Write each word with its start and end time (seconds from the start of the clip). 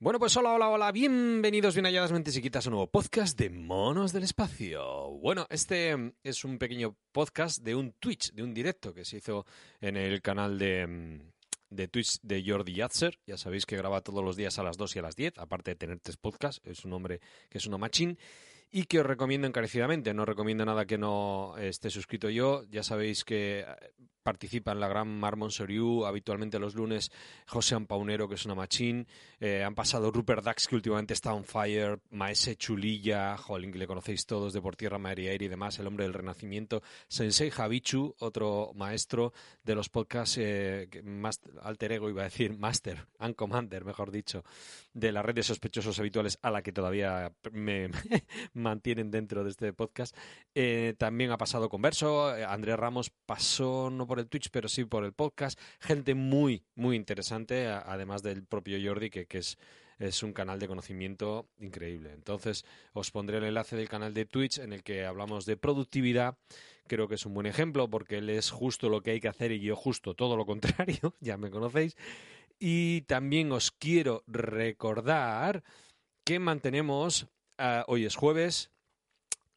Bueno, 0.00 0.20
pues 0.20 0.36
hola, 0.36 0.52
hola, 0.52 0.68
hola, 0.68 0.92
bienvenidos, 0.92 1.74
bien 1.74 1.84
halladas 1.84 2.12
mentes 2.12 2.32
chiquitas 2.32 2.64
a 2.64 2.68
un 2.68 2.74
nuevo 2.74 2.86
podcast 2.88 3.36
de 3.36 3.50
Monos 3.50 4.12
del 4.12 4.22
Espacio. 4.22 5.10
Bueno, 5.18 5.48
este 5.50 6.12
es 6.22 6.44
un 6.44 6.56
pequeño 6.56 6.96
podcast 7.10 7.64
de 7.64 7.74
un 7.74 7.90
Twitch, 7.94 8.30
de 8.32 8.44
un 8.44 8.54
directo 8.54 8.94
que 8.94 9.04
se 9.04 9.16
hizo 9.16 9.44
en 9.80 9.96
el 9.96 10.22
canal 10.22 10.56
de, 10.56 11.20
de 11.70 11.88
Twitch 11.88 12.20
de 12.22 12.44
Jordi 12.46 12.74
Yatzer. 12.74 13.18
Ya 13.26 13.36
sabéis 13.36 13.66
que 13.66 13.76
graba 13.76 14.00
todos 14.00 14.24
los 14.24 14.36
días 14.36 14.56
a 14.60 14.62
las 14.62 14.76
2 14.76 14.94
y 14.94 14.98
a 15.00 15.02
las 15.02 15.16
10, 15.16 15.36
aparte 15.36 15.72
de 15.72 15.74
tener 15.74 15.98
tres 15.98 16.16
podcasts, 16.16 16.60
es 16.64 16.84
un 16.84 16.92
hombre 16.92 17.18
que 17.48 17.58
es 17.58 17.66
una 17.66 17.76
machín 17.76 18.18
y 18.70 18.84
que 18.84 19.00
os 19.00 19.06
recomiendo 19.06 19.46
encarecidamente. 19.46 20.14
No 20.14 20.24
recomiendo 20.24 20.64
nada 20.64 20.86
que 20.86 20.98
no 20.98 21.56
esté 21.58 21.90
suscrito 21.90 22.30
yo. 22.30 22.64
Ya 22.70 22.82
sabéis 22.82 23.24
que 23.24 23.64
participa 24.28 24.72
en 24.72 24.80
la 24.80 24.88
gran 24.88 25.08
Marmon 25.08 25.50
Soriu, 25.50 26.04
habitualmente 26.04 26.58
los 26.58 26.74
lunes 26.74 27.10
José 27.46 27.74
Ampaunero, 27.76 28.28
que 28.28 28.34
es 28.34 28.44
una 28.44 28.54
machín, 28.54 29.06
eh, 29.40 29.64
han 29.64 29.74
pasado 29.74 30.10
Rupert 30.10 30.44
Dax, 30.44 30.68
que 30.68 30.74
últimamente 30.74 31.14
está 31.14 31.32
on 31.32 31.44
fire, 31.44 32.00
Maese 32.10 32.54
Chulilla, 32.56 33.38
Jolín, 33.38 33.72
que 33.72 33.78
le 33.78 33.86
conocéis 33.86 34.26
todos, 34.26 34.52
de 34.52 34.60
Por 34.60 34.76
Tierra, 34.76 34.98
María 34.98 35.32
y 35.32 35.38
demás, 35.38 35.78
el 35.78 35.86
hombre 35.86 36.04
del 36.04 36.12
renacimiento, 36.12 36.82
Sensei 37.08 37.50
Javichu, 37.50 38.16
otro 38.18 38.72
maestro 38.74 39.32
de 39.64 39.74
los 39.74 39.88
podcasts, 39.88 40.36
eh, 40.38 40.90
más, 41.04 41.40
alter 41.62 41.92
ego 41.92 42.10
iba 42.10 42.20
a 42.20 42.24
decir, 42.24 42.52
master, 42.58 43.06
and 43.18 43.34
commander, 43.34 43.86
mejor 43.86 44.10
dicho, 44.10 44.44
de 44.92 45.10
la 45.10 45.22
red 45.22 45.36
de 45.36 45.42
sospechosos 45.42 45.98
habituales 46.00 46.38
a 46.42 46.50
la 46.50 46.60
que 46.60 46.72
todavía 46.72 47.32
me 47.52 47.88
mantienen 48.58 49.10
dentro 49.10 49.44
de 49.44 49.50
este 49.50 49.72
podcast. 49.72 50.16
Eh, 50.54 50.94
también 50.98 51.30
ha 51.30 51.38
pasado 51.38 51.68
Converso, 51.68 52.28
Andrés 52.28 52.76
Ramos 52.76 53.10
pasó 53.26 53.90
no 53.90 54.06
por 54.06 54.18
el 54.18 54.28
Twitch, 54.28 54.50
pero 54.50 54.68
sí 54.68 54.84
por 54.84 55.04
el 55.04 55.12
podcast. 55.12 55.58
Gente 55.80 56.14
muy, 56.14 56.64
muy 56.74 56.96
interesante, 56.96 57.68
además 57.68 58.22
del 58.22 58.44
propio 58.44 58.78
Jordi, 58.82 59.10
que, 59.10 59.26
que 59.26 59.38
es, 59.38 59.58
es 59.98 60.22
un 60.22 60.32
canal 60.32 60.58
de 60.58 60.68
conocimiento 60.68 61.48
increíble. 61.58 62.12
Entonces, 62.12 62.64
os 62.92 63.10
pondré 63.10 63.38
el 63.38 63.44
enlace 63.44 63.76
del 63.76 63.88
canal 63.88 64.14
de 64.14 64.26
Twitch 64.26 64.58
en 64.58 64.72
el 64.72 64.82
que 64.82 65.04
hablamos 65.04 65.46
de 65.46 65.56
productividad. 65.56 66.36
Creo 66.86 67.08
que 67.08 67.16
es 67.16 67.26
un 67.26 67.34
buen 67.34 67.46
ejemplo 67.46 67.88
porque 67.88 68.18
él 68.18 68.30
es 68.30 68.50
justo 68.50 68.88
lo 68.88 69.02
que 69.02 69.12
hay 69.12 69.20
que 69.20 69.28
hacer 69.28 69.52
y 69.52 69.60
yo 69.60 69.76
justo 69.76 70.14
todo 70.14 70.36
lo 70.36 70.46
contrario, 70.46 71.14
ya 71.20 71.36
me 71.36 71.50
conocéis. 71.50 71.96
Y 72.58 73.02
también 73.02 73.52
os 73.52 73.70
quiero 73.70 74.24
recordar 74.26 75.62
que 76.24 76.38
mantenemos, 76.38 77.26
hoy 77.86 78.04
es 78.04 78.16
jueves, 78.16 78.70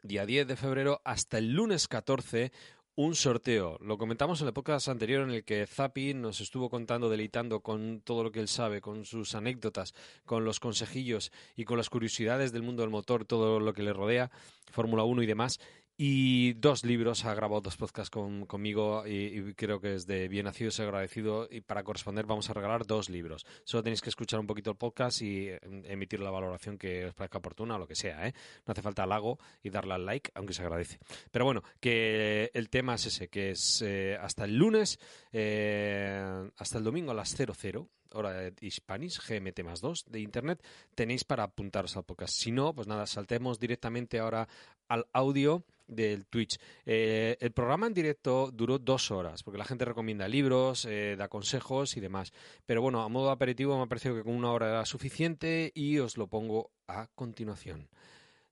día 0.01 0.25
10 0.25 0.47
de 0.47 0.55
febrero, 0.55 1.01
hasta 1.03 1.37
el 1.37 1.51
lunes 1.51 1.87
14, 1.87 2.51
un 2.95 3.15
sorteo. 3.15 3.77
Lo 3.79 3.97
comentamos 3.97 4.41
en 4.41 4.45
la 4.45 4.51
época 4.51 4.77
anterior 4.87 5.23
en 5.23 5.31
el 5.31 5.43
que 5.43 5.65
Zapi 5.67 6.13
nos 6.13 6.41
estuvo 6.41 6.69
contando, 6.69 7.09
deleitando 7.09 7.61
con 7.61 8.01
todo 8.01 8.23
lo 8.23 8.31
que 8.31 8.39
él 8.39 8.47
sabe, 8.47 8.81
con 8.81 9.05
sus 9.05 9.35
anécdotas, 9.35 9.93
con 10.25 10.45
los 10.45 10.59
consejillos 10.59 11.31
y 11.55 11.65
con 11.65 11.77
las 11.77 11.89
curiosidades 11.89 12.51
del 12.51 12.63
mundo 12.63 12.81
del 12.81 12.89
motor, 12.89 13.25
todo 13.25 13.59
lo 13.59 13.73
que 13.73 13.83
le 13.83 13.93
rodea, 13.93 14.31
Fórmula 14.71 15.03
1 15.03 15.23
y 15.23 15.27
demás. 15.27 15.59
Y 16.03 16.53
dos 16.53 16.83
libros, 16.83 17.25
ha 17.25 17.35
grabado 17.35 17.61
dos 17.61 17.77
podcasts 17.77 18.09
conmigo 18.09 19.05
y, 19.05 19.53
creo 19.53 19.79
que 19.79 19.93
es 19.93 20.07
de 20.07 20.27
bien 20.29 20.45
nacido, 20.45 20.71
y 20.75 20.81
agradecido. 20.81 21.47
Y 21.47 21.61
para 21.61 21.83
corresponder 21.83 22.25
vamos 22.25 22.49
a 22.49 22.53
regalar 22.53 22.87
dos 22.87 23.07
libros. 23.07 23.45
Solo 23.65 23.83
tenéis 23.83 24.01
que 24.01 24.09
escuchar 24.09 24.39
un 24.39 24.47
poquito 24.47 24.71
el 24.71 24.77
podcast 24.77 25.21
y 25.21 25.49
em, 25.49 25.85
emitir 25.85 26.19
la 26.21 26.31
valoración 26.31 26.79
que 26.79 27.05
os 27.05 27.13
parezca 27.13 27.37
oportuna 27.37 27.75
o 27.75 27.77
lo 27.77 27.87
que 27.87 27.93
sea. 27.93 28.27
¿eh? 28.27 28.33
No 28.65 28.71
hace 28.71 28.81
falta 28.81 29.03
halago 29.03 29.37
y 29.61 29.69
darle 29.69 29.93
al 29.93 30.03
like, 30.07 30.31
aunque 30.33 30.53
se 30.53 30.63
agradece. 30.63 30.97
Pero 31.29 31.45
bueno, 31.45 31.61
que 31.79 32.49
el 32.55 32.71
tema 32.71 32.95
es 32.95 33.05
ese, 33.05 33.27
que 33.27 33.51
es 33.51 33.83
eh, 33.85 34.17
hasta 34.19 34.45
el 34.45 34.57
lunes, 34.57 34.99
eh, 35.31 36.49
hasta 36.57 36.79
el 36.79 36.83
domingo 36.83 37.11
a 37.11 37.13
las 37.13 37.29
00 37.29 37.87
hora 38.13 38.31
de 38.33 38.53
Hispanis, 38.59 39.21
GMT 39.25 39.63
más 39.63 39.81
2 39.81 40.05
de 40.09 40.19
Internet, 40.19 40.61
tenéis 40.95 41.23
para 41.23 41.43
apuntaros 41.43 41.95
al 41.95 42.03
podcast. 42.03 42.33
Si 42.33 42.51
no, 42.51 42.73
pues 42.73 42.87
nada, 42.87 43.05
saltemos 43.05 43.59
directamente 43.59 44.19
ahora 44.19 44.47
al 44.87 45.07
audio 45.13 45.63
del 45.91 46.25
Twitch. 46.25 46.57
Eh, 46.85 47.37
el 47.39 47.51
programa 47.51 47.87
en 47.87 47.93
directo 47.93 48.49
duró 48.51 48.79
dos 48.79 49.11
horas, 49.11 49.43
porque 49.43 49.57
la 49.57 49.65
gente 49.65 49.85
recomienda 49.85 50.27
libros, 50.27 50.85
eh, 50.85 51.15
da 51.17 51.27
consejos 51.27 51.97
y 51.97 51.99
demás. 51.99 52.31
Pero 52.65 52.81
bueno, 52.81 53.03
a 53.03 53.09
modo 53.09 53.29
aperitivo 53.29 53.77
me 53.77 53.83
ha 53.83 53.87
parecido 53.87 54.15
que 54.15 54.23
con 54.23 54.33
una 54.33 54.51
hora 54.51 54.69
era 54.69 54.85
suficiente 54.85 55.71
y 55.75 55.99
os 55.99 56.17
lo 56.17 56.27
pongo 56.27 56.71
a 56.87 57.07
continuación. 57.13 57.89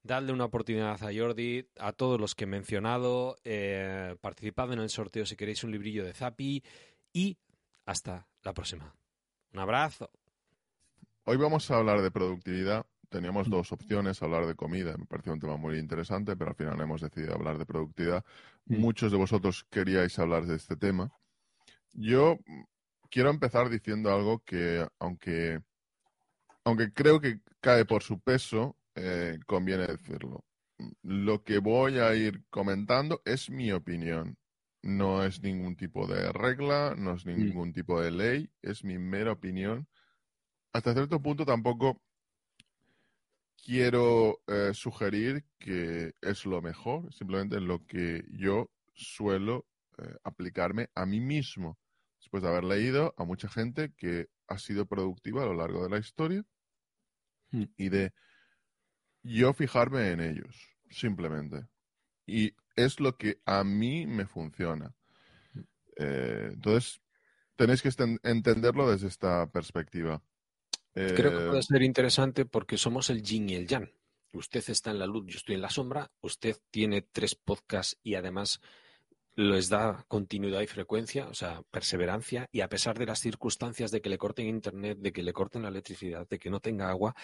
Dadle 0.03 0.33
una 0.33 0.45
oportunidad 0.45 1.01
a 1.03 1.13
Jordi, 1.13 1.67
a 1.77 1.93
todos 1.93 2.19
los 2.19 2.35
que 2.35 2.43
he 2.43 2.47
mencionado, 2.47 3.37
eh, 3.43 4.15
participad 4.21 4.71
en 4.73 4.79
el 4.79 4.89
sorteo 4.89 5.25
si 5.25 5.35
queréis 5.35 5.63
un 5.63 5.71
librillo 5.71 6.05
de 6.05 6.13
Zapi 6.13 6.63
y 7.13 7.37
hasta 7.85 8.27
la 8.43 8.53
próxima. 8.53 8.93
Un 9.53 9.59
abrazo. 9.59 10.09
Hoy 11.25 11.37
vamos 11.37 11.69
a 11.69 11.77
hablar 11.77 12.01
de 12.01 12.11
productividad 12.11 12.85
teníamos 13.09 13.47
mm. 13.47 13.51
dos 13.51 13.71
opciones, 13.71 14.21
hablar 14.21 14.45
de 14.45 14.55
comida, 14.55 14.95
me 14.97 15.05
pareció 15.05 15.33
un 15.33 15.39
tema 15.39 15.57
muy 15.57 15.77
interesante, 15.77 16.35
pero 16.35 16.51
al 16.51 16.55
final 16.55 16.79
hemos 16.79 17.01
decidido 17.01 17.33
hablar 17.33 17.57
de 17.57 17.65
productividad. 17.65 18.23
Mm. 18.65 18.77
Muchos 18.77 19.11
de 19.11 19.17
vosotros 19.17 19.65
queríais 19.69 20.17
hablar 20.19 20.45
de 20.45 20.55
este 20.55 20.75
tema. 20.75 21.11
Yo 21.93 22.37
quiero 23.09 23.29
empezar 23.29 23.69
diciendo 23.69 24.13
algo 24.13 24.39
que, 24.45 24.87
aunque, 24.99 25.61
aunque 26.63 26.93
creo 26.93 27.19
que 27.19 27.41
cae 27.59 27.85
por 27.85 28.03
su 28.03 28.19
peso, 28.19 28.77
eh, 28.95 29.39
conviene 29.45 29.87
decirlo. 29.87 30.45
Lo 31.01 31.43
que 31.43 31.57
voy 31.57 31.99
a 31.99 32.15
ir 32.15 32.43
comentando 32.49 33.21
es 33.25 33.49
mi 33.49 33.71
opinión. 33.71 34.37
No 34.81 35.25
es 35.25 35.41
ningún 35.41 35.75
tipo 35.75 36.07
de 36.07 36.31
regla, 36.31 36.95
no 36.97 37.15
es 37.15 37.25
mm. 37.25 37.29
ningún 37.29 37.73
tipo 37.73 37.99
de 38.01 38.11
ley, 38.11 38.49
es 38.61 38.83
mi 38.83 38.97
mera 38.97 39.33
opinión. 39.33 39.87
Hasta 40.71 40.93
cierto 40.93 41.21
punto 41.21 41.45
tampoco 41.45 41.99
quiero 43.65 44.41
eh, 44.47 44.71
sugerir 44.73 45.45
que 45.57 46.13
es 46.21 46.45
lo 46.45 46.61
mejor, 46.61 47.13
simplemente 47.13 47.59
lo 47.59 47.85
que 47.85 48.25
yo 48.31 48.69
suelo 48.93 49.65
eh, 49.97 50.15
aplicarme 50.23 50.89
a 50.95 51.05
mí 51.05 51.19
mismo, 51.19 51.77
después 52.19 52.43
de 52.43 52.49
haber 52.49 52.63
leído 52.63 53.13
a 53.17 53.23
mucha 53.23 53.49
gente 53.49 53.93
que 53.97 54.27
ha 54.47 54.57
sido 54.57 54.85
productiva 54.85 55.43
a 55.43 55.45
lo 55.45 55.53
largo 55.53 55.83
de 55.83 55.89
la 55.89 55.97
historia 55.97 56.43
hmm. 57.51 57.63
y 57.77 57.89
de 57.89 58.13
yo 59.23 59.53
fijarme 59.53 60.11
en 60.11 60.21
ellos, 60.21 60.55
simplemente. 60.89 61.67
Y 62.25 62.55
es 62.75 62.99
lo 62.99 63.17
que 63.17 63.41
a 63.45 63.63
mí 63.63 64.05
me 64.05 64.25
funciona. 64.25 64.93
Hmm. 65.53 65.61
Eh, 65.97 66.49
entonces, 66.53 67.01
tenéis 67.55 67.81
que 67.81 67.89
entenderlo 68.23 68.89
desde 68.89 69.07
esta 69.07 69.49
perspectiva. 69.51 70.23
Creo 70.93 71.31
que 71.31 71.45
puede 71.45 71.59
eh, 71.59 71.63
ser 71.63 71.81
interesante 71.83 72.45
porque 72.45 72.77
somos 72.77 73.09
el 73.09 73.21
yin 73.21 73.49
y 73.49 73.55
el 73.55 73.67
yang. 73.67 73.91
Usted 74.33 74.63
está 74.67 74.91
en 74.91 74.99
la 74.99 75.07
luz, 75.07 75.25
yo 75.27 75.37
estoy 75.37 75.55
en 75.55 75.61
la 75.61 75.69
sombra. 75.69 76.11
Usted 76.21 76.57
tiene 76.71 77.01
tres 77.01 77.35
podcasts 77.35 77.97
y 78.03 78.15
además 78.15 78.59
les 79.35 79.69
da 79.69 80.03
continuidad 80.07 80.61
y 80.61 80.67
frecuencia, 80.67 81.27
o 81.27 81.33
sea, 81.33 81.61
perseverancia, 81.71 82.49
y 82.51 82.61
a 82.61 82.67
pesar 82.67 82.99
de 82.99 83.05
las 83.05 83.19
circunstancias 83.19 83.89
de 83.89 84.01
que 84.01 84.09
le 84.09 84.17
corten 84.17 84.47
internet, 84.47 84.97
de 84.99 85.13
que 85.13 85.23
le 85.23 85.31
corten 85.31 85.61
la 85.61 85.69
electricidad, 85.69 86.27
de 86.27 86.39
que 86.39 86.49
no 86.49 86.59
tenga 86.59 86.89
agua, 86.89 87.15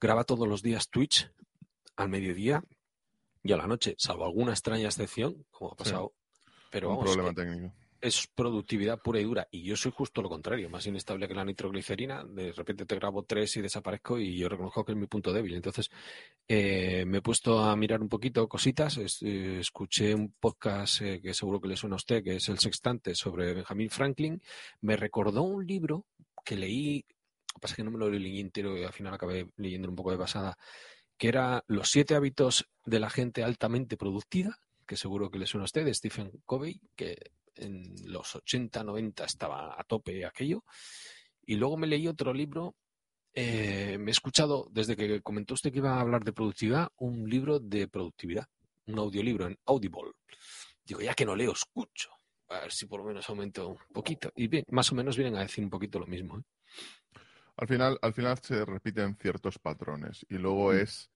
graba 0.00 0.24
todos 0.24 0.46
los 0.46 0.62
días 0.62 0.88
Twitch 0.88 1.28
al 1.96 2.08
mediodía 2.08 2.62
y 3.42 3.52
a 3.52 3.56
la 3.56 3.66
noche, 3.66 3.96
salvo 3.98 4.24
alguna 4.24 4.52
extraña 4.52 4.86
excepción, 4.86 5.44
como 5.50 5.72
ha 5.72 5.76
pasado. 5.76 6.12
Pero 6.70 6.96
Un 6.96 7.04
problema 7.04 7.32
técnico 7.32 7.74
es 8.06 8.26
productividad 8.28 9.00
pura 9.00 9.20
y 9.20 9.24
dura. 9.24 9.48
Y 9.50 9.62
yo 9.62 9.76
soy 9.76 9.92
justo 9.92 10.22
lo 10.22 10.28
contrario, 10.28 10.70
más 10.70 10.86
inestable 10.86 11.26
que 11.26 11.34
la 11.34 11.44
nitroglicerina. 11.44 12.24
De 12.24 12.52
repente 12.52 12.86
te 12.86 12.94
grabo 12.94 13.24
tres 13.24 13.56
y 13.56 13.62
desaparezco 13.62 14.18
y 14.18 14.36
yo 14.38 14.48
reconozco 14.48 14.84
que 14.84 14.92
es 14.92 14.98
mi 14.98 15.06
punto 15.06 15.32
débil. 15.32 15.54
Entonces 15.54 15.90
eh, 16.48 17.04
me 17.06 17.18
he 17.18 17.22
puesto 17.22 17.58
a 17.58 17.74
mirar 17.76 18.00
un 18.00 18.08
poquito 18.08 18.48
cositas. 18.48 18.98
Eh, 18.98 19.58
escuché 19.60 20.14
un 20.14 20.32
podcast 20.38 21.02
eh, 21.02 21.20
que 21.20 21.34
seguro 21.34 21.60
que 21.60 21.68
le 21.68 21.76
suena 21.76 21.94
a 21.94 21.96
usted, 21.96 22.22
que 22.22 22.36
es 22.36 22.48
El 22.48 22.58
Sextante, 22.58 23.14
sobre 23.14 23.54
Benjamin 23.54 23.90
Franklin. 23.90 24.42
Me 24.80 24.96
recordó 24.96 25.42
un 25.42 25.66
libro 25.66 26.06
que 26.44 26.56
leí, 26.56 27.04
pasa 27.60 27.74
que 27.74 27.84
no 27.84 27.90
me 27.90 27.98
lo 27.98 28.08
leí 28.08 28.40
entero 28.40 28.78
y 28.78 28.84
al 28.84 28.92
final 28.92 29.14
acabé 29.14 29.50
leyendo 29.56 29.88
un 29.88 29.96
poco 29.96 30.12
de 30.12 30.18
pasada, 30.18 30.56
que 31.18 31.28
era 31.28 31.64
Los 31.66 31.90
siete 31.90 32.14
hábitos 32.14 32.68
de 32.84 33.00
la 33.00 33.10
gente 33.10 33.42
altamente 33.42 33.96
productiva 33.96 34.58
que 34.86 34.96
seguro 34.96 35.30
que 35.30 35.38
le 35.38 35.46
suena 35.46 35.64
a 35.64 35.66
usted, 35.66 35.92
Stephen 35.92 36.30
Covey, 36.44 36.80
que 36.94 37.18
en 37.56 37.94
los 38.04 38.36
80, 38.36 38.84
90 38.84 39.24
estaba 39.24 39.78
a 39.78 39.84
tope 39.84 40.24
aquello. 40.24 40.64
Y 41.46 41.54
luego 41.54 41.76
me 41.76 41.86
leí 41.86 42.08
otro 42.08 42.34
libro. 42.34 42.76
Eh, 43.32 43.98
me 43.98 44.10
he 44.10 44.12
escuchado, 44.12 44.68
desde 44.70 44.96
que 44.96 45.20
comentó 45.22 45.54
usted 45.54 45.70
que 45.70 45.78
iba 45.78 45.94
a 45.94 46.00
hablar 46.00 46.24
de 46.24 46.32
productividad, 46.32 46.88
un 46.96 47.28
libro 47.28 47.60
de 47.60 47.86
productividad, 47.86 48.46
un 48.86 48.98
audiolibro 48.98 49.46
en 49.46 49.58
Audible. 49.66 50.12
Digo, 50.84 51.00
ya 51.00 51.14
que 51.14 51.26
no 51.26 51.36
leo, 51.36 51.52
escucho. 51.52 52.10
A 52.48 52.60
ver 52.60 52.72
si 52.72 52.86
por 52.86 53.00
lo 53.00 53.06
menos 53.06 53.28
aumento 53.28 53.68
un 53.68 53.78
poquito. 53.92 54.32
Y 54.36 54.48
bien, 54.48 54.64
más 54.70 54.90
o 54.92 54.94
menos 54.94 55.16
vienen 55.16 55.36
a 55.36 55.40
decir 55.40 55.62
un 55.62 55.70
poquito 55.70 55.98
lo 55.98 56.06
mismo. 56.06 56.38
¿eh? 56.38 56.42
Al 57.56 57.68
final, 57.68 57.98
al 58.02 58.12
final 58.12 58.38
se 58.38 58.64
repiten 58.64 59.16
ciertos 59.16 59.58
patrones. 59.58 60.24
Y 60.28 60.38
luego 60.38 60.72
mm. 60.72 60.76
es, 60.76 61.10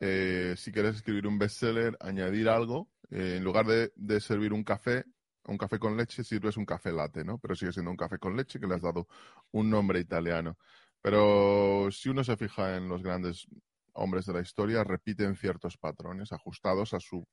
eh, 0.00 0.54
si 0.56 0.72
quieres 0.72 0.96
escribir 0.96 1.26
un 1.26 1.38
bestseller, 1.38 1.96
añadir 2.00 2.48
algo. 2.48 2.88
en 3.10 3.42
lugar 3.44 3.66
de 3.66 4.20
servir 4.20 4.52
un 4.52 4.64
café, 4.64 5.04
un 5.44 5.58
café 5.58 5.78
con 5.78 5.96
leche 5.96 6.22
sirves 6.24 6.56
un 6.56 6.66
café 6.66 6.92
latte, 6.92 7.24
¿no? 7.24 7.38
Pero 7.38 7.54
sigue 7.54 7.72
siendo 7.72 7.90
un 7.90 7.96
café 7.96 8.18
con 8.18 8.36
leche 8.36 8.60
que 8.60 8.66
le 8.66 8.74
has 8.74 8.82
dado 8.82 9.08
un 9.52 9.70
nombre 9.70 10.00
italiano. 10.00 10.58
Pero 11.02 11.88
si 11.90 12.08
uno 12.08 12.22
se 12.24 12.36
fija 12.36 12.76
en 12.76 12.88
los 12.88 13.02
grandes 13.02 13.46
hombres 13.94 14.26
de 14.26 14.34
la 14.34 14.40
historia, 14.40 14.84
repiten 14.84 15.36
ciertos 15.36 15.76
patrones 15.76 16.32
ajustados 16.32 16.94
a 16.94 17.00
su 17.00 17.26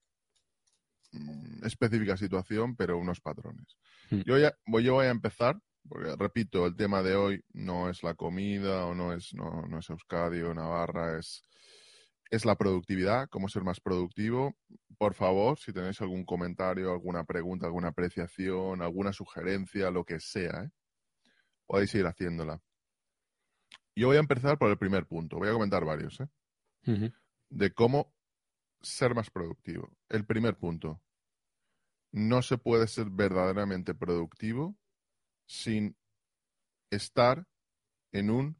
mm, 1.11 1.65
específica 1.65 2.17
situación, 2.17 2.75
pero 2.75 2.97
unos 2.97 3.19
patrones. 3.19 3.77
Mm. 4.09 4.21
Yo, 4.25 4.37
ya, 4.37 4.53
voy, 4.65 4.83
yo 4.83 4.93
voy 4.93 5.07
a 5.07 5.11
empezar, 5.11 5.59
porque 5.87 6.15
repito, 6.15 6.65
el 6.65 6.75
tema 6.75 7.03
de 7.03 7.15
hoy 7.15 7.43
no 7.53 7.89
es 7.89 8.03
la 8.03 8.15
comida 8.15 8.85
o 8.85 8.95
no 8.95 9.13
es, 9.13 9.33
no, 9.33 9.63
no 9.67 9.79
es 9.79 9.89
Euskadi 9.89 10.41
o 10.41 10.53
Navarra, 10.53 11.19
es, 11.19 11.43
es 12.29 12.45
la 12.45 12.55
productividad, 12.55 13.29
cómo 13.29 13.49
ser 13.49 13.63
más 13.63 13.79
productivo. 13.79 14.55
Por 14.97 15.13
favor, 15.13 15.59
si 15.59 15.71
tenéis 15.73 16.01
algún 16.01 16.25
comentario, 16.25 16.91
alguna 16.91 17.23
pregunta, 17.23 17.65
alguna 17.67 17.89
apreciación, 17.89 18.81
alguna 18.81 19.13
sugerencia, 19.13 19.91
lo 19.91 20.03
que 20.03 20.19
sea, 20.19 20.63
¿eh? 20.63 20.69
podéis 21.65 21.93
ir 21.95 22.05
haciéndola. 22.05 22.61
Yo 23.95 24.07
voy 24.07 24.17
a 24.17 24.21
empezar 24.21 24.57
por 24.57 24.69
el 24.69 24.77
primer 24.77 25.07
punto. 25.07 25.37
Voy 25.37 25.49
a 25.49 25.53
comentar 25.53 25.83
varios, 25.83 26.19
¿eh? 26.19 27.11
De 27.49 27.73
cómo 27.73 28.13
ser 28.81 29.15
más 29.15 29.29
productivo. 29.29 29.91
El 30.09 30.25
primer 30.25 30.57
punto. 30.57 31.01
No 32.11 32.41
se 32.41 32.57
puede 32.57 32.87
ser 32.87 33.09
verdaderamente 33.09 33.93
productivo 33.93 34.77
sin 35.45 35.97
estar 36.89 37.47
en 38.11 38.29
un 38.29 38.57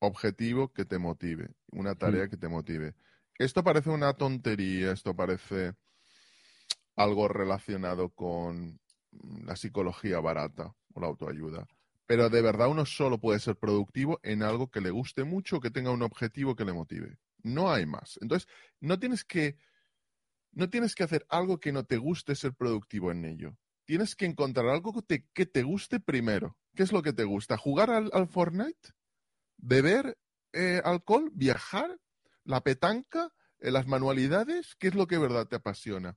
objetivo 0.00 0.72
que 0.72 0.84
te 0.84 0.98
motive, 0.98 1.54
una 1.72 1.94
tarea 1.94 2.28
que 2.28 2.36
te 2.36 2.48
motive. 2.48 2.94
Esto 3.38 3.62
parece 3.62 3.90
una 3.90 4.14
tontería, 4.14 4.92
esto 4.92 5.14
parece 5.14 5.74
algo 6.96 7.28
relacionado 7.28 8.10
con 8.10 8.80
la 9.44 9.56
psicología 9.56 10.20
barata 10.20 10.74
o 10.94 11.00
la 11.00 11.06
autoayuda. 11.06 11.66
Pero 12.06 12.30
de 12.30 12.42
verdad 12.42 12.68
uno 12.68 12.86
solo 12.86 13.18
puede 13.18 13.38
ser 13.38 13.56
productivo 13.56 14.18
en 14.22 14.42
algo 14.42 14.70
que 14.70 14.80
le 14.80 14.90
guste 14.90 15.24
mucho 15.24 15.60
que 15.60 15.70
tenga 15.70 15.90
un 15.90 16.02
objetivo 16.02 16.56
que 16.56 16.64
le 16.64 16.72
motive. 16.72 17.18
No 17.42 17.70
hay 17.70 17.86
más. 17.86 18.18
Entonces, 18.20 18.48
no 18.80 18.98
tienes 18.98 19.24
que, 19.24 19.56
no 20.52 20.70
tienes 20.70 20.94
que 20.94 21.04
hacer 21.04 21.26
algo 21.28 21.60
que 21.60 21.70
no 21.70 21.84
te 21.84 21.98
guste 21.98 22.34
ser 22.34 22.54
productivo 22.54 23.12
en 23.12 23.24
ello. 23.24 23.56
Tienes 23.84 24.16
que 24.16 24.26
encontrar 24.26 24.66
algo 24.68 24.92
que 24.92 25.02
te, 25.02 25.26
que 25.32 25.46
te 25.46 25.62
guste 25.62 26.00
primero. 26.00 26.56
¿Qué 26.74 26.82
es 26.82 26.92
lo 26.92 27.02
que 27.02 27.12
te 27.12 27.24
gusta? 27.24 27.56
¿Jugar 27.56 27.90
al, 27.90 28.10
al 28.12 28.26
Fortnite? 28.26 28.90
¿Beber 29.56 30.18
eh, 30.52 30.80
alcohol? 30.84 31.30
¿Viajar? 31.34 31.98
¿La 32.44 32.62
petanca? 32.62 33.32
eh, 33.60 33.70
¿Las 33.70 33.86
manualidades? 33.86 34.74
¿Qué 34.76 34.88
es 34.88 34.94
lo 34.94 35.06
que 35.06 35.16
de 35.16 35.22
verdad 35.22 35.46
te 35.46 35.56
apasiona? 35.56 36.16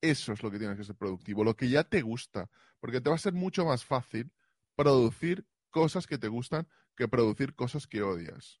Eso 0.00 0.32
es 0.32 0.42
lo 0.42 0.50
que 0.50 0.58
tienes 0.58 0.76
que 0.76 0.84
ser 0.84 0.96
productivo, 0.96 1.44
lo 1.44 1.56
que 1.56 1.68
ya 1.70 1.84
te 1.84 2.02
gusta, 2.02 2.50
porque 2.78 3.00
te 3.00 3.08
va 3.08 3.16
a 3.16 3.18
ser 3.18 3.32
mucho 3.32 3.64
más 3.64 3.84
fácil 3.84 4.32
producir 4.76 5.46
cosas 5.70 6.06
que 6.06 6.18
te 6.18 6.28
gustan 6.28 6.68
que 6.96 7.08
producir 7.08 7.54
cosas 7.54 7.86
que 7.86 8.02
odias. 8.02 8.60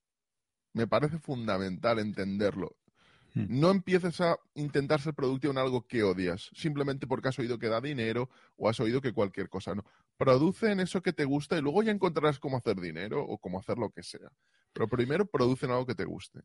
Me 0.72 0.86
parece 0.86 1.18
fundamental 1.18 1.98
entenderlo. 1.98 2.76
Mm. 3.34 3.60
No 3.60 3.70
empieces 3.70 4.20
a 4.20 4.38
intentar 4.54 5.00
ser 5.00 5.14
productivo 5.14 5.52
en 5.52 5.58
algo 5.58 5.86
que 5.86 6.02
odias, 6.02 6.50
simplemente 6.54 7.06
porque 7.06 7.28
has 7.28 7.38
oído 7.38 7.58
que 7.58 7.68
da 7.68 7.80
dinero 7.80 8.30
o 8.56 8.68
has 8.68 8.78
oído 8.80 9.00
que 9.00 9.12
cualquier 9.12 9.48
cosa. 9.48 9.74
No. 9.74 9.84
Produce 10.16 10.70
en 10.70 10.80
eso 10.80 11.02
que 11.02 11.12
te 11.12 11.24
gusta 11.24 11.58
y 11.58 11.60
luego 11.60 11.82
ya 11.82 11.90
encontrarás 11.90 12.38
cómo 12.38 12.56
hacer 12.56 12.80
dinero 12.80 13.22
o 13.22 13.38
cómo 13.38 13.58
hacer 13.58 13.76
lo 13.76 13.90
que 13.90 14.02
sea. 14.02 14.30
Pero 14.72 14.88
primero 14.88 15.26
produce 15.26 15.66
en 15.66 15.72
algo 15.72 15.86
que 15.86 15.94
te 15.94 16.04
guste. 16.04 16.40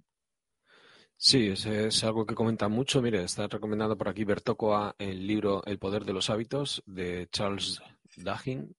Sí, 1.16 1.50
es, 1.50 1.66
es 1.66 2.04
algo 2.04 2.26
que 2.26 2.34
comentan 2.34 2.72
mucho. 2.72 3.02
Mire, 3.02 3.24
está 3.24 3.48
recomendando 3.48 3.98
por 3.98 4.10
aquí 4.10 4.24
Bertocoa 4.24 4.96
el 4.98 5.28
libro 5.28 5.64
El 5.66 5.78
poder 5.78 6.06
de 6.06 6.14
los 6.14 6.30
hábitos 6.30 6.82
de 6.86 7.28
Charles 7.32 7.82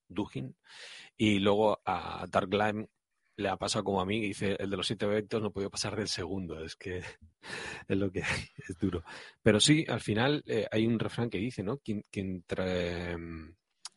Duhigg. 0.08 0.54
y 1.16 1.38
luego 1.38 1.80
a 1.84 2.26
Dark 2.28 2.50
Lime 2.50 2.88
le 3.40 3.48
ha 3.48 3.56
pasado 3.56 3.84
como 3.84 4.00
a 4.00 4.06
mí, 4.06 4.20
dice, 4.20 4.56
el 4.58 4.70
de 4.70 4.76
los 4.76 4.86
siete 4.86 5.06
hábitos 5.06 5.42
no 5.42 5.52
podía 5.52 5.70
pasar 5.70 5.96
del 5.96 6.08
segundo, 6.08 6.62
es 6.64 6.76
que 6.76 6.98
es 7.88 7.98
lo 7.98 8.10
que 8.10 8.22
hay, 8.22 8.44
es 8.68 8.78
duro. 8.78 9.04
Pero 9.42 9.60
sí, 9.60 9.84
al 9.88 10.00
final 10.00 10.42
eh, 10.46 10.66
hay 10.70 10.86
un 10.86 10.98
refrán 10.98 11.30
que 11.30 11.38
dice, 11.38 11.62
¿no? 11.62 11.78
Quien, 11.78 12.04
quien, 12.10 12.44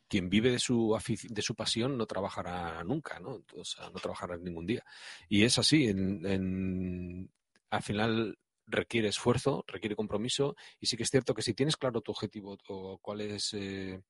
quien 0.08 0.30
vive 0.30 0.52
de 0.52 0.60
su, 0.60 0.96
de 1.30 1.42
su 1.42 1.56
pasión 1.56 1.98
no 1.98 2.06
trabajará 2.06 2.84
nunca, 2.84 3.20
¿no? 3.20 3.44
O 3.56 3.66
sea, 3.66 3.86
no 3.90 4.00
trabajará 4.00 4.38
ningún 4.38 4.66
día. 4.66 4.84
Y 5.28 5.44
es 5.44 5.58
así, 5.58 5.88
en, 5.88 6.26
en- 6.26 7.32
al 7.72 7.82
final 7.82 8.38
requiere 8.68 9.08
esfuerzo, 9.10 9.64
requiere 9.68 9.96
compromiso, 9.96 10.56
y 10.80 10.86
sí 10.86 10.96
que 10.98 11.04
es 11.04 11.10
cierto 11.10 11.34
que 11.34 11.42
si 11.42 11.54
tienes 11.54 11.76
claro 11.78 12.02
tu 12.02 12.12
objetivo 12.12 12.58
o 12.70 12.98
cuál 13.00 13.22
es 13.22 13.54
eh, 13.54 14.02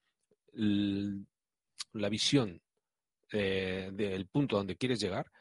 la 1.93 2.09
visión 2.09 2.61
eh, 3.33 3.89
del 3.93 4.27
punto 4.27 4.57
donde 4.57 4.77
quieres 4.77 4.99
llegar, 4.99 5.31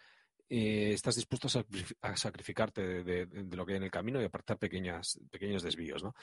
eh, 0.49 0.93
estás 0.93 1.17
dispuesto 1.17 1.49
a, 1.49 1.51
sacrif- 1.51 1.97
a 2.03 2.17
sacrificarte 2.17 3.05
de, 3.05 3.27
lo 3.57 3.65
que 3.65 3.73
hay 3.73 3.77
en 3.79 3.85
el 3.85 3.91
camino 3.91 4.21
y 4.21 4.25
apartar 4.25 4.59
pequeñas, 4.59 5.19
pequeños 5.31 5.63
desvíos, 5.63 6.03
¿no? 6.03 6.15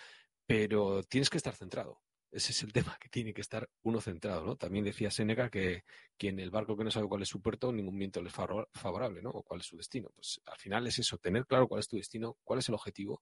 Pero 0.45 1.04
tienes 1.04 1.30
que 1.30 1.38
estar 1.38 1.56
centrado. 1.56 2.01
Ese 2.31 2.51
es 2.51 2.62
el 2.63 2.74
tema, 2.74 2.98
que 3.00 3.10
tiene 3.10 3.33
que 3.33 3.42
estar 3.42 3.69
uno 3.83 4.01
centrado, 4.01 4.45
¿no? 4.45 4.56
También 4.56 4.86
decía 4.86 5.12
Séneca 5.12 5.50
que, 5.50 5.83
que 6.18 6.30
en 6.30 6.39
el 6.39 6.51
barco 6.51 6.77
que 6.77 6.83
no 6.83 6.92
sabe 6.92 7.07
cuál 7.07 7.24
es 7.24 7.30
su 7.30 7.42
puerto, 7.42 7.71
ningún 7.71 7.98
viento 7.98 8.21
le 8.21 8.30
es 8.30 8.36
favorable, 8.36 9.21
¿no? 9.21 9.31
O 9.31 9.44
cuál 9.44 9.62
es 9.62 9.68
su 9.68 9.77
destino. 9.77 10.10
Pues 10.16 10.42
al 10.45 10.57
final 10.60 10.86
es 10.88 11.00
eso, 11.00 11.18
tener 11.18 11.45
claro 11.48 11.68
cuál 11.68 11.80
es 11.80 11.88
tu 11.88 11.98
destino, 11.98 12.38
cuál 12.44 12.60
es 12.60 12.69
el 12.69 12.75
objetivo. 12.75 13.21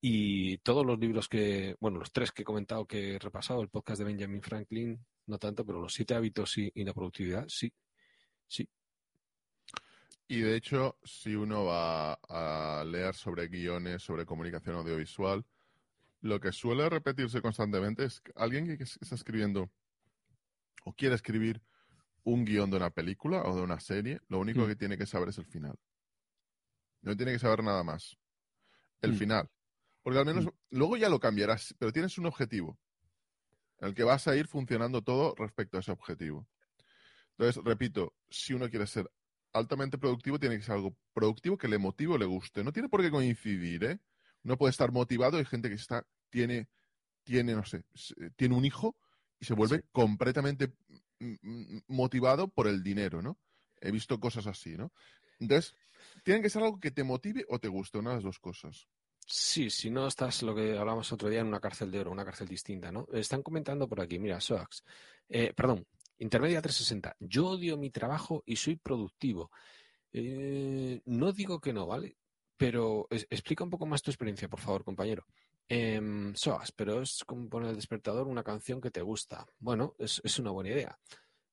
Y 0.00 0.58
todos 0.58 0.86
los 0.86 0.98
libros 0.98 1.28
que, 1.28 1.74
bueno, 1.80 1.98
los 1.98 2.12
tres 2.12 2.30
que 2.30 2.42
he 2.42 2.44
comentado, 2.44 2.86
que 2.86 3.14
he 3.16 3.18
repasado, 3.18 3.60
el 3.62 3.68
podcast 3.68 3.98
de 3.98 4.04
Benjamin 4.04 4.40
Franklin, 4.42 5.04
no 5.26 5.38
tanto, 5.38 5.64
pero 5.66 5.80
los 5.80 5.92
siete 5.92 6.14
hábitos 6.14 6.56
y, 6.58 6.70
y 6.74 6.84
la 6.84 6.94
productividad, 6.94 7.44
sí, 7.48 7.72
sí. 8.46 8.68
Y 10.28 10.40
de 10.40 10.56
hecho, 10.56 10.98
si 11.02 11.34
uno 11.34 11.64
va 11.64 12.12
a 12.28 12.84
leer 12.84 13.14
sobre 13.14 13.48
guiones, 13.48 14.02
sobre 14.02 14.26
comunicación 14.26 14.76
audiovisual, 14.76 15.44
lo 16.20 16.38
que 16.38 16.52
suele 16.52 16.88
repetirse 16.88 17.40
constantemente 17.40 18.04
es 18.04 18.20
que 18.20 18.32
alguien 18.36 18.76
que 18.76 18.82
está 18.84 19.14
escribiendo 19.14 19.70
o 20.84 20.92
quiere 20.92 21.14
escribir 21.14 21.60
un 22.24 22.44
guion 22.44 22.70
de 22.70 22.76
una 22.76 22.90
película 22.90 23.42
o 23.44 23.56
de 23.56 23.62
una 23.62 23.80
serie, 23.80 24.20
lo 24.28 24.38
único 24.38 24.60
Mm. 24.60 24.66
que 24.68 24.76
tiene 24.76 24.98
que 24.98 25.06
saber 25.06 25.30
es 25.30 25.38
el 25.38 25.46
final. 25.46 25.76
No 27.02 27.16
tiene 27.16 27.32
que 27.32 27.38
saber 27.38 27.64
nada 27.64 27.82
más. 27.82 28.18
El 29.00 29.12
Mm. 29.12 29.16
final. 29.16 29.50
Porque 30.02 30.18
al 30.18 30.26
menos 30.26 30.48
luego 30.70 30.96
ya 30.96 31.08
lo 31.08 31.20
cambiarás, 31.20 31.74
pero 31.78 31.92
tienes 31.92 32.18
un 32.18 32.26
objetivo 32.26 32.78
en 33.80 33.88
el 33.88 33.94
que 33.94 34.04
vas 34.04 34.26
a 34.26 34.36
ir 34.36 34.46
funcionando 34.46 35.02
todo 35.02 35.34
respecto 35.36 35.76
a 35.76 35.80
ese 35.80 35.92
objetivo. 35.92 36.46
Entonces, 37.36 37.62
repito, 37.64 38.14
si 38.28 38.54
uno 38.54 38.68
quiere 38.68 38.86
ser 38.86 39.10
altamente 39.52 39.98
productivo, 39.98 40.38
tiene 40.38 40.56
que 40.56 40.64
ser 40.64 40.74
algo 40.74 40.96
productivo 41.12 41.56
que 41.56 41.68
le 41.68 41.78
motive 41.78 42.14
o 42.14 42.18
le 42.18 42.26
guste. 42.26 42.64
No 42.64 42.72
tiene 42.72 42.88
por 42.88 43.02
qué 43.02 43.10
coincidir, 43.10 43.84
¿eh? 43.84 44.00
Uno 44.44 44.56
puede 44.56 44.70
estar 44.70 44.92
motivado, 44.92 45.36
hay 45.36 45.44
gente 45.44 45.68
que 45.68 45.76
está, 45.76 46.04
tiene, 46.30 46.68
tiene, 47.22 47.54
no 47.54 47.64
sé, 47.64 47.84
tiene 48.36 48.54
un 48.54 48.64
hijo 48.64 48.96
y 49.38 49.44
se 49.44 49.54
vuelve 49.54 49.84
completamente 49.92 50.72
mm, 51.20 51.34
mm, 51.42 51.82
motivado 51.88 52.48
por 52.48 52.66
el 52.66 52.82
dinero, 52.82 53.22
¿no? 53.22 53.38
He 53.80 53.90
visto 53.90 54.18
cosas 54.18 54.46
así, 54.46 54.76
¿no? 54.76 54.92
Entonces, 55.38 55.74
tiene 56.24 56.42
que 56.42 56.50
ser 56.50 56.62
algo 56.62 56.80
que 56.80 56.90
te 56.90 57.04
motive 57.04 57.44
o 57.48 57.58
te 57.58 57.68
guste, 57.68 57.98
una 57.98 58.10
de 58.10 58.16
las 58.16 58.24
dos 58.24 58.38
cosas. 58.38 58.88
Sí, 59.30 59.68
si 59.68 59.90
no 59.90 60.06
estás 60.06 60.42
lo 60.42 60.54
que 60.54 60.78
hablamos 60.78 61.12
otro 61.12 61.28
día 61.28 61.40
en 61.40 61.48
una 61.48 61.60
cárcel 61.60 61.90
de 61.90 62.00
oro, 62.00 62.10
una 62.10 62.24
cárcel 62.24 62.48
distinta, 62.48 62.90
¿no? 62.90 63.06
Están 63.12 63.42
comentando 63.42 63.86
por 63.86 64.00
aquí, 64.00 64.18
mira, 64.18 64.40
Soax, 64.40 64.82
eh, 65.28 65.52
perdón, 65.54 65.86
Intermedia 66.16 66.62
360, 66.62 67.14
yo 67.20 67.48
odio 67.48 67.76
mi 67.76 67.90
trabajo 67.90 68.42
y 68.46 68.56
soy 68.56 68.76
productivo. 68.76 69.50
Eh, 70.12 71.02
no 71.04 71.32
digo 71.32 71.60
que 71.60 71.74
no, 71.74 71.86
¿vale? 71.86 72.16
Pero 72.56 73.06
explica 73.10 73.64
un 73.64 73.70
poco 73.70 73.84
más 73.84 74.00
tu 74.00 74.10
experiencia, 74.10 74.48
por 74.48 74.60
favor, 74.60 74.82
compañero. 74.82 75.26
Em, 75.68 76.34
Soax, 76.34 76.72
pero 76.72 77.02
es 77.02 77.22
como 77.26 77.50
poner 77.50 77.68
el 77.70 77.76
despertador 77.76 78.26
una 78.28 78.42
canción 78.42 78.80
que 78.80 78.90
te 78.90 79.02
gusta. 79.02 79.46
Bueno, 79.58 79.94
es, 79.98 80.22
es 80.24 80.38
una 80.38 80.52
buena 80.52 80.70
idea. 80.70 80.98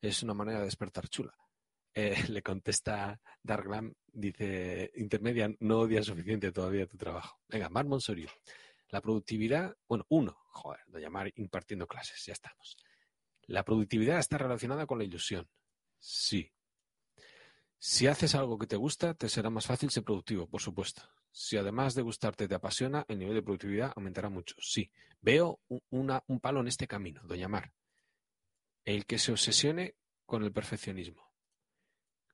Es 0.01 0.23
una 0.23 0.33
manera 0.33 0.59
de 0.59 0.65
despertar 0.65 1.09
chula. 1.09 1.35
Eh, 1.97 2.13
le 2.29 2.43
contesta 2.43 3.19
Darklam, 3.41 3.93
dice, 4.11 4.91
intermedia, 4.95 5.49
no 5.59 5.79
odias 5.79 6.05
suficiente 6.05 6.51
todavía 6.51 6.85
tu 6.87 6.97
trabajo. 6.97 7.39
Venga, 7.47 7.69
Mar 7.69 7.85
Monsorio. 7.85 8.29
La 8.89 9.01
productividad, 9.01 9.75
bueno, 9.87 10.05
uno, 10.09 10.37
joder, 10.49 10.81
de 10.87 11.01
llamar 11.01 11.31
impartiendo 11.35 11.87
clases, 11.87 12.23
ya 12.25 12.33
estamos. 12.33 12.77
La 13.47 13.63
productividad 13.63 14.19
está 14.19 14.37
relacionada 14.37 14.85
con 14.85 14.97
la 14.97 15.05
ilusión. 15.05 15.49
Sí. 15.97 16.51
Si 17.77 18.07
haces 18.07 18.35
algo 18.35 18.57
que 18.57 18.67
te 18.67 18.75
gusta, 18.75 19.13
te 19.13 19.29
será 19.29 19.49
más 19.49 19.65
fácil 19.65 19.89
ser 19.89 20.03
productivo, 20.03 20.47
por 20.47 20.61
supuesto. 20.61 21.01
Si 21.31 21.57
además 21.57 21.95
de 21.95 22.01
gustarte 22.01 22.47
te 22.47 22.55
apasiona, 22.55 23.05
el 23.07 23.19
nivel 23.19 23.35
de 23.35 23.41
productividad 23.41 23.93
aumentará 23.95 24.29
mucho. 24.29 24.55
Sí. 24.59 24.91
Veo 25.21 25.61
un, 25.67 26.21
un 26.27 26.39
palo 26.39 26.59
en 26.59 26.67
este 26.67 26.87
camino, 26.87 27.21
doña 27.23 27.47
Mar. 27.47 27.73
El 28.83 29.05
que 29.05 29.17
se 29.17 29.31
obsesione 29.31 29.95
con 30.25 30.43
el 30.43 30.51
perfeccionismo 30.51 31.34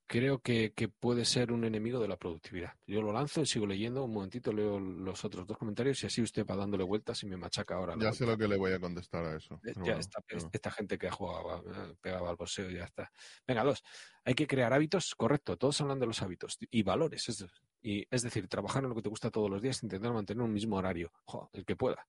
creo 0.07 0.39
que, 0.39 0.73
que, 0.73 0.87
puede 0.89 1.25
ser 1.25 1.51
un 1.51 1.63
enemigo 1.63 1.99
de 1.99 2.07
la 2.07 2.17
productividad. 2.17 2.73
Yo 2.85 3.01
lo 3.01 3.13
lanzo 3.13 3.41
y 3.41 3.45
sigo 3.45 3.65
leyendo, 3.65 4.03
un 4.03 4.13
momentito 4.13 4.51
leo 4.51 4.79
los 4.79 5.23
otros 5.23 5.47
dos 5.47 5.57
comentarios 5.57 6.03
y 6.03 6.07
así 6.07 6.21
usted 6.21 6.45
va 6.45 6.55
dándole 6.55 6.83
vueltas 6.83 7.23
y 7.23 7.27
me 7.27 7.37
machaca 7.37 7.75
ahora. 7.75 7.95
Ya 7.99 8.11
sé 8.13 8.25
lo 8.25 8.37
que 8.37 8.47
le 8.47 8.57
voy 8.57 8.73
a 8.73 8.79
contestar 8.79 9.25
a 9.25 9.37
eso. 9.37 9.59
Ya 9.63 9.73
bueno, 9.75 9.99
esta, 9.99 10.71
gente 10.71 10.97
que 10.97 11.07
ha 11.07 11.11
jugado, 11.11 11.63
pegaba 12.01 12.29
al 12.29 12.35
boxeo 12.35 12.69
y 12.69 12.75
ya 12.75 12.85
está. 12.85 13.11
Venga, 13.47 13.63
dos. 13.63 13.83
Hay 14.25 14.33
que 14.33 14.47
crear 14.47 14.73
hábitos, 14.73 15.15
correcto, 15.15 15.57
todos 15.57 15.79
hablan 15.81 15.99
de 15.99 16.07
los 16.07 16.21
hábitos 16.21 16.57
y 16.59 16.83
valores. 16.83 17.29
Es, 17.29 17.45
y, 17.81 18.05
es 18.09 18.21
decir, 18.21 18.47
trabajar 18.47 18.83
en 18.83 18.89
lo 18.89 18.95
que 18.95 19.01
te 19.01 19.09
gusta 19.09 19.31
todos 19.31 19.49
los 19.49 19.61
días, 19.61 19.83
intentar 19.83 20.13
mantener 20.13 20.43
un 20.43 20.53
mismo 20.53 20.77
horario, 20.77 21.11
jo, 21.25 21.49
el 21.53 21.65
que 21.65 21.75
pueda. 21.75 22.05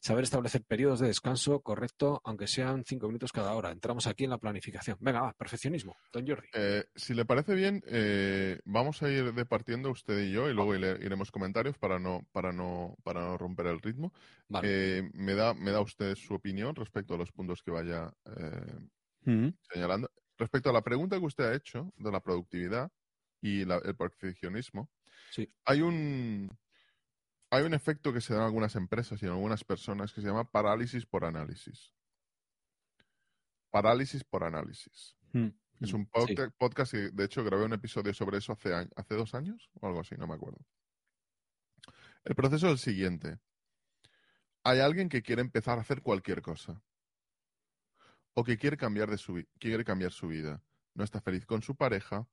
Saber 0.00 0.24
establecer 0.24 0.62
periodos 0.62 1.00
de 1.00 1.08
descanso 1.08 1.60
correcto, 1.60 2.22
aunque 2.24 2.46
sean 2.46 2.84
cinco 2.86 3.06
minutos 3.06 3.32
cada 3.32 3.54
hora. 3.54 3.70
Entramos 3.70 4.06
aquí 4.06 4.24
en 4.24 4.30
la 4.30 4.38
planificación. 4.38 4.96
Venga, 5.00 5.20
va, 5.20 5.32
perfeccionismo. 5.34 5.96
Don 6.12 6.26
Jordi. 6.26 6.48
Eh, 6.54 6.84
si 6.94 7.12
le 7.12 7.26
parece 7.26 7.54
bien, 7.54 7.82
eh, 7.86 8.60
vamos 8.64 9.02
a 9.02 9.10
ir 9.10 9.34
departiendo 9.34 9.90
usted 9.90 10.18
y 10.20 10.32
yo 10.32 10.48
y 10.48 10.54
luego 10.54 10.74
iremos 10.74 11.30
comentarios 11.30 11.76
para 11.76 11.98
no, 11.98 12.26
para 12.32 12.52
no, 12.52 12.96
para 13.02 13.20
no 13.20 13.36
romper 13.36 13.66
el 13.66 13.80
ritmo. 13.80 14.12
Vale. 14.48 14.68
Eh, 14.98 15.10
me, 15.12 15.34
da, 15.34 15.52
me 15.52 15.70
da 15.70 15.80
usted 15.80 16.14
su 16.14 16.34
opinión 16.34 16.74
respecto 16.74 17.14
a 17.14 17.18
los 17.18 17.30
puntos 17.30 17.62
que 17.62 17.70
vaya 17.70 18.10
Mm 19.24 19.50
señalando. 19.72 20.10
Respecto 20.38 20.70
a 20.70 20.72
la 20.72 20.82
pregunta 20.82 21.18
que 21.18 21.26
usted 21.26 21.44
ha 21.44 21.54
hecho 21.54 21.92
de 21.96 22.10
la 22.10 22.20
productividad 22.20 22.90
y 23.40 23.64
la, 23.64 23.76
el 23.84 23.94
perfeccionismo, 23.94 24.88
Sí. 25.30 25.48
hay 25.64 25.80
un 25.80 26.50
hay 27.50 27.64
un 27.64 27.74
efecto 27.74 28.12
que 28.12 28.20
se 28.20 28.32
da 28.32 28.40
en 28.40 28.46
algunas 28.46 28.76
empresas 28.76 29.22
y 29.22 29.26
en 29.26 29.32
algunas 29.32 29.64
personas 29.64 30.12
que 30.12 30.20
se 30.20 30.26
llama 30.26 30.50
parálisis 30.50 31.04
por 31.06 31.24
análisis. 31.24 31.92
Parálisis 33.70 34.24
por 34.24 34.44
análisis. 34.44 35.16
Mm. 35.32 35.48
Es 35.80 35.92
un 35.94 36.06
podcast, 36.06 36.50
sí. 36.50 36.56
podcast, 36.58 36.92
que 36.92 37.10
de 37.10 37.24
hecho 37.24 37.42
grabé 37.42 37.64
un 37.64 37.72
episodio 37.72 38.12
sobre 38.12 38.38
eso 38.38 38.52
hace, 38.52 38.72
hace 38.74 39.14
dos 39.14 39.34
años 39.34 39.70
o 39.80 39.86
algo 39.86 40.00
así, 40.00 40.14
no 40.16 40.26
me 40.26 40.34
acuerdo. 40.34 40.58
El 42.24 42.34
proceso 42.34 42.66
es 42.66 42.72
el 42.72 42.78
siguiente. 42.78 43.38
Hay 44.62 44.80
alguien 44.80 45.08
que 45.08 45.22
quiere 45.22 45.40
empezar 45.40 45.78
a 45.78 45.80
hacer 45.80 46.02
cualquier 46.02 46.42
cosa. 46.42 46.82
O 48.34 48.44
que 48.44 48.58
quiere 48.58 48.76
cambiar, 48.76 49.10
de 49.10 49.16
su, 49.16 49.42
quiere 49.58 49.84
cambiar 49.84 50.12
su 50.12 50.28
vida. 50.28 50.62
No 50.94 51.02
está 51.02 51.20
feliz 51.20 51.46
con 51.46 51.62
su 51.62 51.74
pareja. 51.74 52.28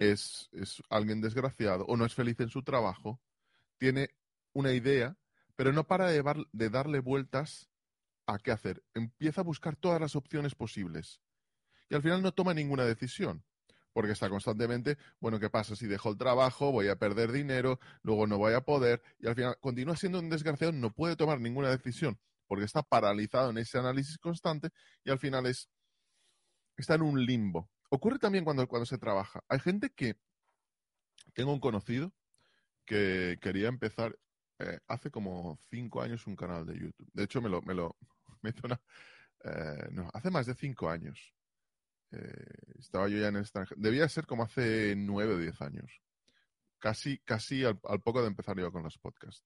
Es, 0.00 0.48
es 0.52 0.82
alguien 0.88 1.20
desgraciado. 1.20 1.84
O 1.86 1.96
no 1.96 2.04
es 2.04 2.14
feliz 2.14 2.40
en 2.40 2.48
su 2.48 2.64
trabajo. 2.64 3.20
Tiene 3.78 4.10
una 4.52 4.72
idea, 4.72 5.16
pero 5.56 5.72
no 5.72 5.86
para 5.86 6.08
de, 6.08 6.70
darle 6.70 7.00
vueltas 7.00 7.68
a 8.26 8.38
qué 8.38 8.50
hacer. 8.50 8.82
Empieza 8.94 9.42
a 9.42 9.44
buscar 9.44 9.76
todas 9.76 10.00
las 10.00 10.16
opciones 10.16 10.54
posibles 10.54 11.20
y 11.90 11.94
al 11.94 12.02
final 12.02 12.22
no 12.22 12.32
toma 12.32 12.54
ninguna 12.54 12.84
decisión. 12.84 13.44
Porque 13.92 14.12
está 14.12 14.30
constantemente, 14.30 14.96
bueno, 15.18 15.40
¿qué 15.40 15.50
pasa 15.50 15.74
si 15.74 15.86
dejo 15.86 16.10
el 16.10 16.16
trabajo? 16.16 16.70
Voy 16.70 16.86
a 16.88 16.96
perder 16.96 17.32
dinero, 17.32 17.80
luego 18.02 18.28
no 18.28 18.38
voy 18.38 18.54
a 18.54 18.60
poder, 18.60 19.02
y 19.18 19.26
al 19.26 19.34
final 19.34 19.56
continúa 19.60 19.96
siendo 19.96 20.20
un 20.20 20.30
desgraciado, 20.30 20.72
no 20.72 20.92
puede 20.92 21.16
tomar 21.16 21.40
ninguna 21.40 21.70
decisión, 21.70 22.16
porque 22.46 22.64
está 22.64 22.84
paralizado 22.84 23.50
en 23.50 23.58
ese 23.58 23.78
análisis 23.78 24.16
constante 24.16 24.70
y 25.02 25.10
al 25.10 25.18
final 25.18 25.44
es, 25.46 25.68
está 26.76 26.94
en 26.94 27.02
un 27.02 27.26
limbo. 27.26 27.68
Ocurre 27.90 28.18
también 28.18 28.44
cuando, 28.44 28.66
cuando 28.68 28.86
se 28.86 28.98
trabaja. 28.98 29.44
Hay 29.48 29.60
gente 29.60 29.90
que, 29.90 30.16
tengo 31.34 31.52
un 31.52 31.60
conocido 31.60 32.12
que 32.84 33.38
quería 33.40 33.68
empezar 33.68 34.18
eh, 34.58 34.78
hace 34.88 35.10
como 35.10 35.58
cinco 35.70 36.02
años 36.02 36.26
un 36.26 36.36
canal 36.36 36.66
de 36.66 36.78
YouTube. 36.78 37.10
De 37.12 37.24
hecho, 37.24 37.40
me 37.40 37.48
lo, 37.48 37.62
me 37.62 37.74
lo, 37.74 37.96
me 38.42 38.50
hizo 38.50 38.60
una, 38.64 38.80
eh, 39.44 39.88
no, 39.90 40.08
hace 40.12 40.30
más 40.30 40.46
de 40.46 40.54
cinco 40.54 40.88
años. 40.88 41.34
Eh, 42.12 42.78
estaba 42.78 43.08
yo 43.08 43.18
ya 43.18 43.28
en 43.28 43.36
el 43.36 43.42
extranjero. 43.42 43.80
Debía 43.80 44.08
ser 44.08 44.26
como 44.26 44.44
hace 44.44 44.94
nueve 44.96 45.34
o 45.34 45.38
diez 45.38 45.60
años. 45.60 46.00
Casi, 46.78 47.18
casi 47.18 47.64
al, 47.64 47.78
al, 47.84 48.00
poco 48.00 48.22
de 48.22 48.28
empezar 48.28 48.56
yo 48.58 48.72
con 48.72 48.82
los 48.82 48.98
podcasts. 48.98 49.44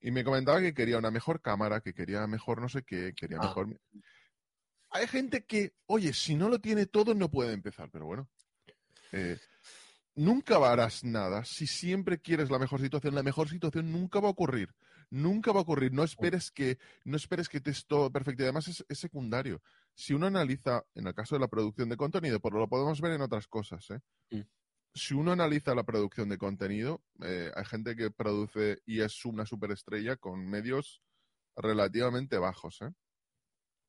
Y 0.00 0.10
me 0.10 0.22
comentaba 0.22 0.60
que 0.60 0.74
quería 0.74 0.98
una 0.98 1.10
mejor 1.10 1.40
cámara, 1.40 1.80
que 1.80 1.94
quería 1.94 2.26
mejor 2.26 2.60
no 2.60 2.68
sé 2.68 2.82
qué, 2.82 3.14
quería 3.14 3.38
Ah. 3.40 3.46
mejor. 3.46 3.80
Hay 4.94 5.08
gente 5.08 5.44
que, 5.44 5.74
oye, 5.86 6.12
si 6.12 6.36
no 6.36 6.48
lo 6.48 6.60
tiene 6.60 6.86
todo, 6.86 7.14
no 7.14 7.28
puede 7.28 7.52
empezar, 7.52 7.90
pero 7.90 8.06
bueno. 8.06 8.28
eh, 9.10 9.36
nunca 10.14 10.56
harás 10.70 11.02
nada 11.02 11.44
si 11.44 11.66
siempre 11.66 12.20
quieres 12.20 12.48
la 12.48 12.60
mejor 12.60 12.80
situación. 12.80 13.12
La 13.12 13.24
mejor 13.24 13.48
situación 13.48 13.90
nunca 13.90 14.20
va 14.20 14.28
a 14.28 14.30
ocurrir. 14.30 14.72
Nunca 15.10 15.50
va 15.50 15.58
a 15.58 15.62
ocurrir. 15.62 15.92
No 15.92 16.04
esperes 16.04 16.52
que, 16.52 16.78
no 17.04 17.16
esperes 17.16 17.48
que 17.48 17.56
estés 17.56 17.84
todo 17.86 18.08
perfecto. 18.12 18.42
Y 18.42 18.46
además 18.46 18.68
es, 18.68 18.84
es, 18.88 19.00
secundario. 19.00 19.60
Si 19.96 20.14
uno 20.14 20.28
analiza, 20.28 20.84
en 20.94 21.08
el 21.08 21.14
caso 21.14 21.34
de 21.34 21.40
la 21.40 21.48
producción 21.48 21.88
de 21.88 21.96
contenido, 21.96 22.38
pero 22.38 22.60
lo 22.60 22.68
podemos 22.68 23.00
ver 23.00 23.14
en 23.14 23.22
otras 23.22 23.48
cosas, 23.48 23.90
¿eh? 23.90 24.00
Mm. 24.30 24.42
Si 24.94 25.12
uno 25.12 25.32
analiza 25.32 25.74
la 25.74 25.82
producción 25.82 26.28
de 26.28 26.38
contenido, 26.38 27.02
eh, 27.20 27.50
hay 27.52 27.64
gente 27.64 27.96
que 27.96 28.12
produce 28.12 28.80
y 28.86 29.00
es 29.00 29.24
una 29.24 29.44
superestrella 29.44 30.16
con 30.16 30.48
medios 30.48 31.02
relativamente 31.56 32.38
bajos, 32.38 32.80
¿eh? 32.82 32.92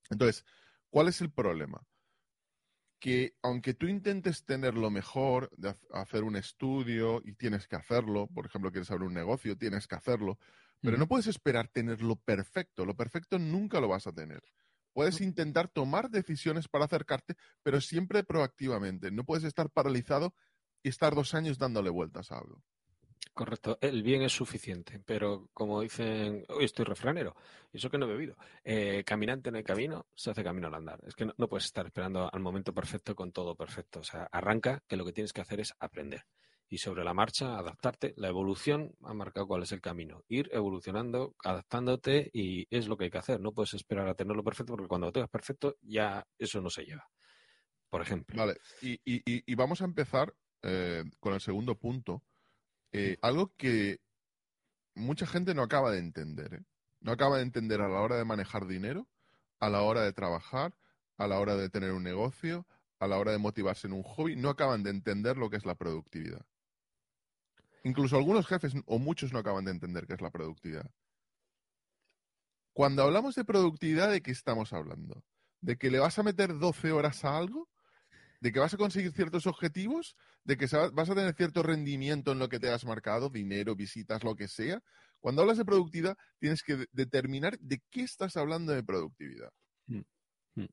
Entonces, 0.09 0.43
¿cuál 0.89 1.07
es 1.07 1.21
el 1.21 1.31
problema? 1.31 1.85
que 3.05 3.35
aunque 3.43 3.75
tú 3.75 3.87
intentes 3.87 4.45
tener 4.45 4.73
lo 4.73 4.89
mejor, 4.89 5.51
de 5.57 5.75
hacer 5.91 6.23
un 6.23 6.35
estudio 6.35 7.21
y 7.23 7.33
tienes 7.33 7.67
que 7.67 7.75
hacerlo, 7.75 8.27
por 8.33 8.47
ejemplo, 8.47 8.71
quieres 8.71 8.89
abrir 8.89 9.07
un 9.07 9.13
negocio, 9.13 9.55
tienes 9.55 9.87
que 9.87 9.93
hacerlo, 9.93 10.39
pero 10.81 10.97
no 10.97 11.07
puedes 11.07 11.27
esperar 11.27 11.67
tener 11.67 12.01
lo 12.01 12.15
perfecto. 12.15 12.83
Lo 12.83 12.95
perfecto 12.95 13.37
nunca 13.37 13.79
lo 13.79 13.89
vas 13.89 14.07
a 14.07 14.11
tener. 14.11 14.41
Puedes 14.91 15.21
intentar 15.21 15.67
tomar 15.67 16.09
decisiones 16.09 16.67
para 16.67 16.85
acercarte, 16.85 17.35
pero 17.61 17.79
siempre 17.79 18.23
proactivamente. 18.23 19.11
No 19.11 19.23
puedes 19.23 19.43
estar 19.43 19.69
paralizado 19.69 20.33
y 20.81 20.89
estar 20.89 21.13
dos 21.13 21.33
años 21.33 21.59
dándole 21.59 21.91
vueltas 21.91 22.31
a 22.31 22.39
algo. 22.39 22.63
Correcto, 23.35 23.77
el 23.81 24.01
bien 24.01 24.21
es 24.21 24.31
suficiente, 24.31 25.01
pero 25.05 25.49
como 25.53 25.81
dicen, 25.81 26.45
hoy 26.47 26.63
estoy 26.63 26.85
refranero, 26.85 27.35
y 27.73 27.75
eso 27.75 27.89
que 27.89 27.97
no 27.97 28.05
he 28.05 28.13
bebido, 28.13 28.37
eh, 28.63 29.03
caminante 29.05 29.49
en 29.49 29.57
el 29.57 29.63
camino, 29.65 30.05
se 30.15 30.31
hace 30.31 30.41
camino 30.41 30.67
al 30.67 30.75
andar. 30.75 31.01
Es 31.05 31.15
que 31.15 31.25
no, 31.25 31.49
puedes 31.49 31.65
estar 31.65 31.85
esperando 31.85 32.33
al 32.33 32.39
momento 32.39 32.73
perfecto 32.73 33.13
con 33.13 33.33
todo 33.33 33.53
perfecto. 33.53 33.99
O 33.99 34.03
sea, 34.05 34.29
arranca 34.31 34.81
que 34.87 34.95
lo 34.95 35.03
que 35.03 35.11
tienes 35.11 35.33
que 35.33 35.41
hacer 35.41 35.59
es 35.59 35.73
aprender. 35.79 36.25
Y 36.69 36.77
sobre 36.77 37.03
la 37.03 37.13
marcha, 37.13 37.57
adaptarte. 37.57 38.13
La 38.15 38.29
evolución 38.29 38.95
ha 39.03 39.13
marcado 39.13 39.47
cuál 39.47 39.63
es 39.63 39.73
el 39.73 39.81
camino. 39.81 40.23
Ir 40.29 40.49
evolucionando, 40.53 41.35
adaptándote, 41.43 42.29
y 42.31 42.65
es 42.73 42.87
lo 42.87 42.95
que 42.95 43.03
hay 43.03 43.11
que 43.11 43.17
hacer. 43.17 43.41
No 43.41 43.51
puedes 43.51 43.73
esperar 43.73 44.07
a 44.07 44.15
tenerlo 44.15 44.45
perfecto, 44.45 44.71
porque 44.71 44.87
cuando 44.87 45.07
lo 45.07 45.11
tengas 45.11 45.29
perfecto, 45.29 45.75
ya 45.81 46.25
eso 46.39 46.61
no 46.61 46.69
se 46.69 46.85
lleva. 46.85 47.05
Por 47.89 48.01
ejemplo. 48.01 48.37
Vale, 48.37 48.55
y, 48.81 48.93
y, 49.03 49.21
y 49.25 49.55
vamos 49.55 49.81
a 49.81 49.85
empezar 49.85 50.33
eh, 50.63 51.03
con 51.19 51.33
el 51.33 51.41
segundo 51.41 51.75
punto 51.75 52.23
eh, 52.91 53.17
algo 53.21 53.53
que 53.57 53.99
mucha 54.95 55.25
gente 55.25 55.53
no 55.53 55.61
acaba 55.63 55.91
de 55.91 55.99
entender. 55.99 56.53
¿eh? 56.55 56.63
No 57.01 57.11
acaba 57.11 57.37
de 57.37 57.43
entender 57.43 57.81
a 57.81 57.89
la 57.89 57.99
hora 57.99 58.17
de 58.17 58.25
manejar 58.25 58.65
dinero, 58.65 59.07
a 59.59 59.69
la 59.69 59.81
hora 59.81 60.01
de 60.01 60.13
trabajar, 60.13 60.73
a 61.17 61.27
la 61.27 61.39
hora 61.39 61.55
de 61.55 61.69
tener 61.69 61.91
un 61.91 62.03
negocio, 62.03 62.65
a 62.99 63.07
la 63.07 63.17
hora 63.17 63.31
de 63.31 63.37
motivarse 63.37 63.87
en 63.87 63.93
un 63.93 64.03
hobby. 64.03 64.35
No 64.35 64.49
acaban 64.49 64.83
de 64.83 64.89
entender 64.89 65.37
lo 65.37 65.49
que 65.49 65.57
es 65.57 65.65
la 65.65 65.75
productividad. 65.75 66.45
Incluso 67.83 68.17
algunos 68.17 68.47
jefes 68.47 68.73
o 68.85 68.97
muchos 68.97 69.31
no 69.31 69.39
acaban 69.39 69.65
de 69.65 69.71
entender 69.71 70.07
qué 70.07 70.13
es 70.13 70.21
la 70.21 70.31
productividad. 70.31 70.89
Cuando 72.73 73.03
hablamos 73.03 73.35
de 73.35 73.45
productividad, 73.45 74.11
¿de 74.11 74.21
qué 74.21 74.31
estamos 74.31 74.73
hablando? 74.73 75.23
¿De 75.61 75.77
que 75.77 75.91
le 75.91 75.99
vas 75.99 76.17
a 76.19 76.23
meter 76.23 76.57
12 76.57 76.91
horas 76.91 77.23
a 77.23 77.37
algo? 77.37 77.69
De 78.45 78.51
que 78.51 78.59
vas 78.59 78.75
a 78.75 78.77
conseguir 78.77 79.11
ciertos 79.11 79.47
objetivos, 79.47 80.15
de 80.43 80.55
que 80.55 80.67
vas 80.93 81.09
a 81.09 81.15
tener 81.15 81.33
cierto 81.33 81.63
rendimiento 81.63 82.31
en 82.31 82.37
lo 82.37 82.47
que 82.47 82.59
te 82.59 82.69
has 82.69 82.85
marcado, 82.85 83.31
dinero, 83.31 83.75
visitas, 83.75 84.23
lo 84.23 84.35
que 84.35 84.47
sea. 84.47 84.83
Cuando 85.19 85.41
hablas 85.41 85.57
de 85.57 85.65
productividad, 85.65 86.15
tienes 86.37 86.61
que 86.61 86.85
determinar 86.91 87.57
de 87.57 87.81
qué 87.89 88.01
estás 88.03 88.37
hablando 88.37 88.71
de 88.71 88.83
productividad. 88.83 89.49
Mm. 89.87 90.01
Mm. 90.53 90.67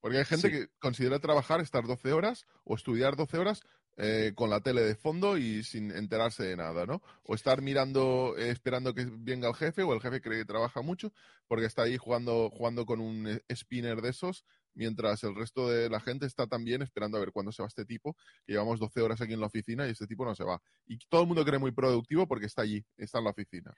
Porque 0.00 0.16
hay 0.16 0.24
gente 0.24 0.48
sí. 0.48 0.54
que 0.54 0.68
considera 0.78 1.18
trabajar, 1.18 1.60
estar 1.60 1.84
12 1.84 2.10
horas 2.10 2.46
o 2.64 2.74
estudiar 2.74 3.16
12 3.16 3.36
horas 3.36 3.60
eh, 3.98 4.32
con 4.34 4.48
la 4.48 4.60
tele 4.60 4.80
de 4.80 4.94
fondo 4.94 5.36
y 5.36 5.64
sin 5.64 5.90
enterarse 5.90 6.44
de 6.44 6.56
nada, 6.56 6.86
¿no? 6.86 7.02
O 7.24 7.34
estar 7.34 7.60
mirando, 7.60 8.34
eh, 8.38 8.48
esperando 8.48 8.94
que 8.94 9.04
venga 9.10 9.48
el 9.48 9.56
jefe 9.56 9.82
o 9.82 9.92
el 9.92 10.00
jefe 10.00 10.20
cree 10.20 10.38
que 10.38 10.44
trabaja 10.46 10.80
mucho 10.80 11.12
porque 11.48 11.66
está 11.66 11.82
ahí 11.82 11.98
jugando, 11.98 12.48
jugando 12.48 12.86
con 12.86 13.00
un 13.00 13.26
eh, 13.26 13.42
spinner 13.54 14.00
de 14.00 14.10
esos 14.10 14.46
mientras 14.78 15.22
el 15.24 15.34
resto 15.34 15.68
de 15.68 15.90
la 15.90 16.00
gente 16.00 16.24
está 16.24 16.46
también 16.46 16.80
esperando 16.82 17.18
a 17.18 17.20
ver 17.20 17.32
cuándo 17.32 17.52
se 17.52 17.62
va 17.62 17.68
este 17.68 17.84
tipo, 17.84 18.16
que 18.46 18.52
llevamos 18.52 18.78
12 18.78 19.02
horas 19.02 19.20
aquí 19.20 19.34
en 19.34 19.40
la 19.40 19.46
oficina 19.46 19.86
y 19.86 19.90
este 19.90 20.06
tipo 20.06 20.24
no 20.24 20.34
se 20.34 20.44
va. 20.44 20.62
Y 20.86 20.98
todo 21.08 21.22
el 21.22 21.26
mundo 21.26 21.44
cree 21.44 21.58
muy 21.58 21.72
productivo 21.72 22.26
porque 22.26 22.46
está 22.46 22.62
allí, 22.62 22.84
está 22.96 23.18
en 23.18 23.24
la 23.24 23.30
oficina. 23.30 23.74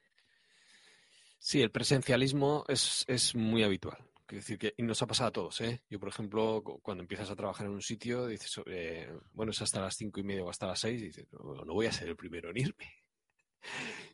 Sí, 1.39 1.63
el 1.63 1.71
presencialismo 1.71 2.65
es, 2.69 3.05
es 3.09 3.35
muy 3.35 3.63
habitual. 3.63 3.97
Quiero 4.27 4.43
decir 4.43 4.59
que 4.59 4.75
y 4.77 4.83
nos 4.83 5.03
ha 5.03 5.07
pasado 5.07 5.29
a 5.29 5.33
todos, 5.33 5.61
¿eh? 5.63 5.83
Yo, 5.89 5.99
por 5.99 6.11
ejemplo, 6.11 6.63
cuando 6.83 7.03
empiezas 7.03 7.31
a 7.31 7.35
trabajar 7.35 7.67
en 7.67 7.73
un 7.73 7.83
sitio, 7.83 8.27
dices, 8.27 8.61
eh, 8.67 9.11
bueno, 9.33 9.51
es 9.51 9.63
hasta 9.63 9.81
las 9.81 9.97
cinco 9.97 10.21
y 10.21 10.23
media 10.23 10.45
o 10.45 10.51
hasta 10.51 10.67
las 10.67 10.79
seis, 10.79 11.01
y 11.03 11.07
dices, 11.07 11.27
no, 11.33 11.65
no 11.65 11.73
voy 11.73 11.87
a 11.87 11.93
ser 11.93 12.09
el 12.09 12.17
primero 12.17 12.51
en 12.51 12.59
irme 12.59 13.00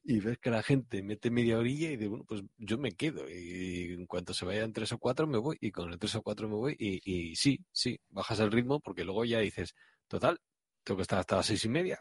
y 0.05 0.21
ves 0.21 0.39
que 0.39 0.51
la 0.51 0.63
gente 0.63 1.03
mete 1.03 1.31
media 1.31 1.59
orilla 1.59 1.89
y 1.89 1.97
dice, 1.97 2.09
bueno, 2.09 2.25
pues 2.27 2.43
yo 2.57 2.79
me 2.79 2.93
quedo 2.93 3.29
y 3.29 3.93
en 3.93 4.07
cuanto 4.07 4.35
se 4.35 4.45
vayan 4.45 4.73
tres 4.73 4.93
o 4.93 4.99
cuatro 4.99 5.27
me 5.27 5.39
voy 5.39 5.57
y 5.61 5.71
con 5.73 5.93
el 5.93 5.99
tres 5.99 6.15
o 6.17 6.23
cuatro 6.23 6.49
me 6.49 6.55
voy 6.55 6.77
y, 6.79 7.35
sí, 7.37 7.65
sí, 7.73 7.99
bajas 8.09 8.41
el 8.41 8.53
ritmo 8.53 8.81
porque 8.81 9.05
luego 9.05 9.25
ya 9.25 9.41
dices, 9.41 9.75
total, 10.09 10.39
tengo 10.85 10.99
que 10.99 11.03
estar 11.03 11.19
hasta 11.19 11.37
las 11.37 11.47
seis 11.47 11.65
y 11.65 11.69
media, 11.69 11.99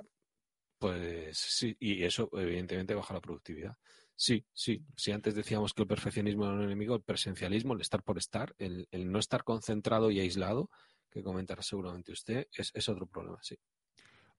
pues 0.79 1.37
sí, 1.37 1.75
y 1.79 2.03
eso 2.03 2.29
evidentemente 2.33 2.93
baja 2.93 3.13
la 3.13 3.21
productividad. 3.21 3.75
Sí, 4.15 4.45
sí. 4.53 4.81
Si 4.95 5.11
antes 5.11 5.35
decíamos 5.35 5.73
que 5.73 5.81
el 5.81 5.87
perfeccionismo 5.87 6.45
era 6.45 6.53
un 6.53 6.63
enemigo, 6.63 6.95
el 6.95 7.03
presencialismo, 7.03 7.73
el 7.73 7.81
estar 7.81 8.01
por 8.01 8.17
estar, 8.17 8.55
el, 8.57 8.87
no 8.91 9.19
estar 9.19 9.43
concentrado 9.43 10.09
y 10.09 10.19
aislado, 10.19 10.69
que 11.09 11.21
comentará 11.21 11.61
seguramente 11.61 12.11
usted, 12.11 12.47
es, 12.51 12.89
otro 12.89 13.07
problema, 13.07 13.39
sí. 13.41 13.57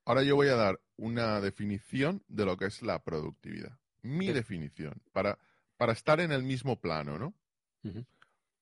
Ahora 0.06 0.22
yo 0.22 0.36
voy 0.36 0.46
a 0.48 0.54
dar 0.54 0.80
una 0.96 1.40
definición 1.40 2.22
de 2.28 2.46
lo 2.46 2.56
que 2.56 2.66
es 2.66 2.80
la 2.80 3.02
productividad. 3.02 3.76
Mi 4.02 4.28
definición, 4.28 5.02
para, 5.12 5.36
para 5.76 5.92
estar 5.92 6.20
en 6.20 6.30
el 6.30 6.44
mismo 6.44 6.80
plano, 6.80 7.18
¿no? 7.18 7.34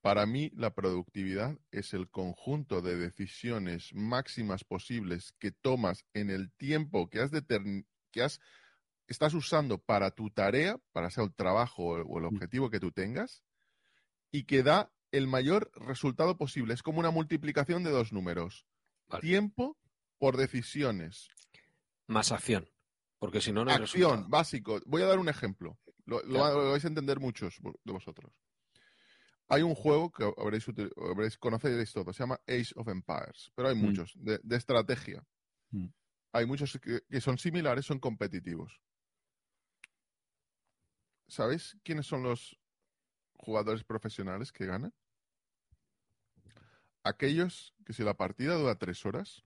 Para 0.01 0.25
mí, 0.25 0.51
la 0.55 0.75
productividad 0.75 1.59
es 1.71 1.93
el 1.93 2.09
conjunto 2.09 2.81
de 2.81 2.97
decisiones 2.97 3.95
máximas 3.95 4.65
posibles 4.65 5.33
que 5.39 5.51
tomas 5.51 6.07
en 6.15 6.31
el 6.31 6.51
tiempo 6.51 7.09
que 7.11 7.21
has, 7.21 7.31
que 8.11 8.23
has 8.23 8.41
estás 9.07 9.35
usando 9.35 9.77
para 9.79 10.13
tu 10.13 10.31
tarea, 10.31 10.79
para 10.93 11.09
hacer 11.09 11.25
el 11.25 11.35
trabajo 11.35 11.85
o 11.85 12.19
el 12.19 12.25
objetivo 12.25 12.71
que 12.71 12.81
tú 12.81 12.91
tengas, 12.91 13.43
y 14.31 14.45
que 14.45 14.63
da 14.63 14.93
el 15.13 15.27
mayor 15.27 15.71
resultado 15.75 16.39
posible. 16.39 16.73
Es 16.73 16.83
como 16.83 17.01
una 17.01 17.11
multiplicación 17.11 17.85
de 17.85 17.91
dos 17.91 18.15
números. 18.15 18.67
Tiempo 19.21 19.77
por 20.25 20.39
decisiones. 20.39 21.29
Más 22.07 22.33
acción. 22.33 22.67
Porque 23.19 23.43
si 23.43 23.53
no, 23.53 23.63
no 23.63 23.71
hay 23.71 23.77
Acción, 23.77 24.31
básico. 24.31 24.81
Voy 24.87 25.03
a 25.03 25.07
dar 25.07 25.19
un 25.19 25.29
ejemplo. 25.29 25.79
Lo, 26.07 26.23
vais 26.71 26.83
a 26.83 26.89
entender 26.89 27.21
muchos 27.21 27.61
de 27.61 27.93
vosotros. 27.93 28.33
Hay 29.49 29.61
un 29.61 29.75
juego 29.75 30.11
que 30.11 30.25
habréis, 30.39 30.65
habréis 30.97 31.37
conoceréis 31.37 31.93
todo, 31.93 32.11
se 32.15 32.21
llama 32.21 32.41
Age 32.49 32.73
of 32.77 32.89
Empires, 32.89 33.53
pero 33.55 33.69
hay 33.69 33.75
mm. 33.75 33.79
muchos, 33.79 34.15
de, 34.17 34.57
estrategia. 34.57 35.23
Mm. 35.73 35.89
Hay 36.33 36.47
muchos 36.47 36.81
que, 36.81 37.21
son 37.21 37.37
similares, 37.37 37.85
son 37.85 37.99
competitivos. 37.99 38.81
¿Sabéis 41.29 41.77
quiénes 41.85 42.07
son 42.07 42.23
los 42.23 42.59
jugadores 43.35 43.85
profesionales 43.85 44.53
que 44.53 44.65
ganan? 44.65 44.95
Aquellos 47.03 47.75
que 47.85 47.93
si 47.93 48.03
la 48.03 48.15
partida 48.15 48.55
dura 48.55 48.79
tres 48.79 49.05
horas, 49.05 49.45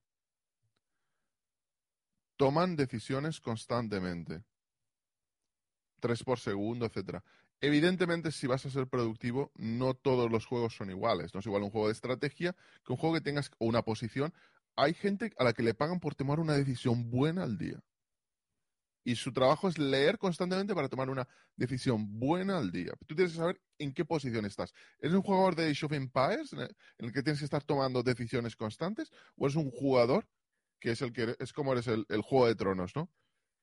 toman 2.38 2.76
decisiones 2.76 3.40
constantemente. 3.40 4.42
Tres 6.00 6.24
por 6.24 6.38
segundo, 6.38 6.86
etcétera. 6.86 7.22
Evidentemente, 7.60 8.32
si 8.32 8.46
vas 8.46 8.64
a 8.64 8.70
ser 8.70 8.86
productivo, 8.86 9.50
no 9.56 9.92
todos 9.94 10.30
los 10.30 10.46
juegos 10.46 10.74
son 10.74 10.90
iguales. 10.90 11.34
No 11.34 11.40
es 11.40 11.46
igual 11.46 11.64
un 11.64 11.70
juego 11.70 11.88
de 11.88 11.92
estrategia 11.92 12.56
que 12.86 12.92
un 12.92 12.98
juego 12.98 13.16
que 13.16 13.20
tengas 13.20 13.50
una 13.58 13.82
posición. 13.82 14.32
Hay 14.76 14.94
gente 14.94 15.34
a 15.36 15.44
la 15.44 15.52
que 15.52 15.64
le 15.64 15.74
pagan 15.74 16.00
por 16.00 16.14
tomar 16.14 16.40
una 16.40 16.54
decisión 16.54 17.10
buena 17.10 17.42
al 17.42 17.58
día 17.58 17.82
y 19.08 19.16
su 19.16 19.32
trabajo 19.32 19.68
es 19.68 19.78
leer 19.78 20.18
constantemente 20.18 20.74
para 20.74 20.90
tomar 20.90 21.08
una 21.08 21.26
decisión 21.56 22.18
buena 22.18 22.58
al 22.58 22.70
día. 22.70 22.92
Tú 23.06 23.14
tienes 23.14 23.32
que 23.32 23.38
saber 23.38 23.58
en 23.78 23.94
qué 23.94 24.04
posición 24.04 24.44
estás. 24.44 24.74
¿Eres 25.00 25.16
un 25.16 25.22
jugador 25.22 25.54
de 25.56 25.70
Age 25.70 25.86
of 25.86 25.92
en 25.92 26.10
el, 26.98 27.12
que 27.12 27.22
tienes 27.22 27.38
que 27.38 27.46
estar 27.46 27.64
tomando 27.64 28.02
decisiones 28.02 28.54
constantes? 28.54 29.10
¿O 29.36 29.46
eres 29.46 29.56
un 29.56 29.70
jugador 29.70 30.28
que 30.80 30.92
es 30.92 31.02
el 31.02 31.12
que 31.12 31.36
es 31.38 31.52
como 31.52 31.72
eres 31.72 31.88
el, 31.88 32.06
juego 32.22 32.46
de 32.46 32.54
tronos, 32.54 32.94
¿no? 32.94 33.10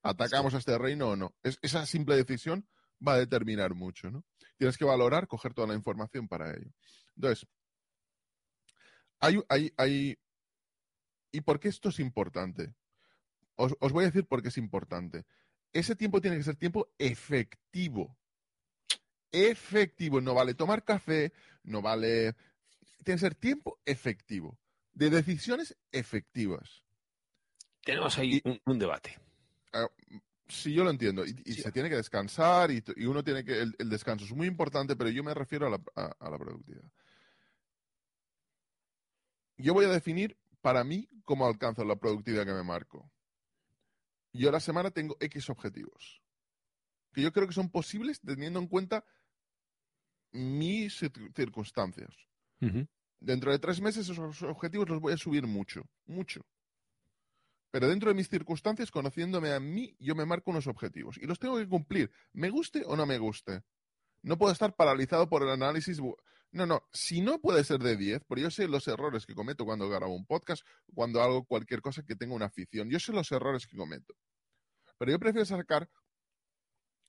¿Atacamos 0.01 0.53
a 0.53 0.59
este 0.59 0.77
reino 0.77 1.09
o 1.09 1.15
no? 1.15 1.35
esa 1.43 1.85
simple 1.85 2.15
decisión 2.15 2.67
va 3.05 3.13
a 3.13 3.19
determinar 3.19 3.73
mucho, 3.73 4.11
¿no? 4.11 4.23
Tienes 4.57 4.77
que 4.77 4.85
valorar, 4.85 5.27
coger 5.27 5.53
toda 5.53 5.67
la 5.67 5.73
información 5.73 6.27
para 6.27 6.51
ello. 6.51 6.71
Entonces, 7.15 7.47
hay, 9.19 9.41
hay, 9.49 9.73
hay... 9.77 10.17
¿Y 11.31 11.41
por 11.41 11.59
qué 11.59 11.69
esto 11.69 11.89
es 11.89 11.99
importante? 11.99 12.73
Os, 13.55 13.91
voy 13.91 14.03
a 14.03 14.07
decir 14.07 14.25
por 14.25 14.41
qué 14.41 14.49
es 14.49 14.57
importante. 14.57 15.25
Ese 15.73 15.95
tiempo 15.95 16.21
tiene 16.21 16.37
que 16.37 16.43
ser 16.43 16.55
tiempo 16.55 16.93
efectivo. 16.97 18.17
Efectivo. 19.31 20.21
No 20.21 20.33
vale 20.33 20.53
tomar 20.53 20.83
café, 20.83 21.33
no 21.63 21.81
vale. 21.81 22.35
Tiene 23.03 23.17
que 23.17 23.25
ser 23.25 23.35
tiempo 23.35 23.79
efectivo. 23.85 24.57
De 24.93 25.09
decisiones 25.09 25.77
efectivas. 25.91 26.84
Tenemos 27.85 28.17
ahí 28.17 28.41
un, 28.65 28.77
debate. 28.77 29.17
Ah, 29.71 29.87
sí, 30.49 30.73
yo 30.73 30.83
lo 30.83 30.89
entiendo. 30.89 31.23
Y, 31.25 31.53
se 31.53 31.71
tiene 31.71 31.89
que 31.89 31.95
descansar 31.95 32.69
y, 32.71 32.83
uno 33.05 33.23
tiene 33.23 33.45
que. 33.45 33.61
El, 33.61 33.89
descanso 33.89 34.25
es 34.25 34.33
muy 34.33 34.47
importante, 34.47 34.97
pero 34.97 35.09
yo 35.09 35.23
me 35.23 35.33
refiero 35.33 35.67
a 35.67 35.69
la, 35.69 35.81
a 35.95 36.29
la 36.29 36.37
productividad. 36.37 36.91
Yo 39.57 39.73
voy 39.73 39.85
a 39.85 39.89
definir 39.89 40.35
para 40.59 40.83
mí 40.83 41.07
cómo 41.23 41.47
alcanzo 41.47 41.85
la 41.85 41.95
productividad 41.95 42.45
que 42.45 42.51
me 42.51 42.63
marco 42.63 43.09
yo 44.35 44.49
a 44.49 44.51
la 44.51 44.59
semana 44.59 44.91
tengo 44.91 45.17
X 45.19 45.49
objetivos. 45.49 46.21
Que 47.13 47.21
yo 47.21 47.31
creo 47.31 47.47
que 47.47 47.53
son 47.53 47.69
posibles 47.69 48.19
teniendo 48.19 48.59
en 48.59 48.67
cuenta 48.67 49.05
mis 50.31 50.99
circunstancias. 51.33 52.13
Dentro 53.19 53.51
de 53.51 53.59
tres 53.59 53.79
meses 53.79 54.09
esos 54.09 54.41
objetivos 54.43 54.89
los 54.89 54.99
voy 54.99 55.13
a 55.13 55.17
subir 55.17 55.47
mucho, 55.47 55.87
mucho. 56.05 56.45
Pero 57.75 57.89
dentro 57.89 58.07
de 58.07 58.15
mis 58.15 58.29
circunstancias, 58.29 58.89
conociéndome 58.89 59.51
a 59.51 59.59
mí, 59.59 59.97
yo 59.99 60.15
me 60.15 60.25
marco 60.25 60.49
unos 60.49 60.65
objetivos 60.65 61.17
y 61.17 61.25
los 61.25 61.39
tengo 61.39 61.57
que 61.57 61.67
cumplir, 61.67 62.09
me 62.31 62.49
guste 62.49 62.83
o 62.85 62.95
no 62.95 63.05
me 63.05 63.17
guste. 63.17 63.63
No 64.21 64.37
puedo 64.37 64.53
estar 64.53 64.77
paralizado 64.77 65.27
por 65.27 65.43
el 65.43 65.49
análisis. 65.49 65.99
No, 66.51 66.65
no, 66.65 66.87
si 66.93 67.19
no 67.19 67.41
puede 67.41 67.65
ser 67.65 67.79
de 67.79 67.97
10, 67.97 68.23
porque 68.23 68.43
yo 68.43 68.49
sé 68.49 68.69
los 68.69 68.87
errores 68.87 69.25
que 69.25 69.35
cometo 69.35 69.65
cuando 69.65 69.89
grabo 69.89 70.15
un 70.15 70.25
podcast, 70.25 70.65
cuando 70.93 71.21
hago 71.21 71.43
cualquier 71.43 71.81
cosa 71.81 72.01
que 72.03 72.15
tenga 72.15 72.33
una 72.33 72.45
afición. 72.45 72.89
Yo 72.89 72.97
sé 72.97 73.11
los 73.11 73.29
errores 73.33 73.67
que 73.67 73.75
cometo. 73.75 74.13
Pero 74.97 75.11
yo 75.11 75.19
prefiero 75.19 75.45
sacar 75.45 75.89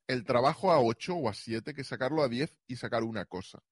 el 0.08 0.24
trabajo 0.24 0.72
a 0.72 0.80
8 0.80 1.14
o 1.14 1.28
a 1.28 1.34
7 1.34 1.74
que 1.74 1.84
sacarlo 1.84 2.24
a 2.24 2.28
10 2.28 2.58
y 2.66 2.74
sacar 2.74 3.04
una 3.04 3.24
cosa. 3.24 3.62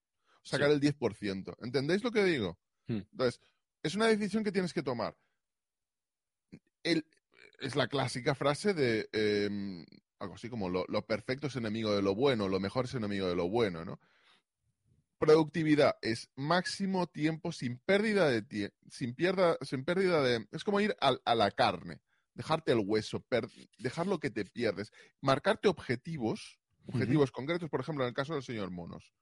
Sacar 0.44 0.70
el 0.70 0.80
10%. 0.80 1.56
¿Entendéis 1.60 2.04
lo 2.04 2.12
que 2.12 2.22
digo? 2.22 2.56
Hmm. 2.86 3.02
Entonces, 3.10 3.40
es 3.82 3.96
una 3.96 4.06
decisión 4.06 4.44
que 4.44 4.52
tienes 4.52 4.72
que 4.72 4.84
tomar. 4.84 5.16
Es 6.84 7.76
la 7.76 7.88
clásica 7.88 8.34
frase 8.34 8.74
de 8.74 9.08
em, 9.12 9.84
algo 10.18 10.34
así 10.34 10.48
como 10.48 10.68
lo, 10.68 10.86
perfecto 11.06 11.46
es 11.46 11.56
enemigo 11.56 11.94
de 11.94 12.02
lo 12.02 12.14
bueno, 12.14 12.48
lo 12.48 12.60
mejor 12.60 12.84
es 12.86 12.94
enemigo 12.94 13.28
de 13.28 13.36
lo 13.36 13.48
bueno, 13.48 13.84
¿no? 13.84 14.00
Productividad 15.18 15.96
es 16.02 16.30
máximo 16.34 17.06
tiempo 17.06 17.52
sin 17.52 17.78
pérdida 17.78 18.28
de 18.28 18.42
tiempo, 18.42 18.76
sin, 18.90 19.14
sin 19.62 19.84
pérdida 19.84 20.22
de... 20.22 20.46
Es 20.50 20.64
como 20.64 20.80
ir 20.80 20.96
a, 21.00 21.34
la 21.34 21.50
carne, 21.50 22.00
dejarte 22.34 22.72
el 22.72 22.82
hueso, 22.84 23.24
dejar 23.78 24.06
lo 24.06 24.18
que 24.18 24.30
te 24.30 24.44
pierdes, 24.44 24.92
marcarte 25.20 25.68
objetivos, 25.68 26.58
objetivos 26.86 27.30
concretos, 27.30 27.70
por 27.70 27.80
ejemplo, 27.80 28.04
en 28.04 28.08
el 28.08 28.14
caso 28.14 28.34
del 28.34 28.42
señor 28.42 28.70
Monos. 28.70 29.14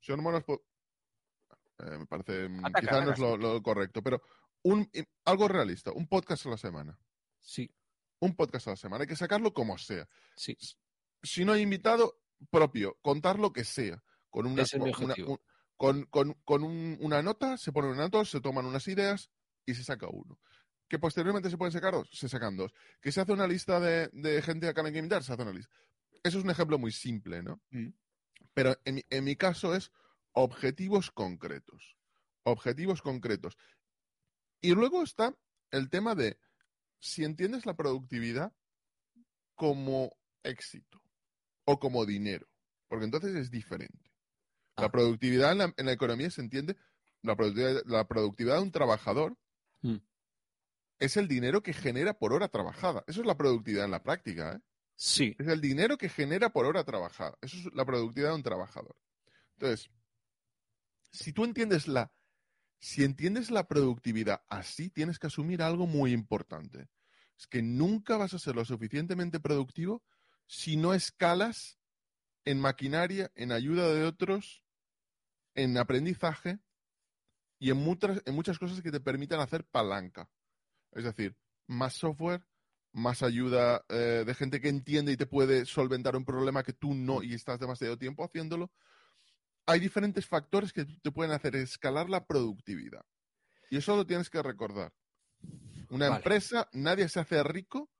señor 0.00 0.22
Monos, 0.22 0.44
eh, 0.48 1.98
me 1.98 2.06
parece, 2.06 2.48
quizás 2.80 3.04
no 3.04 3.12
es 3.12 3.18
lo, 3.18 3.62
correcto, 3.62 4.02
pero 4.02 4.22
un, 4.62 4.90
algo 5.24 5.48
realista, 5.48 5.92
un 5.92 6.06
podcast 6.06 6.46
a 6.46 6.50
la 6.50 6.56
semana. 6.56 6.98
Sí 7.40 7.70
un 8.22 8.36
podcast 8.36 8.68
a 8.68 8.70
la 8.70 8.76
semana. 8.76 9.02
Hay 9.02 9.08
que 9.08 9.16
sacarlo 9.16 9.52
como 9.52 9.76
sea. 9.78 10.08
Sí. 10.36 10.56
Si 11.22 11.44
no 11.44 11.52
hay 11.52 11.62
invitado, 11.62 12.20
propio, 12.50 12.96
contar 13.02 13.38
lo 13.38 13.52
que 13.52 13.64
sea. 13.64 14.02
Con 14.30 14.46
una, 14.46 14.64
con, 15.76 16.04
con, 16.06 16.62
una 16.64 17.22
nota, 17.22 17.58
se 17.58 17.72
pone 17.72 17.88
una 17.88 18.04
nota, 18.04 18.24
se 18.24 18.40
toman 18.40 18.64
unas 18.64 18.86
ideas 18.88 19.30
y 19.66 19.74
se 19.74 19.84
saca 19.84 20.06
uno. 20.08 20.38
Que 20.88 20.98
posteriormente 20.98 21.50
se 21.50 21.58
pueden 21.58 21.72
sacar 21.72 21.94
dos, 21.94 22.08
se 22.12 22.28
sacan 22.28 22.56
dos. 22.56 22.72
Que 23.00 23.10
se 23.10 23.20
hace 23.20 23.32
una 23.32 23.46
lista 23.46 23.80
de, 23.80 24.42
gente 24.42 24.68
a 24.68 24.74
que 24.74 24.80
hay 24.80 24.92
que 24.92 24.98
invitar, 24.98 25.24
se 25.24 25.32
hace 25.32 25.42
una 25.42 25.52
lista. 25.52 25.74
Eso 26.22 26.38
es 26.38 26.44
un 26.44 26.50
ejemplo 26.50 26.78
muy 26.78 26.92
simple, 26.92 27.42
¿no? 27.42 27.60
Mm. 27.70 27.88
Pero 28.54 28.76
en, 28.84 29.02
en 29.10 29.24
mi 29.24 29.34
caso 29.34 29.74
es 29.74 29.90
objetivos 30.32 31.10
concretos. 31.10 31.96
Objetivos 32.44 33.02
concretos. 33.02 33.58
Y 34.62 34.74
luego 34.74 35.02
está 35.02 35.36
el 35.72 35.90
tema 35.90 36.14
de 36.14 36.38
si 37.00 37.24
entiendes 37.24 37.66
la 37.66 37.74
productividad 37.74 38.52
como 39.56 40.16
éxito 40.44 41.02
o 41.64 41.78
como 41.78 42.06
dinero, 42.06 42.46
porque 42.88 43.04
entonces 43.04 43.34
es 43.34 43.50
diferente. 43.50 44.12
La 44.76 44.86
ah. 44.86 44.90
productividad 44.90 45.52
en 45.76 45.86
la, 45.86 45.92
economía 45.92 46.30
se 46.30 46.40
entiende, 46.40 46.76
la 47.22 47.36
productividad, 47.36 47.82
la 47.86 48.06
productividad 48.06 48.56
de 48.56 48.62
un 48.62 48.72
trabajador 48.72 49.36
mm. 49.82 49.96
es 51.00 51.16
el 51.16 51.26
dinero 51.26 51.62
que 51.62 51.72
genera 51.72 52.14
por 52.14 52.32
hora 52.32 52.48
trabajada. 52.48 53.02
Eso 53.08 53.20
es 53.20 53.26
la 53.26 53.36
productividad 53.36 53.84
en 53.84 53.90
la 53.90 54.02
práctica. 54.02 54.52
¿eh? 54.52 54.60
Sí. 54.94 55.34
Es 55.38 55.48
el 55.48 55.60
dinero 55.60 55.98
que 55.98 56.08
genera 56.08 56.50
por 56.50 56.66
hora 56.66 56.84
trabajada. 56.84 57.36
Eso 57.42 57.56
es 57.56 57.74
la 57.74 57.84
productividad 57.84 58.30
de 58.30 58.36
un 58.36 58.42
trabajador. 58.44 58.96
Entonces, 59.56 59.90
si 61.10 61.32
tú 61.32 61.44
entiendes 61.44 61.88
la 61.88 62.12
si 62.82 63.04
entiendes 63.04 63.52
la 63.52 63.68
productividad 63.68 64.42
así, 64.48 64.90
tienes 64.90 65.20
que 65.20 65.28
asumir 65.28 65.62
algo 65.62 65.86
muy 65.86 66.12
importante. 66.12 66.88
Es 67.38 67.46
que 67.46 67.62
nunca 67.62 68.16
vas 68.16 68.34
a 68.34 68.40
ser 68.40 68.56
lo 68.56 68.64
suficientemente 68.64 69.38
productivo 69.38 70.02
si 70.48 70.76
no 70.76 70.92
escalas 70.92 71.78
en 72.44 72.60
maquinaria, 72.60 73.30
en 73.36 73.52
ayuda 73.52 73.88
de 73.88 74.02
otros, 74.04 74.64
en 75.54 75.78
aprendizaje 75.78 76.58
y 77.60 77.70
en 77.70 77.76
muchas, 77.76 78.20
en 78.26 78.34
muchas 78.34 78.58
cosas 78.58 78.82
que 78.82 78.90
te 78.90 78.98
permitan 78.98 79.38
hacer 79.38 79.64
palanca. 79.64 80.28
Es 80.90 81.04
decir, 81.04 81.36
más 81.68 81.94
software, 81.94 82.44
más 82.90 83.22
ayuda 83.22 83.84
eh, 83.90 84.24
de 84.26 84.34
gente 84.34 84.60
que 84.60 84.68
entiende 84.68 85.12
y 85.12 85.16
te 85.16 85.26
puede 85.26 85.66
solventar 85.66 86.16
un 86.16 86.24
problema 86.24 86.64
que 86.64 86.72
tú 86.72 86.94
no 86.94 87.22
y 87.22 87.34
estás 87.34 87.60
demasiado 87.60 87.96
tiempo 87.96 88.24
haciéndolo. 88.24 88.72
Hay 89.66 89.80
diferentes 89.80 90.26
factores 90.26 90.72
que 90.72 90.84
te 90.84 91.12
pueden 91.12 91.32
hacer 91.32 91.56
escalar 91.56 92.10
la 92.10 92.26
productividad. 92.26 93.04
Y 93.70 93.76
eso 93.76 93.96
lo 93.96 94.06
tienes 94.06 94.28
que 94.28 94.42
recordar. 94.42 94.92
Una 95.88 96.06
empresa, 96.06 96.68
nadie 96.72 97.08
se 97.08 97.20
hace 97.20 97.42
rico 97.42 97.90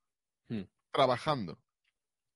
hmm. 0.48 0.62
trabajando. 0.90 1.58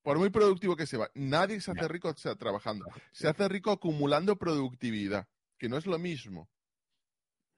Por 0.03 0.19
muy 0.19 0.31
productivo 0.31 0.77
que 0.77 0.87
sea, 0.87 1.11
nadie 1.15 1.61
se 1.61 1.73
hace 1.73 1.89
rico 1.89 2.15
trabajando. 2.39 2.87
Se 3.13 3.27
hace 3.27 3.49
rico 3.49 3.73
acumulando 3.73 4.37
productividad, 4.37 5.27
que 5.59 5.69
no 5.69 5.77
es 5.77 5.87
lo 5.87 5.99
mismo. 5.99 6.49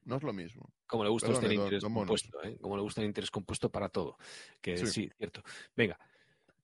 No 0.05 0.17
es 0.17 0.23
lo 0.23 0.33
mismo. 0.33 0.73
Como 0.87 1.05
le 1.05 1.11
gusta 1.11 1.31
usted 1.31 1.49
el 1.49 1.55
interés 1.55 1.85
compuesto, 1.85 2.43
¿eh? 2.43 2.57
Como 2.59 2.77
le 2.77 2.83
gusta 2.83 3.03
el 3.03 3.09
interés 3.09 3.31
compuesto 3.31 3.71
para 3.71 3.91
todo. 3.91 4.17
Que 4.63 4.79
sí, 4.79 5.11
cierto. 5.19 5.43
Venga, 5.77 5.99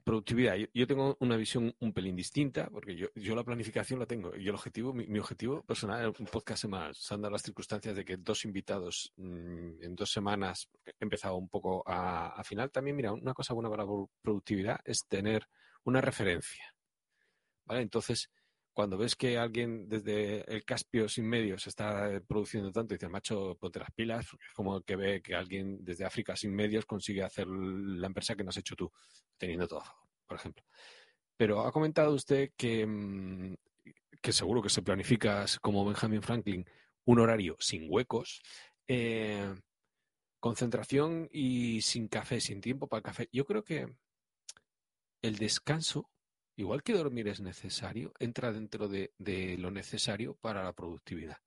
productividad. 0.04 0.56
Yo, 0.72 0.86
tengo 0.86 1.16
una 1.20 1.36
visión 1.36 1.74
un 1.80 1.92
pelín 1.92 2.14
distinta, 2.14 2.68
porque 2.70 2.94
yo, 2.94 3.08
yo 3.14 3.34
la 3.34 3.42
planificación 3.42 3.98
la 3.98 4.06
tengo. 4.06 4.36
Y 4.36 4.48
el 4.48 4.54
objetivo, 4.54 4.92
mi, 4.92 5.18
objetivo 5.18 5.62
personal, 5.62 6.14
un 6.18 6.26
podcast 6.26 6.66
más, 6.66 6.98
se 6.98 7.14
han 7.14 7.22
dado 7.22 7.32
las 7.32 7.42
circunstancias 7.42 7.96
de 7.96 8.04
que 8.04 8.18
dos 8.18 8.44
invitados 8.44 9.12
mm, 9.16 9.82
en 9.82 9.94
dos 9.96 10.10
semanas 10.12 10.68
he 10.84 10.92
empezado 11.00 11.36
un 11.36 11.48
poco 11.48 11.82
a, 11.86 12.28
a 12.28 12.44
final. 12.44 12.70
También, 12.70 12.96
mira, 12.96 13.12
una 13.12 13.34
cosa 13.34 13.54
buena 13.54 13.70
para 13.70 13.84
la 13.84 14.06
productividad 14.22 14.80
es 14.84 15.06
tener 15.08 15.48
una 15.84 16.00
referencia. 16.00 16.74
¿Vale? 17.64 17.80
Entonces, 17.80 18.30
cuando 18.74 18.98
ves 18.98 19.14
que 19.14 19.38
alguien 19.38 19.88
desde 19.88 20.44
el 20.52 20.64
Caspio 20.64 21.08
sin 21.08 21.28
medios 21.28 21.66
está 21.66 22.12
eh, 22.12 22.20
produciendo 22.20 22.72
tanto, 22.72 22.94
dices, 22.94 23.08
macho, 23.08 23.56
ponte 23.58 23.78
las 23.78 23.92
pilas, 23.92 24.26
porque 24.28 24.46
es 24.46 24.52
como 24.52 24.82
que 24.82 24.96
ve 24.96 25.22
que 25.22 25.34
alguien 25.34 25.84
desde 25.84 26.04
África 26.04 26.34
sin 26.36 26.52
medios 26.54 26.84
consigue 26.84 27.22
hacer 27.22 27.46
la 27.46 28.08
empresa 28.08 28.34
que 28.34 28.42
no 28.42 28.50
has 28.50 28.56
hecho 28.56 28.74
tú, 28.74 28.92
teniendo 29.38 29.68
todo 29.68 29.80
a 29.80 29.84
favor, 29.84 30.08
por 30.26 30.36
ejemplo. 30.36 30.64
Pero 31.36 31.60
ha 31.64 31.72
comentado 31.72 32.14
usted 32.14 32.50
que, 32.56 32.84
mm, 32.84 33.54
seguro 34.30 34.60
que 34.60 34.70
se 34.70 34.82
planifica, 34.82 35.44
como 35.60 35.84
Benjamin 35.84 36.22
Franklin, 36.22 36.64
un 37.04 37.20
horario 37.20 37.56
sin 37.60 37.86
huecos, 37.88 38.42
eh, 38.88 39.54
concentración 40.40 41.28
y 41.32 41.80
sin 41.82 42.08
café, 42.08 42.40
sin 42.40 42.60
tiempo 42.60 42.88
para 42.88 42.98
el 42.98 43.04
café. 43.04 43.28
Yo 43.32 43.44
creo 43.44 43.62
que 43.62 43.86
el 45.22 45.36
descanso 45.36 46.10
igual 46.56 46.82
que 46.82 46.92
dormir 46.92 47.28
es 47.28 47.40
necesario, 47.40 48.12
entra 48.18 48.52
dentro 48.52 48.88
de, 48.88 49.12
lo 49.58 49.70
necesario 49.70 50.34
para 50.36 50.62
la 50.62 50.72
productividad. 50.72 51.38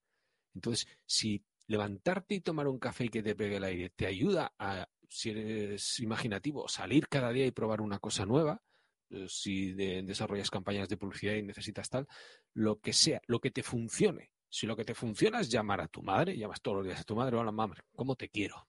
Entonces, 0.54 0.88
si 1.06 1.43
levantarte 1.67 2.36
y 2.36 2.41
tomar 2.41 2.67
un 2.67 2.80
café 2.80 3.06
y 3.06 3.10
que 3.10 3.24
te 3.24 3.36
pegue 3.36 3.58
el 3.58 3.63
aire 3.63 3.89
te 3.89 4.06
ayuda 4.08 4.54
a, 4.58 4.88
si 5.10 5.32
eres 5.32 6.00
imaginativo, 6.00 6.67
salir 6.67 7.08
cada 7.08 7.32
día 7.32 7.46
y 7.46 7.52
probar 7.52 7.82
una 7.82 8.00
cosa 8.00 8.26
nueva, 8.26 8.62
eh, 9.10 9.26
si 9.30 9.74
desarrollas 9.74 10.50
campañas 10.50 10.89
de 10.89 10.98
publicidad 10.98 11.36
y 11.36 11.43
necesitas 11.43 11.89
tal, 11.89 12.08
lo 12.54 12.80
que 12.80 12.93
sea, 12.93 13.22
lo 13.28 13.39
que 13.39 13.52
te 13.52 13.63
funcione. 13.63 14.32
Si 14.50 14.65
lo 14.65 14.78
que 14.78 14.86
te 14.86 14.96
funciona 14.96 15.41
es 15.41 15.50
llamar 15.50 15.82
a 15.82 15.89
tu 15.89 16.02
madre, 16.02 16.38
llamas 16.38 16.62
todos 16.62 16.78
los 16.78 16.86
días 16.86 17.02
a 17.02 17.04
tu 17.04 17.15
madre, 17.17 17.36
hola 17.36 17.52
mamá, 17.52 17.76
¿cómo 17.93 18.15
te 18.15 18.30
quiero? 18.30 18.65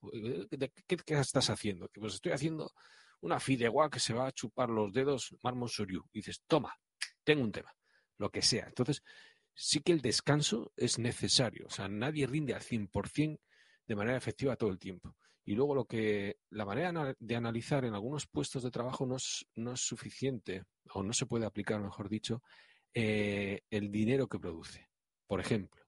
¿Qué, 0.51 0.97
qué 0.97 1.15
estás 1.15 1.51
haciendo? 1.51 1.89
Pues 1.95 2.15
estoy 2.15 2.33
haciendo 2.33 2.73
una 3.21 3.41
fideuá 3.41 3.91
que 3.91 4.01
se 4.01 4.15
va 4.15 4.27
a 4.27 4.33
chupar 4.33 4.69
los 4.69 4.93
dedos, 4.93 5.37
Marmon 5.43 5.69
Soryu. 5.69 6.05
Y 6.13 6.21
dices, 6.21 6.43
toma, 6.47 6.75
tengo 7.25 7.43
un 7.43 7.53
tema, 7.53 7.75
lo 8.19 8.31
que 8.31 8.43
sea. 8.43 8.67
Entonces, 8.67 9.03
sí 9.55 9.81
que 9.81 9.93
el 9.93 10.01
descanso 10.01 10.73
es 10.77 10.99
necesario. 10.99 11.67
O 11.67 11.71
sea, 11.71 11.89
nadie 11.89 12.27
rinde 12.27 12.55
al 12.55 12.63
100% 12.63 13.41
de 13.87 13.97
manera 13.97 14.17
efectiva 14.17 14.57
todo 14.57 14.71
el 14.71 14.79
tiempo. 14.79 15.17
Y 15.45 15.55
luego 15.55 15.75
lo 15.75 15.87
que 15.87 16.39
la 16.51 16.67
manera 16.67 17.17
de 17.19 17.37
analizar 17.37 17.85
en 17.85 17.95
algunos 17.95 18.27
puestos 18.27 18.63
de 18.63 18.71
trabajo 18.71 19.07
no 19.07 19.17
es, 19.17 19.47
no 19.55 19.73
es 19.73 19.81
suficiente, 19.81 20.65
o 20.93 21.03
no 21.03 21.13
se 21.13 21.27
puede 21.27 21.47
aplicar, 21.47 21.81
mejor 21.81 22.09
dicho, 22.09 22.43
eh, 22.93 23.63
el 23.71 23.91
dinero 23.91 24.29
que 24.29 24.39
produce. 24.39 24.89
Por 25.27 25.41
ejemplo, 25.41 25.85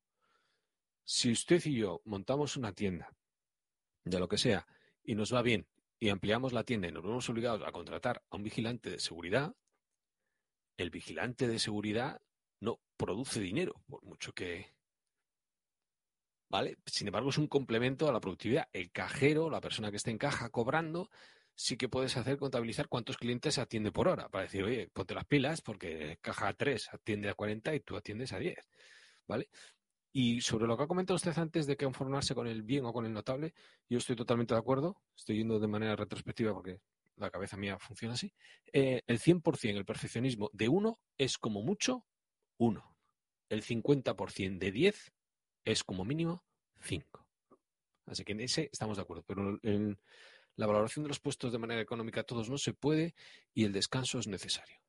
si 1.04 1.30
usted 1.30 1.62
y 1.66 1.76
yo 1.76 2.00
montamos 2.04 2.56
una 2.56 2.72
tienda 2.72 3.14
de 4.04 4.18
lo 4.18 4.28
que 4.28 4.38
sea 4.38 4.66
y 5.04 5.14
nos 5.14 5.34
va 5.34 5.42
bien 5.42 5.66
y 6.00 6.08
ampliamos 6.08 6.54
la 6.54 6.64
tienda 6.64 6.88
y 6.88 6.92
nos 6.92 7.04
vemos 7.04 7.28
obligados 7.28 7.62
a 7.62 7.70
contratar 7.70 8.24
a 8.30 8.36
un 8.36 8.42
vigilante 8.42 8.90
de 8.90 8.98
seguridad, 8.98 9.54
el 10.78 10.90
vigilante 10.90 11.46
de 11.46 11.58
seguridad 11.58 12.22
no 12.60 12.80
produce 12.96 13.38
dinero, 13.40 13.82
por 13.86 14.02
mucho 14.02 14.32
que... 14.32 14.74
¿Vale? 16.48 16.78
Sin 16.86 17.06
embargo, 17.06 17.28
es 17.28 17.38
un 17.38 17.46
complemento 17.46 18.08
a 18.08 18.12
la 18.12 18.20
productividad. 18.20 18.68
El 18.72 18.90
cajero, 18.90 19.50
la 19.50 19.60
persona 19.60 19.90
que 19.90 19.98
esté 19.98 20.10
en 20.10 20.18
caja 20.18 20.48
cobrando, 20.48 21.08
sí 21.54 21.76
que 21.76 21.88
puedes 21.88 22.16
hacer 22.16 22.38
contabilizar 22.38 22.88
cuántos 22.88 23.18
clientes 23.18 23.58
atiende 23.58 23.92
por 23.92 24.08
hora, 24.08 24.28
para 24.30 24.44
decir, 24.44 24.64
oye, 24.64 24.88
ponte 24.88 25.14
las 25.14 25.26
pilas 25.26 25.60
porque 25.60 26.18
caja 26.20 26.52
3 26.54 26.94
atiende 26.94 27.28
a 27.28 27.34
40 27.34 27.74
y 27.74 27.80
tú 27.80 27.96
atiendes 27.96 28.32
a 28.32 28.38
10. 28.38 28.56
¿Vale? 29.28 29.48
Y 30.12 30.40
sobre 30.40 30.66
lo 30.66 30.76
que 30.76 30.82
ha 30.82 30.88
comentado 30.88 31.16
usted 31.16 31.36
antes 31.38 31.66
de 31.66 31.76
conformarse 31.76 32.34
con 32.34 32.46
el 32.46 32.62
bien 32.62 32.84
o 32.84 32.92
con 32.92 33.06
el 33.06 33.12
notable, 33.12 33.54
yo 33.88 33.98
estoy 33.98 34.16
totalmente 34.16 34.54
de 34.54 34.60
acuerdo. 34.60 35.00
Estoy 35.16 35.36
yendo 35.36 35.60
de 35.60 35.68
manera 35.68 35.94
retrospectiva 35.94 36.52
porque 36.52 36.80
la 37.16 37.30
cabeza 37.30 37.56
mía 37.56 37.78
funciona 37.78 38.14
así. 38.14 38.32
Eh, 38.72 39.02
el 39.06 39.20
100%, 39.20 39.76
el 39.76 39.84
perfeccionismo 39.84 40.50
de 40.52 40.68
uno 40.68 40.98
es 41.16 41.38
como 41.38 41.62
mucho 41.62 42.06
uno. 42.58 42.96
El 43.48 43.62
50% 43.62 44.58
de 44.58 44.72
10 44.72 45.12
es 45.64 45.84
como 45.84 46.04
mínimo 46.04 46.44
5. 46.80 47.26
Así 48.06 48.24
que 48.24 48.32
en 48.32 48.40
ese 48.40 48.68
estamos 48.72 48.96
de 48.96 49.02
acuerdo. 49.02 49.22
Pero 49.26 49.58
en 49.62 50.00
la 50.56 50.66
valoración 50.66 51.04
de 51.04 51.08
los 51.08 51.20
puestos 51.20 51.52
de 51.52 51.58
manera 51.58 51.80
económica 51.80 52.24
todos 52.24 52.50
no 52.50 52.58
se 52.58 52.74
puede 52.74 53.14
y 53.54 53.64
el 53.64 53.72
descanso 53.72 54.18
es 54.18 54.26
necesario. 54.26 54.80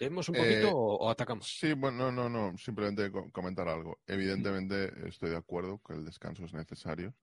¿Leemos 0.00 0.28
un 0.28 0.36
poquito 0.36 0.68
eh, 0.68 0.72
o, 0.72 1.10
atacamos? 1.10 1.46
Sí, 1.58 1.72
bueno, 1.72 2.10
no, 2.10 2.28
no, 2.28 2.50
no, 2.50 2.58
simplemente 2.58 3.10
comentar 3.32 3.68
algo. 3.68 3.98
Evidentemente 4.06 5.08
estoy 5.08 5.30
de 5.30 5.36
acuerdo 5.36 5.80
que 5.86 5.94
el 5.94 6.04
descanso 6.04 6.44
es 6.44 6.52
necesario. 6.52 7.14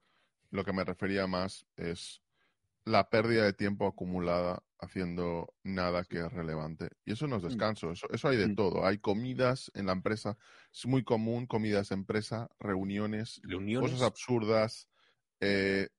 Lo 0.52 0.64
que 0.64 0.74
me 0.74 0.84
refería 0.84 1.28
más 1.28 1.66
es 1.76 2.22
la 2.86 3.10
pérdida 3.10 3.44
de 3.44 3.54
tiempo 3.54 3.88
acumulada 3.88 4.64
haciendo 4.80 5.54
nada 5.64 6.04
que 6.04 6.20
es 6.20 6.32
relevante. 6.32 6.90
Y 7.04 7.14
eso 7.14 7.28
no 7.28 7.38
es 7.38 7.44
mm. 7.44 7.48
descanso, 7.48 7.92
eso, 7.92 8.08
eso 8.12 8.28
hay 8.28 8.38
de 8.38 8.48
mm. 8.48 8.56
todo. 8.56 8.86
Hay 8.86 9.00
comidas 9.00 9.72
en 9.74 9.88
la 9.88 9.94
empresa, 9.94 10.38
es 10.74 10.86
muy 10.86 11.04
común, 11.04 11.48
comidas 11.48 11.90
de 11.90 11.96
empresa, 11.96 12.50
reuniones, 12.60 13.42
cosas 13.80 14.02
absurdas, 14.02 14.88
eh, 15.40 15.90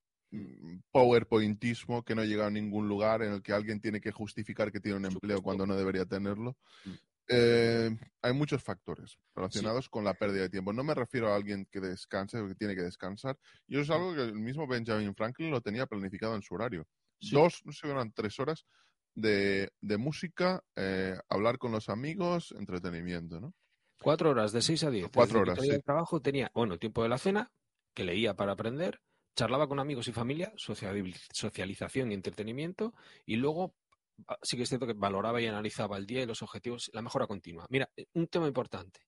powerpointismo 0.91 2.03
que 2.03 2.15
no 2.15 2.25
llega 2.25 2.47
a 2.47 2.51
ningún 2.51 2.89
lugar 2.89 3.23
en 3.23 3.33
el 3.33 3.43
que 3.43 3.53
alguien 3.53 3.81
tiene 3.81 4.01
que 4.01 4.13
justificar 4.13 4.73
que 4.73 4.81
tiene 4.81 4.99
un 4.99 5.07
empleo 5.07 5.41
cuando 5.43 5.67
no 5.67 5.77
debería 5.77 6.05
tenerlo. 6.05 6.57
Mm. 6.85 6.91
Eh, 7.29 7.91
hay 8.23 8.33
muchos 8.33 8.63
factores 8.63 9.19
relacionados 9.35 9.89
con 9.89 10.05
la 10.05 10.15
pérdida 10.15 10.43
de 10.43 10.49
tiempo. 10.49 10.73
No 10.73 10.85
me 10.85 10.95
refiero 10.95 11.33
a 11.33 11.37
alguien 11.37 11.67
que 11.71 11.81
descanse 11.81 12.39
o 12.39 12.49
que 12.49 12.55
tiene 12.55 12.75
que 12.75 12.83
descansar. 12.83 13.37
Y 13.67 13.75
eso 13.75 13.83
es 13.83 13.91
algo 13.91 14.15
que 14.15 14.23
el 14.23 14.35
mismo 14.35 14.67
Benjamin 14.67 15.15
Franklin 15.15 15.51
lo 15.51 15.61
tenía 15.61 15.87
planificado 15.87 16.37
en 16.37 16.43
su 16.43 16.55
horario. 16.55 16.87
Dos, 17.33 17.63
no 17.65 17.73
sé, 17.73 17.89
eran 17.89 18.13
tres 18.13 18.39
horas 18.39 18.67
de, 19.15 19.71
música, 19.99 20.63
eh, 20.77 21.19
hablar 21.29 21.59
con 21.59 21.73
los 21.73 21.89
amigos, 21.89 22.55
entretenimiento, 22.59 23.41
¿no? 23.41 23.55
Cuatro 24.01 24.31
horas, 24.31 24.53
de 24.53 24.61
seis 24.61 24.85
a 24.85 24.91
diez. 24.91 25.09
Cuatro 25.13 25.41
horas. 25.41 25.59
Sí. 25.61 25.81
trabajo 25.83 26.21
tenía, 26.21 26.51
bueno, 26.55 26.79
tiempo 26.79 27.03
de 27.03 27.09
la 27.09 27.19
cena, 27.19 27.51
que 27.95 28.05
leía 28.05 28.35
para 28.35 28.53
aprender, 28.53 29.01
charlaba 29.37 29.69
con 29.69 29.79
amigos 29.79 30.09
y 30.09 30.13
familia, 30.13 30.53
socialización 30.57 32.11
y 32.11 32.15
entretenimiento, 32.15 32.95
y 33.27 33.37
luego 33.37 33.77
ah, 34.27 34.39
sí 34.43 34.57
que 34.57 34.65
es 34.65 34.69
cierto 34.69 34.87
que 34.87 34.95
valoraba 34.95 35.41
y 35.41 35.47
analizaba 35.47 35.99
el 35.99 36.07
día 36.07 36.23
y 36.23 36.27
los 36.27 36.43
objetivos, 36.43 36.91
la 36.95 37.03
mejora 37.03 37.27
continua. 37.27 37.67
Mira, 37.69 37.89
eh, 37.97 38.07
un 38.15 38.27
tema 38.27 38.49
importante. 38.49 39.01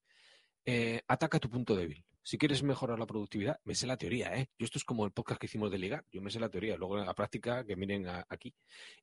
Eh, 0.65 1.01
ataca 1.09 1.41
tu 1.41 1.49
punto 1.49 1.75
débil. 1.75 2.05
Si 2.23 2.37
quieres 2.37 2.63
mejorar 2.63 2.99
la 2.99 3.07
productividad, 3.07 3.59
me 3.65 3.75
sé 3.75 3.87
la 3.87 3.97
teoría, 3.97 4.35
¿eh? 4.37 4.51
Yo 4.59 4.67
esto 4.67 4.77
es 4.79 4.85
como 4.85 5.07
el 5.07 5.13
podcast 5.13 5.41
que 5.41 5.47
hicimos 5.47 5.71
de 5.71 5.79
ligar. 5.79 6.05
Yo 6.13 6.21
me 6.21 6.31
sé 6.31 6.39
la 6.39 6.51
teoría. 6.51 6.77
Luego 6.77 6.99
en 6.99 7.07
la 7.07 7.15
práctica, 7.15 7.65
que 7.65 7.75
miren 7.75 8.07
aquí. 8.29 8.55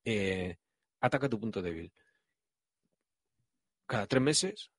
Eh, 0.03 0.57
ataca 1.01 1.27
tu 1.27 1.39
punto 1.39 1.59
débil. 1.63 1.91
Cada 3.87 4.05
tres 4.05 4.21
meses, 4.21 4.71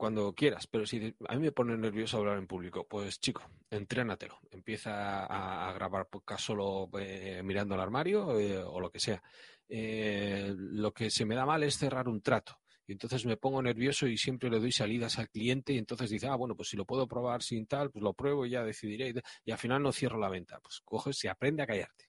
cuando 0.00 0.32
quieras, 0.34 0.66
pero 0.66 0.86
si 0.86 1.14
a 1.28 1.34
mí 1.34 1.42
me 1.42 1.52
pone 1.52 1.76
nervioso 1.76 2.16
hablar 2.16 2.38
en 2.38 2.46
público, 2.46 2.86
pues 2.88 3.20
chico, 3.20 3.42
entrénatelo. 3.68 4.40
Empieza 4.50 5.26
a, 5.26 5.70
grabar 5.74 6.08
podcast 6.08 6.42
solo 6.42 6.88
eh, 6.98 7.42
mirando 7.44 7.74
al 7.74 7.82
armario 7.82 8.40
eh, 8.40 8.56
o 8.56 8.80
lo 8.80 8.90
que 8.90 8.98
sea. 8.98 9.22
Eh, 9.68 10.54
lo 10.56 10.94
que 10.94 11.10
se 11.10 11.26
me 11.26 11.34
da 11.34 11.44
mal 11.44 11.62
es 11.64 11.76
cerrar 11.76 12.08
un 12.08 12.22
trato. 12.22 12.60
Y 12.86 12.92
entonces 12.92 13.26
me 13.26 13.36
pongo 13.36 13.60
nervioso 13.60 14.06
y 14.06 14.16
siempre 14.16 14.48
le 14.48 14.58
doy 14.58 14.72
salidas 14.72 15.18
al 15.18 15.28
cliente 15.28 15.74
y 15.74 15.78
entonces 15.78 16.08
dice, 16.08 16.28
ah, 16.28 16.34
bueno, 16.36 16.56
pues 16.56 16.70
si 16.70 16.78
lo 16.78 16.86
puedo 16.86 17.06
probar 17.06 17.42
sin 17.42 17.66
tal, 17.66 17.90
pues 17.90 18.02
lo 18.02 18.14
pruebo 18.14 18.46
y 18.46 18.50
ya 18.52 18.64
decidiré. 18.64 19.12
Y 19.44 19.50
al 19.50 19.58
final 19.58 19.82
no 19.82 19.92
cierro 19.92 20.18
la 20.18 20.30
venta. 20.30 20.60
Pues 20.60 20.80
coges 20.82 21.22
y 21.24 21.28
aprende 21.28 21.62
a 21.62 21.66
callarte. 21.66 22.06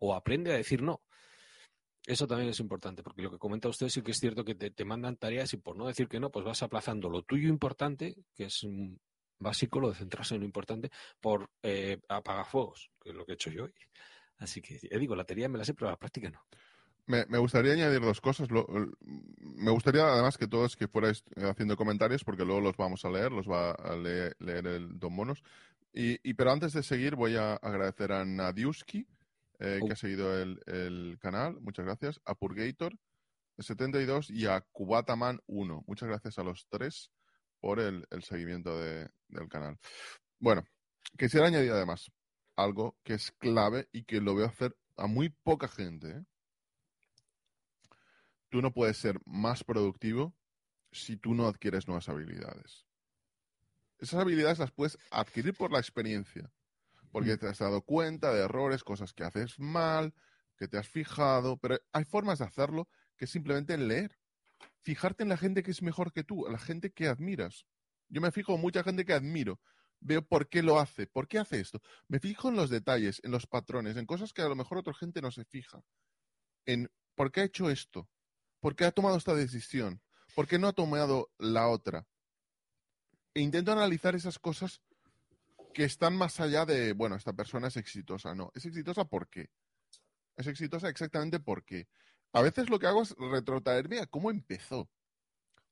O 0.00 0.12
aprende 0.12 0.52
a 0.52 0.56
decir 0.56 0.82
no. 0.82 1.02
Eso 2.06 2.26
también 2.26 2.50
es 2.50 2.58
importante, 2.60 3.02
porque 3.02 3.22
lo 3.22 3.30
que 3.30 3.38
comenta 3.38 3.68
usted 3.68 3.88
sí 3.88 4.02
que 4.02 4.10
es 4.10 4.18
cierto 4.18 4.44
que 4.44 4.54
te, 4.54 4.84
mandan 4.84 5.16
tareas 5.16 5.52
y 5.54 5.56
por 5.56 5.76
no 5.76 5.86
decir 5.86 6.08
que 6.08 6.18
no, 6.18 6.30
pues 6.30 6.44
vas 6.44 6.62
aplazando 6.62 7.08
lo 7.08 7.22
tuyo 7.22 7.48
importante, 7.48 8.16
que 8.34 8.44
es 8.44 8.66
básico, 9.38 9.80
lo 9.80 9.90
de 9.90 9.96
centrarse 9.96 10.34
en 10.34 10.40
lo 10.40 10.46
importante, 10.46 10.90
por 11.20 11.50
eh, 11.62 12.00
apagafuegos, 12.08 12.90
que 13.00 13.10
es 13.10 13.14
lo 13.14 13.24
que 13.24 13.32
he 13.32 13.34
hecho 13.34 13.50
yo 13.50 13.64
hoy. 13.64 13.74
Así 14.38 14.60
que, 14.60 14.78
ya 14.78 14.98
digo, 14.98 15.14
la 15.14 15.24
teoría 15.24 15.48
me 15.48 15.58
la 15.58 15.64
sé, 15.64 15.74
pero 15.74 15.90
la 15.90 15.96
práctica 15.96 16.28
no. 16.28 16.44
Me, 17.06 17.38
gustaría 17.38 17.72
añadir 17.72 18.00
dos 18.00 18.20
cosas. 18.20 18.48
me 18.50 19.70
gustaría 19.70 20.04
además 20.04 20.38
que 20.38 20.46
todos 20.46 20.76
que 20.76 20.86
fuerais 20.86 21.24
haciendo 21.36 21.76
comentarios, 21.76 22.24
porque 22.24 22.44
luego 22.44 22.60
los 22.60 22.76
vamos 22.76 23.04
a 23.04 23.10
leer, 23.10 23.32
los 23.32 23.48
va 23.48 23.72
a 23.72 23.96
leer, 23.96 24.36
el 24.40 24.98
Don 24.98 25.12
Monos. 25.12 25.42
Y, 25.92 26.34
pero 26.34 26.52
antes 26.52 26.72
de 26.72 26.82
seguir, 26.82 27.16
voy 27.16 27.36
a 27.36 27.54
agradecer 27.54 28.12
a 28.12 28.24
Nadiuski, 28.24 29.06
eh, 29.58 29.78
que 29.80 29.90
oh. 29.90 29.92
ha 29.92 29.96
seguido 29.96 30.40
el, 30.40 31.18
canal. 31.20 31.60
Muchas 31.60 31.84
gracias. 31.84 32.20
A 32.24 32.34
Purgator 32.34 32.96
72 33.58 34.30
y 34.30 34.46
a 34.46 34.60
Cubataman 34.72 35.40
1. 35.46 35.84
Muchas 35.86 36.08
gracias 36.08 36.38
a 36.38 36.42
los 36.42 36.66
tres 36.68 37.10
por 37.60 37.80
el, 37.80 38.06
seguimiento 38.22 38.78
del 38.80 39.48
canal. 39.48 39.78
Bueno, 40.38 40.64
quisiera 41.16 41.46
añadir 41.46 41.70
además 41.70 42.10
algo 42.56 42.96
que 43.04 43.14
es 43.14 43.32
clave 43.32 43.88
y 43.92 44.04
que 44.04 44.20
lo 44.20 44.34
veo 44.34 44.46
hacer 44.46 44.76
a 44.96 45.06
muy 45.06 45.28
poca 45.28 45.68
gente. 45.68 46.10
¿eh? 46.10 46.24
tú 48.52 48.60
no 48.60 48.70
puedes 48.70 48.98
ser 48.98 49.18
más 49.24 49.64
productivo 49.64 50.36
si 50.92 51.16
tú 51.16 51.34
no 51.34 51.48
adquieres 51.48 51.88
nuevas 51.88 52.10
habilidades. 52.10 52.86
Esas 53.98 54.20
habilidades 54.20 54.58
las 54.58 54.70
puedes 54.70 54.98
adquirir 55.10 55.54
por 55.54 55.72
la 55.72 55.78
experiencia, 55.78 56.52
porque 57.12 57.34
mm. 57.34 57.38
te 57.38 57.46
has 57.46 57.58
dado 57.58 57.82
cuenta 57.82 58.32
de 58.32 58.42
errores, 58.42 58.82
cosas 58.82 59.12
que 59.12 59.22
haces 59.22 59.60
mal, 59.60 60.12
que 60.56 60.66
te 60.66 60.78
has 60.78 60.88
fijado, 60.88 61.58
pero 61.58 61.78
hay 61.92 62.04
formas 62.04 62.40
de 62.40 62.46
hacerlo 62.46 62.88
que 63.16 63.28
simplemente 63.28 63.78
leer. 63.78 64.18
Fijarte 64.80 65.22
en 65.22 65.28
la 65.28 65.36
gente 65.36 65.62
que 65.62 65.70
es 65.70 65.82
mejor 65.82 66.12
que 66.12 66.24
tú, 66.24 66.44
la 66.50 66.58
gente 66.58 66.90
que 66.90 67.06
admiras. 67.06 67.66
Yo 68.08 68.20
me 68.20 68.32
fijo 68.32 68.56
en 68.56 68.60
mucha 68.60 68.82
gente 68.82 69.04
que 69.04 69.12
admiro. 69.12 69.60
Veo 70.00 70.22
por 70.26 70.48
qué 70.48 70.64
lo 70.64 70.80
hace, 70.80 71.06
por 71.06 71.28
qué 71.28 71.38
hace 71.38 71.60
esto. 71.60 71.80
Me 72.08 72.18
fijo 72.18 72.48
en 72.48 72.56
los 72.56 72.70
detalles, 72.70 73.20
en 73.22 73.30
los 73.30 73.46
patrones, 73.46 73.96
en 73.96 74.06
cosas 74.06 74.32
que 74.32 74.42
a 74.42 74.48
lo 74.48 74.56
mejor 74.56 74.78
otra 74.78 74.94
gente 74.94 75.22
no 75.22 75.30
se 75.30 75.44
fija. 75.44 75.84
En 76.66 76.90
por 77.14 77.30
qué 77.30 77.42
ha 77.42 77.44
hecho 77.44 77.70
esto, 77.70 78.08
¿Por 78.62 78.76
qué 78.76 78.84
ha 78.84 78.92
tomado 78.92 79.16
esta 79.16 79.34
decisión? 79.34 80.00
¿Por 80.36 80.46
qué 80.46 80.56
no 80.56 80.68
ha 80.68 80.72
tomado 80.72 81.32
la 81.36 81.66
otra? 81.66 82.06
E 83.34 83.40
intento 83.40 83.72
analizar 83.72 84.14
esas 84.14 84.38
cosas 84.38 84.80
que 85.72 85.84
están 85.84 86.16
más 86.16 86.40
allá 86.40 86.64
de, 86.64 86.92
bueno, 86.92 87.16
esta 87.16 87.32
persona 87.32 87.68
es 87.68 87.76
exitosa. 87.76 88.34
No, 88.34 88.50
es 88.54 88.64
exitosa 88.64 89.04
¿por 89.04 89.28
qué? 89.28 89.50
Es 90.36 90.46
exitosa 90.46 90.88
exactamente 90.88 91.40
por 91.40 91.64
qué. 91.64 91.88
A 92.32 92.42
veces 92.42 92.70
lo 92.70 92.78
que 92.78 92.86
hago 92.86 93.02
es 93.02 93.14
retrotraerme 93.18 94.00
a 94.00 94.06
cómo 94.06 94.30
empezó. 94.30 94.88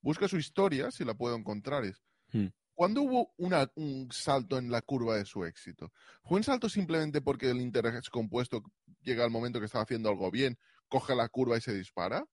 Busca 0.03 0.29
su 0.29 0.37
historia, 0.37 0.91
si 0.91 1.05
la 1.05 1.15
puedo 1.15 1.37
encontrar. 1.37 1.85
Es, 1.85 2.03
hmm. 2.33 2.49
¿Cuándo 2.75 3.03
hubo 3.03 3.35
un 3.37 4.09
salto 4.11 4.57
en 4.57 4.71
la 4.71 4.81
curva 4.81 5.17
de 5.17 5.27
su 5.27 5.45
éxito? 5.45 5.93
¿Fue 6.25 6.39
un 6.39 6.45
salto 6.45 6.69
simplemente 6.69 7.21
porque 7.21 7.51
el 7.51 7.61
interés 7.61 8.09
compuesto 8.09 8.63
llega 9.03 9.25
al 9.25 9.31
momento 9.31 9.61
que 9.61 9.67
estaba 9.67 9.85
haciendo 9.85 10.09
algo 10.09 10.31
bien, 10.31 10.59
coge 10.89 11.15
la 11.15 11.29
curva 11.29 11.59
y 11.59 11.61
se 11.61 11.75
dispara? 11.75 12.25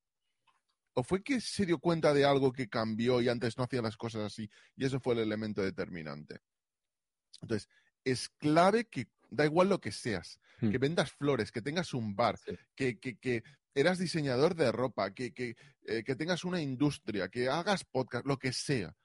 ¿O 0.93 1.03
fue 1.03 1.21
que 1.21 1.41
se 1.41 1.65
dio 1.65 1.79
cuenta 1.79 2.13
de 2.13 2.25
algo 2.25 2.53
que 2.53 2.69
cambió 2.69 3.21
y 3.21 3.29
antes 3.29 3.57
no 3.57 3.65
hacía 3.65 3.81
las 3.81 3.97
cosas 3.97 4.23
así? 4.23 4.49
Y 4.75 4.85
eso 4.85 4.99
fue 4.99 5.15
el 5.15 5.19
elemento 5.19 5.61
determinante. 5.61 6.39
Entonces, 7.41 7.69
es 8.03 8.29
clave 8.29 8.85
que 8.85 9.07
da 9.29 9.45
igual 9.45 9.69
lo 9.69 9.81
que 9.81 9.91
seas, 9.91 10.39
hmm. 10.61 10.71
que 10.71 10.77
vendas 10.77 11.11
flores, 11.11 11.51
que 11.51 11.61
tengas 11.61 11.93
un 11.93 12.15
bar, 12.15 12.39
que, 12.75 12.99
que, 12.99 13.43
eras 13.75 13.99
diseñador 13.99 14.55
de 14.55 14.71
ropa, 14.71 15.13
que, 15.13 15.33
eh, 15.85 16.03
que, 16.03 16.15
tengas 16.15 16.43
una 16.43 16.61
industria, 16.61 17.29
que 17.29 17.47
hagas 17.49 17.83
podcast, 17.83 18.25
lo 18.25 18.37
que 18.37 18.51
sea. 18.51 18.95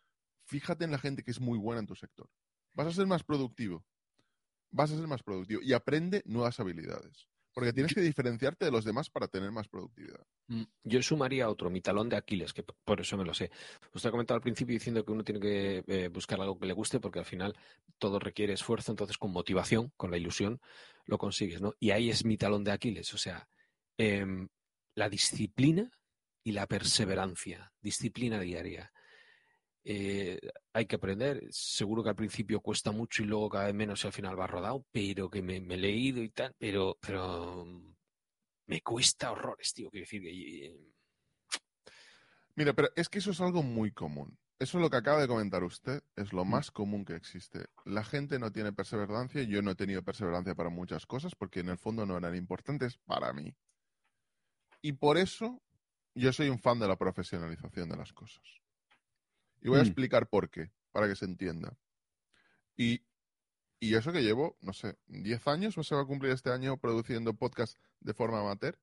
Fíjate 0.45 0.85
en 0.85 0.91
la 0.91 0.99
gente 0.99 1.23
que 1.23 1.31
es 1.31 1.41
muy 1.41 1.59
buena 1.59 1.81
en 1.81 1.87
tu 1.87 1.95
sector. 1.95 2.29
Vas 2.73 2.87
a 2.87 2.93
ser 2.93 3.07
más 3.07 3.23
productivo. 3.23 3.85
Vas 4.71 4.91
a 4.91 4.97
ser 4.97 5.07
más 5.07 5.23
productivo 5.23 5.61
y 5.63 5.75
aprende 5.75 6.23
nuevas 6.25 6.59
habilidades. 6.59 7.29
Porque 7.55 7.73
tienes 7.73 7.95
que 7.95 8.01
diferenciarte 8.01 8.65
de 8.65 8.71
los 8.71 8.85
demás 8.85 9.11
para 9.11 9.29
tener 9.29 9.51
más 9.51 9.69
productividad. 9.69 10.25
Mm, 10.49 10.63
yo 10.85 11.03
sumaría 11.03 11.49
otro, 11.49 11.69
mi 11.69 11.81
talón 11.81 12.09
de 12.09 12.17
Aquiles, 12.17 12.53
que 12.53 12.63
por 12.63 13.01
eso 13.01 13.17
me 13.17 13.25
lo 13.25 13.35
sé. 13.35 13.51
Usted 13.93 14.09
ha 14.09 14.11
comentado 14.11 14.37
al 14.37 14.43
principio 14.43 14.73
diciendo 14.73 15.05
que 15.05 15.13
uno 15.13 15.23
tiene 15.23 15.41
que 15.41 15.85
eh, 15.87 16.09
buscar 16.09 16.41
algo 16.41 16.59
que 16.59 16.67
le 16.67 16.73
guste, 16.73 16.99
porque 16.99 17.19
al 17.19 17.27
final 17.27 17.55
todo 17.99 18.19
requiere 18.19 18.55
esfuerzo, 18.55 18.93
entonces 18.93 19.19
con 19.19 19.33
motivación, 19.33 19.93
con 19.97 20.11
la 20.11 20.17
ilusión, 20.17 20.61
lo 21.05 21.19
consigues, 21.19 21.61
¿no? 21.61 21.75
Y 21.79 21.91
ahí 21.91 22.09
es 22.09 22.25
mi 22.25 22.39
talón 22.39 22.65
de 22.65 22.73
Aquiles, 22.73 23.13
o 23.13 23.19
sea, 23.19 23.49
em, 23.99 24.49
la 24.95 25.09
disciplina 25.09 25.91
y 26.43 26.53
la 26.53 26.67
perseverancia, 26.67 27.73
disciplina 27.81 28.41
diaria. 28.41 28.93
Eh, 29.85 30.39
hay 30.73 30.87
que 30.87 30.97
aprender. 30.97 31.47
Seguro 31.51 32.03
que 32.03 32.11
al 32.11 32.17
principio 32.17 32.61
cuesta 32.61 32.93
mucho 32.93 33.23
y 33.23 33.27
luego 33.27 33.49
cada 33.49 33.67
vez 33.67 33.75
menos 33.75 34.03
y 34.03 34.07
al 34.07 34.13
final 34.13 34.39
va 34.39 34.47
rodado, 34.47 34.85
pero 34.93 35.29
que 35.29 35.43
me, 35.43 35.57
he 35.57 35.77
leído 35.77 36.23
y 36.23 36.31
tal, 36.31 36.55
pero, 36.59 36.97
pero 37.01 37.67
me 38.67 38.81
cuesta 38.81 39.33
horrores, 39.33 39.73
tío. 39.73 39.91
Quiero 39.91 40.05
decir 40.05 40.23
que. 40.23 40.67
Eh, 40.67 40.93
Mira, 42.55 42.75
pero 42.75 42.91
es 42.97 43.09
que 43.09 43.19
eso 43.19 43.31
es 43.31 43.41
algo 43.41 43.63
muy 43.63 43.93
común. 43.93 44.39
Eso 44.59 44.79
es 44.79 44.83
lo 44.83 44.91
que 44.91 44.97
acaba 44.97 45.21
de 45.21 45.27
comentar 45.27 45.65
usted, 45.65 46.05
es 46.15 46.33
lo 46.33 46.45
mm. 46.45 46.51
más 46.51 46.71
común 46.71 47.05
que 47.05 47.17
existe. 47.17 47.67
La 47.85 48.05
gente 48.05 48.39
no 48.39 48.53
tiene 48.53 48.73
perseverancia, 48.73 49.43
yo 49.43 49.61
no 49.61 49.73
he 49.73 49.75
tenido 49.75 50.05
perseverancia 50.05 50.55
para 50.55 50.69
muchas 50.69 51.05
cosas 51.05 51.35
porque 51.35 51.61
en 51.61 51.71
el 51.71 51.79
fondo 51.79 52.07
no 52.07 52.17
eran 52.17 52.37
importantes 52.37 52.97
para 52.99 53.33
mí. 53.33 53.57
Y 54.81 54.93
por 54.93 55.19
eso 55.19 55.61
yo 56.15 56.33
soy 56.33 56.49
un 56.49 56.61
fan 56.61 56.79
de 56.79 56.87
la 56.87 56.97
profesionalización 56.97 57.89
de 57.89 57.97
las 57.97 58.13
cosas. 58.13 58.62
Y 59.63 59.69
voy 59.69 59.79
a 59.79 59.83
mm. 59.83 59.87
explicar 59.87 60.29
por 60.29 60.51
qué, 60.51 60.71
para 60.91 61.09
que 61.09 61.17
se 61.17 61.25
entienda. 61.25 61.77
Y, 62.77 63.03
y 63.81 63.95
eso 63.95 64.13
que 64.13 64.23
llevo, 64.23 64.59
no 64.61 64.73
sé, 64.73 64.99
10 65.07 65.47
años 65.49 65.79
o 65.79 65.85
se 65.85 65.95
va 65.95 66.03
a 66.03 66.07
cumplir 66.07 66.33
este 66.33 66.51
año 66.51 66.77
produciendo 66.77 67.35
podcast 67.35 67.79
de 68.01 68.13
forma 68.13 68.41
amateur 68.41 68.79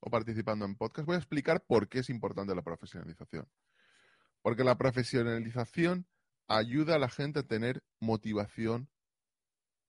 o 0.00 0.10
participando 0.10 0.64
en 0.64 0.74
podcast, 0.74 1.06
voy 1.06 1.14
a 1.14 1.18
explicar 1.18 1.64
por 1.64 1.88
qué 1.88 2.00
es 2.00 2.10
importante 2.10 2.54
la 2.54 2.62
profesionalización. 2.62 3.48
Porque 4.40 4.64
la 4.64 4.76
profesionalización 4.76 6.06
ayuda 6.48 6.96
a 6.96 6.98
la 6.98 7.08
gente 7.08 7.40
a 7.40 7.46
tener 7.46 7.84
motivación 8.00 8.90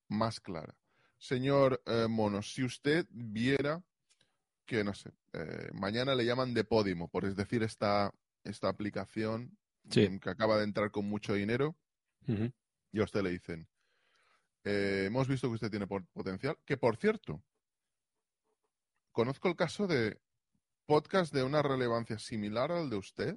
más 0.08 0.40
clara. 0.40 0.76
Señor 1.18 1.82
eh, 1.86 2.06
Monos, 2.08 2.52
si 2.52 2.62
usted 2.62 3.06
viera 3.10 3.82
que, 4.66 4.84
no 4.84 4.94
sé, 4.94 5.10
eh, 5.32 5.70
mañana 5.72 6.14
le 6.14 6.24
llaman 6.24 6.54
de 6.54 6.64
Podimo, 6.64 7.08
por 7.08 7.24
es 7.24 7.34
decir, 7.34 7.62
esta, 7.62 8.14
esta 8.44 8.68
aplicación 8.68 9.58
que 9.90 10.30
acaba 10.30 10.58
de 10.58 10.64
entrar 10.64 10.90
con 10.90 11.06
mucho 11.06 11.34
dinero, 11.34 11.76
y 12.26 13.00
a 13.00 13.04
usted 13.04 13.22
le 13.22 13.30
dicen, 13.30 13.68
eh, 14.64 15.04
hemos 15.06 15.28
visto 15.28 15.48
que 15.48 15.54
usted 15.54 15.70
tiene 15.70 15.86
potencial, 15.86 16.58
que 16.64 16.76
por 16.78 16.96
cierto, 16.96 17.42
conozco 19.12 19.48
el 19.48 19.56
caso 19.56 19.86
de 19.86 20.18
podcast 20.86 21.34
de 21.34 21.42
una 21.42 21.62
relevancia 21.62 22.18
similar 22.18 22.72
al 22.72 22.88
de 22.88 22.96
usted, 22.96 23.36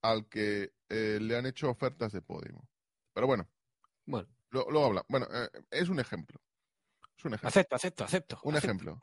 al 0.00 0.28
que 0.28 0.72
eh, 0.88 1.18
le 1.20 1.36
han 1.36 1.46
hecho 1.46 1.68
ofertas 1.68 2.12
de 2.12 2.22
Podimo. 2.22 2.66
Pero 3.12 3.26
bueno, 3.26 3.48
bueno. 4.06 4.28
luego 4.50 4.86
habla. 4.86 5.04
Bueno, 5.08 5.26
eh, 5.30 5.50
es 5.70 5.90
un 5.90 6.00
ejemplo. 6.00 6.40
Es 7.16 7.24
un 7.24 7.34
ejemplo. 7.34 7.48
Acepto, 7.48 7.76
acepto, 7.76 8.04
acepto. 8.04 8.40
Un 8.44 8.56
ejemplo. 8.56 9.00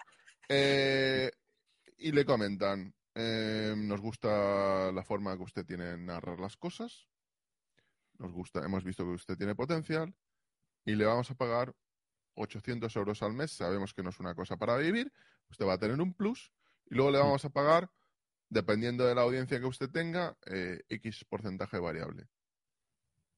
y 1.98 2.12
le 2.12 2.26
comentan, 2.26 2.96
Em, 3.18 3.88
nos 3.88 4.02
gusta 4.02 4.92
la 4.92 5.04
forma 5.04 5.38
que 5.38 5.44
usted 5.44 5.66
tiene 5.66 5.86
de 5.86 5.98
narrar 5.98 6.38
las 6.38 6.58
cosas. 6.58 7.08
Nos 8.18 8.34
gusta, 8.34 8.64
hemos 8.64 8.84
visto 8.84 9.06
que 9.06 9.12
usted 9.12 9.38
tiene 9.38 9.56
potencial 9.56 10.14
y 10.84 10.96
le 10.96 11.06
vamos 11.06 11.32
a 11.32 11.36
pagar 11.36 11.74
800 12.36 12.94
euros 12.98 13.24
al 13.24 13.34
mes. 13.34 13.52
Sabemos 13.52 13.94
que 13.94 14.04
no 14.04 14.10
es 14.10 14.20
una 14.20 14.36
cosa 14.36 14.58
para 14.58 14.76
vivir. 14.78 15.14
Usted 15.50 15.66
va 15.66 15.74
a 15.74 15.80
tener 15.80 16.00
un 16.02 16.14
plus 16.14 16.52
y 16.88 16.96
luego 16.96 17.12
le 17.12 17.20
vamos 17.20 17.46
a 17.46 17.50
pagar, 17.50 17.90
dependiendo 18.50 19.06
de 19.06 19.16
la 19.16 19.22
audiencia 19.22 19.60
que 19.60 19.66
usted 19.66 19.90
tenga, 19.90 20.38
eh, 20.46 20.84
X 20.90 21.24
porcentaje 21.24 21.80
variable. 21.80 22.28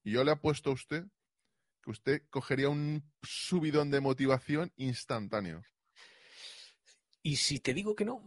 Y 0.02 0.12
yo 0.12 0.24
le 0.24 0.32
apuesto 0.32 0.70
a 0.70 0.74
usted 0.74 1.04
que 1.82 1.90
usted 1.90 2.22
cogería 2.30 2.68
un 2.68 3.08
subidón 3.22 3.92
de 3.92 4.00
motivación 4.00 4.72
instantáneo. 4.76 5.62
¿Y 7.22 7.36
si 7.36 7.60
te 7.60 7.74
digo 7.74 7.94
que 7.94 8.04
no? 8.04 8.26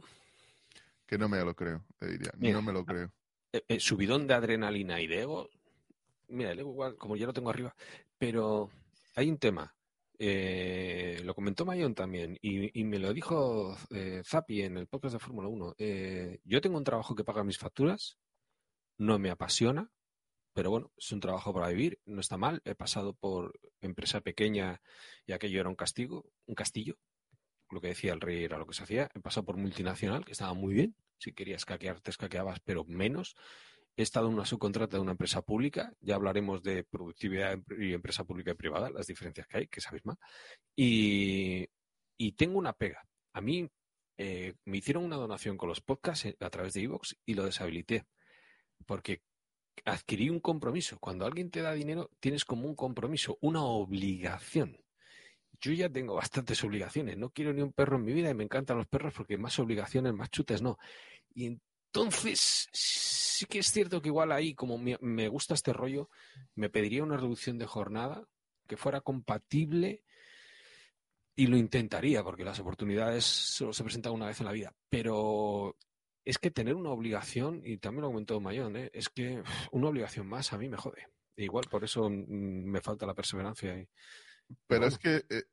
Que 1.11 1.17
no 1.17 1.27
me 1.27 1.43
lo 1.43 1.53
creo, 1.53 1.83
te 1.99 2.07
diría. 2.07 2.31
no 2.37 2.61
me 2.61 2.71
lo 2.71 2.85
creo. 2.85 3.11
Eh, 3.51 3.65
eh, 3.67 3.79
subidón 3.81 4.27
de 4.27 4.33
adrenalina 4.33 5.01
y 5.01 5.07
de 5.07 5.23
ego. 5.23 5.49
Mira, 6.29 6.53
el 6.53 6.59
ego 6.59 6.71
igual, 6.71 6.95
como 6.95 7.17
ya 7.17 7.25
lo 7.25 7.33
tengo 7.33 7.49
arriba. 7.49 7.75
Pero 8.17 8.69
hay 9.15 9.29
un 9.29 9.37
tema. 9.37 9.75
Eh, 10.17 11.19
lo 11.25 11.35
comentó 11.35 11.65
Mayon 11.65 11.95
también 11.95 12.37
y, 12.41 12.81
me 12.85 12.97
lo 12.97 13.13
dijo 13.13 13.75
Zapi 14.23 14.61
en 14.61 14.77
el 14.77 14.87
podcast 14.87 15.15
de 15.15 15.19
Fórmula 15.19 15.49
1. 15.49 15.75
yo 16.45 16.61
tengo 16.61 16.77
un 16.77 16.85
trabajo 16.85 17.13
que 17.13 17.25
paga 17.25 17.43
mis 17.43 17.57
facturas, 17.57 18.17
no 18.97 19.19
me 19.19 19.31
apasiona, 19.31 19.91
pero 20.53 20.69
bueno, 20.69 20.93
es 20.95 21.11
un 21.11 21.19
trabajo 21.19 21.53
para 21.53 21.67
vivir, 21.67 21.99
no 22.05 22.21
está 22.21 22.37
mal. 22.37 22.61
He 22.63 22.75
pasado 22.75 23.15
por 23.15 23.59
empresa 23.81 24.21
pequeña 24.21 24.81
y 25.25 25.33
aquello 25.33 25.59
era 25.59 25.67
un 25.67 25.75
castigo, 25.75 26.31
un 26.45 26.55
castillo, 26.55 26.95
lo 27.71 27.81
que 27.81 27.89
decía 27.89 28.13
el 28.13 28.21
rey 28.21 28.43
era 28.43 28.57
lo 28.57 28.65
que 28.67 28.73
se 28.73 28.83
hacía. 28.83 29.09
He 29.13 29.19
pasado 29.19 29.45
por 29.45 29.57
multinacional, 29.57 30.25
que 30.25 30.33
estaba 30.33 30.53
muy 30.53 30.73
bien. 30.73 30.95
Si 31.17 31.33
querías 31.33 31.65
caquear, 31.65 32.01
te 32.01 32.11
escaqueabas, 32.11 32.59
pero 32.61 32.83
menos. 32.85 33.35
He 33.97 34.03
estado 34.03 34.27
en 34.27 34.33
una 34.33 34.45
subcontrata 34.45 34.97
de 34.97 35.01
una 35.01 35.11
empresa 35.11 35.41
pública. 35.41 35.93
Ya 35.99 36.15
hablaremos 36.15 36.63
de 36.63 36.83
productividad 36.83 37.59
y 37.77 37.93
empresa 37.93 38.23
pública 38.23 38.51
y 38.51 38.55
privada, 38.55 38.89
las 38.89 39.07
diferencias 39.07 39.47
que 39.47 39.57
hay, 39.57 39.67
que 39.67 39.81
sabéis 39.81 40.05
más. 40.05 40.17
Y, 40.75 41.67
Y 42.17 42.33
tengo 42.33 42.57
una 42.59 42.73
pega. 42.73 43.05
A 43.33 43.41
mí 43.41 43.69
eh, 44.17 44.53
me 44.65 44.77
hicieron 44.77 45.03
una 45.03 45.15
donación 45.17 45.57
con 45.57 45.69
los 45.69 45.81
podcasts 45.81 46.25
eh, 46.25 46.37
a 46.39 46.49
través 46.49 46.73
de 46.73 46.81
iVoox 46.81 47.15
y 47.25 47.33
lo 47.33 47.45
deshabilité. 47.45 48.05
Porque 48.85 49.21
adquirí 49.85 50.29
un 50.29 50.39
compromiso. 50.39 50.99
Cuando 50.99 51.25
alguien 51.25 51.49
te 51.51 51.61
da 51.61 51.73
dinero, 51.73 52.09
tienes 52.19 52.45
como 52.45 52.67
un 52.67 52.75
compromiso, 52.75 53.37
una 53.41 53.63
obligación. 53.63 54.80
Yo 55.61 55.71
ya 55.73 55.89
tengo 55.89 56.15
bastantes 56.15 56.63
obligaciones. 56.63 57.17
No 57.17 57.29
quiero 57.29 57.53
ni 57.53 57.61
un 57.61 57.71
perro 57.71 57.97
en 57.97 58.03
mi 58.03 58.13
vida 58.13 58.31
y 58.31 58.33
me 58.33 58.43
encantan 58.43 58.77
los 58.77 58.87
perros 58.87 59.13
porque 59.15 59.37
más 59.37 59.57
obligaciones, 59.59 60.13
más 60.13 60.31
chutes, 60.31 60.61
no. 60.61 60.79
Y 61.35 61.45
entonces, 61.45 62.67
sí 62.71 63.45
que 63.45 63.59
es 63.59 63.71
cierto 63.71 64.01
que 64.01 64.09
igual 64.09 64.31
ahí, 64.31 64.55
como 64.55 64.77
me, 64.77 65.27
gusta 65.27 65.53
este 65.53 65.71
rollo, 65.71 66.09
me 66.55 66.69
pediría 66.69 67.03
una 67.03 67.17
reducción 67.17 67.59
de 67.59 67.67
jornada 67.67 68.27
que 68.67 68.75
fuera 68.75 69.01
compatible 69.01 70.03
y 71.35 71.47
lo 71.47 71.57
intentaría 71.57 72.23
porque 72.23 72.43
las 72.43 72.59
oportunidades 72.59 73.23
solo 73.23 73.71
se 73.71 73.83
presentan 73.83 74.13
una 74.13 74.27
vez 74.27 74.39
en 74.39 74.45
la 74.47 74.51
vida. 74.51 74.73
Pero 74.89 75.77
es 76.25 76.39
que 76.39 76.49
tener 76.49 76.73
una 76.75 76.89
obligación, 76.89 77.61
y 77.63 77.77
también 77.77 78.01
lo 78.01 78.07
comentó 78.09 78.39
Mayón, 78.39 78.77
¿eh? 78.77 78.89
es 78.93 79.09
que 79.09 79.43
una 79.71 79.89
obligación 79.89 80.27
más 80.27 80.53
a 80.53 80.57
mí 80.57 80.69
me 80.69 80.77
jode. 80.77 81.05
Igual 81.35 81.65
por 81.69 81.83
eso 81.83 82.09
mm, 82.09 82.25
me 82.65 82.81
falta 82.81 83.05
la 83.05 83.13
perseverancia. 83.13 83.77
Y, 83.77 83.87
Pero 84.67 84.85
es 84.85 84.97
que 84.97 85.25
eh, 85.29 85.43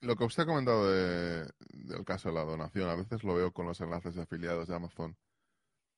lo 0.00 0.16
que 0.16 0.24
usted 0.24 0.42
ha 0.42 0.46
comentado 0.46 0.90
de- 0.90 1.48
del 1.72 2.04
caso 2.04 2.28
de 2.28 2.34
la 2.34 2.44
donación, 2.44 2.88
a 2.88 2.94
veces 2.96 3.22
lo 3.24 3.34
veo 3.34 3.52
con 3.52 3.66
los 3.66 3.80
enlaces 3.80 4.14
de 4.14 4.22
afiliados 4.22 4.68
de 4.68 4.74
Amazon. 4.74 5.16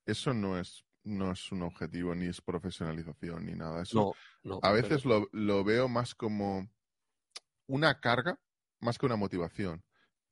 Eso 0.07 0.33
no 0.35 0.59
es, 0.59 0.85
no 1.05 1.33
es 1.33 1.51
un 1.53 1.63
objetivo, 1.63 2.15
ni 2.15 2.27
es 2.27 2.41
profesionalización, 2.41 3.47
ni 3.47 3.55
nada. 3.55 3.83
Eso 3.83 4.15
no, 4.45 4.51
no. 4.53 4.57
a 4.59 4.73
pero- 4.73 4.75
veces 4.75 5.05
lo, 5.05 5.29
lo 5.33 5.65
veo 5.65 5.89
más 5.89 6.15
como 6.15 6.69
una 7.67 8.01
carga, 8.01 8.39
más 8.81 8.99
que 8.99 9.07
una 9.07 9.17
motivación. 9.17 9.83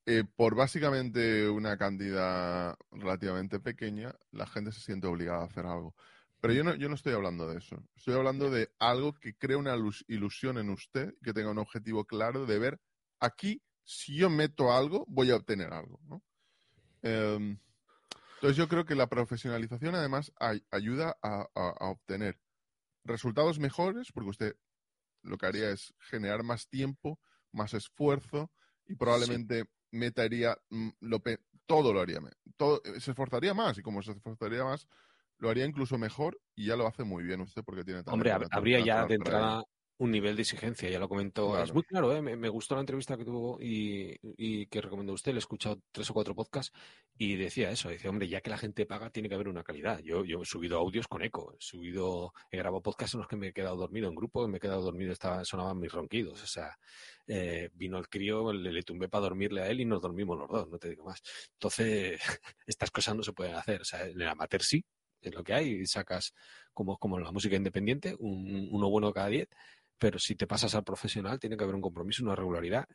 Eh, 0.06 0.22
por 0.37 0.54
básicamente 0.54 1.48
una 1.48 1.78
cantidad 1.78 2.76
relativamente 2.90 3.58
pequeña, 3.58 4.14
la 4.32 4.46
gente 4.46 4.70
se 4.70 4.80
siente 4.80 5.06
obligada 5.06 5.40
a 5.42 5.46
hacer 5.46 5.64
algo. 5.66 5.94
Pero 6.44 6.52
yo 6.52 6.62
no, 6.62 6.74
yo 6.74 6.90
no 6.90 6.94
estoy 6.94 7.14
hablando 7.14 7.48
de 7.48 7.57
eso. 7.57 7.83
Estoy 7.96 8.12
hablando 8.14 8.50
de 8.50 8.70
algo 8.78 9.14
que 9.14 9.35
crea 9.35 9.57
una 9.57 9.74
ilus- 9.74 10.04
ilusión 10.09 10.59
en 10.59 10.68
usted, 10.68 11.14
que 11.22 11.33
tenga 11.33 11.50
un 11.50 11.57
objetivo 11.59 12.04
claro 12.04 12.44
de 12.44 12.59
ver 12.59 12.80
aquí, 13.18 13.62
si 13.83 14.16
yo 14.18 14.28
meto 14.28 14.70
algo, 14.70 15.07
voy 15.09 15.30
a 15.30 15.37
obtener 15.37 15.72
algo. 15.72 15.98
¿no? 16.04 16.22
Em, 17.00 17.59
entonces 18.35 18.59
yo 18.59 18.68
creo 18.68 18.85
que 18.85 18.94
la 18.94 19.09
profesionalización 19.09 19.94
además 19.94 20.33
ay- 20.38 20.62
ayuda 20.70 21.16
a- 21.22 21.48
a- 21.54 21.74
a 21.80 21.88
obtener 21.88 22.38
resultados 23.04 23.59
mejores, 23.59 24.12
porque 24.12 24.28
usted 24.28 24.57
lo 25.22 25.38
que 25.38 25.46
haría 25.46 25.70
es 25.70 25.94
generar 25.98 26.42
más 26.42 26.68
tiempo, 26.68 27.18
más 27.52 27.72
esfuerzo 27.72 28.52
y 28.87 28.96
probablemente 28.96 29.64
metería 29.92 30.59
mm, 30.68 30.90
lo 31.00 31.22
todo 31.64 31.94
lo 31.94 32.02
haría, 32.02 32.20
todo, 32.59 32.83
se 32.98 33.12
esforzaría 33.12 33.54
más 33.54 33.78
y 33.78 33.83
como 33.83 34.02
se 34.02 34.12
esforzaría 34.12 34.62
más, 34.62 34.87
lo 35.38 35.51
haría 35.51 35.64
incluso 35.64 35.99
mejor 35.99 36.38
y 36.55 36.66
ya 36.66 36.77
lo 36.77 36.87
hace 36.87 37.05
muy 37.05 37.25
bien 37.25 37.40
usted 37.40 37.62
porque 37.64 37.85
tiene 37.85 38.03
Hombre, 38.07 38.33
habría 38.51 38.81
ya 38.81 39.07
de 39.07 39.14
entrada 39.14 39.64
un 39.99 40.11
nivel 40.11 40.35
de 40.35 40.42
exigencia, 40.42 40.90
ya 40.90 40.99
lo 40.99 41.09
comentó. 41.09 41.51
Claro. 41.51 41.64
Es 41.64 41.73
muy 41.73 41.83
claro, 41.85 42.14
¿eh? 42.14 42.20
me, 42.20 42.37
me 42.37 42.49
gustó 42.49 42.75
la 42.75 42.81
entrevista 42.81 43.16
que 43.16 43.25
tuvo 43.25 43.61
y, 43.61 44.16
y 44.23 44.66
que 44.66 44.81
recomendó 44.81 45.12
usted. 45.12 45.33
Le 45.33 45.38
he 45.38 45.38
escuchado 45.38 45.81
tres 45.92 46.11
o 46.11 46.14
cuatro 46.14 46.35
podcasts 46.35 46.77
y 47.16 47.37
decía 47.37 47.70
eso. 47.70 47.88
Decía, 47.88 48.11
hombre, 48.11 48.29
ya 48.29 48.40
que 48.40 48.51
la 48.51 48.59
gente 48.59 48.87
paga, 48.87 49.11
tiene 49.11 49.29
que 49.29 49.37
haber 49.37 49.49
una 49.49 49.62
calidad. 49.62 50.01
Yo, 50.01 50.25
yo 50.25 50.42
he 50.42 50.44
subido 50.44 50.79
audios 50.79 51.07
con 51.07 51.23
eco, 51.23 51.53
he 51.53 51.57
subido, 51.61 52.33
he 52.51 52.57
grabado 52.57 52.83
podcasts 52.83 53.14
en 53.14 53.20
los 53.20 53.29
que 53.29 53.37
me 53.37 53.49
he 53.49 53.53
quedado 53.53 53.77
dormido 53.77 54.09
en 54.09 54.16
grupo, 54.16 54.49
me 54.49 54.59
he 54.59 54.61
quedado 54.61 54.83
dormido, 54.83 55.12
estaba, 55.12 55.44
sonaban 55.44 55.79
mis 55.79 55.92
ronquidos. 55.92 56.42
O 56.42 56.47
sea, 56.47 56.77
eh, 57.29 57.70
vino 57.75 57.99
el 57.99 58.09
crío, 58.09 58.53
le, 58.53 58.73
le 58.73 58.83
tumbé 58.83 59.09
para 59.09 59.23
dormirle 59.23 59.62
a 59.62 59.68
él 59.68 59.81
y 59.81 59.85
nos 59.85 60.03
dormimos 60.03 60.37
los 60.37 60.49
dos, 60.49 60.68
no 60.68 60.79
te 60.79 60.90
digo 60.90 61.05
más. 61.05 61.23
Entonces, 61.53 62.20
estas 62.66 62.90
cosas 62.90 63.14
no 63.14 63.23
se 63.23 63.33
pueden 63.33 63.55
hacer. 63.55 63.83
O 63.83 63.85
sea, 63.85 64.05
en 64.07 64.20
el 64.20 64.29
amateur 64.29 64.62
sí, 64.62 64.85
es 65.28 65.34
lo 65.34 65.44
que 65.44 65.54
hay, 65.54 65.70
y 65.80 65.87
sacas 65.87 66.34
como, 66.72 66.96
como 66.98 67.18
la 67.18 67.30
música 67.32 67.56
independiente, 67.56 68.16
un- 68.18 68.68
uno 68.70 68.88
bueno 68.90 69.12
cada 69.12 69.28
diez, 69.28 69.48
pero 69.98 70.18
si 70.18 70.34
te 70.34 70.46
pasas 70.46 70.74
al 70.74 70.84
profesional 70.84 71.38
tiene 71.38 71.56
que 71.56 71.62
haber 71.64 71.76
un 71.76 71.80
compromiso, 71.80 72.24
una 72.24 72.34
regularidad 72.34 72.87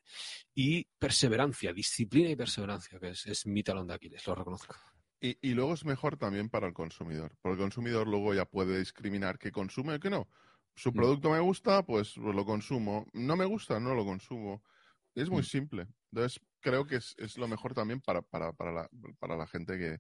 y 0.54 0.86
perseverancia, 0.98 1.74
disciplina 1.74 2.30
y 2.30 2.36
perseverancia, 2.36 3.00
que 3.00 3.10
es, 3.10 3.26
es 3.26 3.46
mi 3.46 3.64
talón 3.64 3.88
de 3.88 3.94
Aquiles, 3.94 4.26
lo 4.28 4.36
reconozco. 4.36 4.76
Y, 5.22 5.38
y 5.42 5.54
luego 5.54 5.74
es 5.74 5.84
mejor 5.86 6.18
también 6.18 6.50
para 6.50 6.68
el 6.68 6.74
consumidor, 6.74 7.36
porque 7.42 7.56
el 7.56 7.60
consumidor 7.66 8.08
luego 8.08 8.34
ya 8.34 8.46
puede 8.46 8.80
discriminar 8.80 9.38
qué 9.38 9.52
consume 9.52 9.96
y 9.96 10.00
qué 10.00 10.10
no. 10.10 10.30
Su 10.76 10.92
Mm. 10.92 10.96
producto 10.96 11.30
me 11.32 11.40
gusta, 11.42 11.84
pues, 11.86 12.14
pues 12.16 12.36
lo 12.36 12.46
consumo. 12.46 13.06
No 13.14 13.36
me 13.36 13.46
gusta, 13.46 13.80
no 13.82 13.96
lo 13.96 14.06
consumo. 14.06 14.64
Es 15.16 15.30
muy 15.30 15.42
Mm. 15.42 15.46
simple. 15.46 15.88
Entonces, 16.12 16.40
creo 16.62 16.86
que 16.86 16.98
es, 16.98 17.16
es 17.18 17.38
lo 17.38 17.48
mejor 17.50 17.74
también 17.74 18.00
para, 18.00 18.22
para, 18.22 18.54
para, 18.54 18.72
la, 18.72 18.90
para 19.20 19.36
la 19.36 19.46
gente 19.48 19.78
que... 19.78 20.00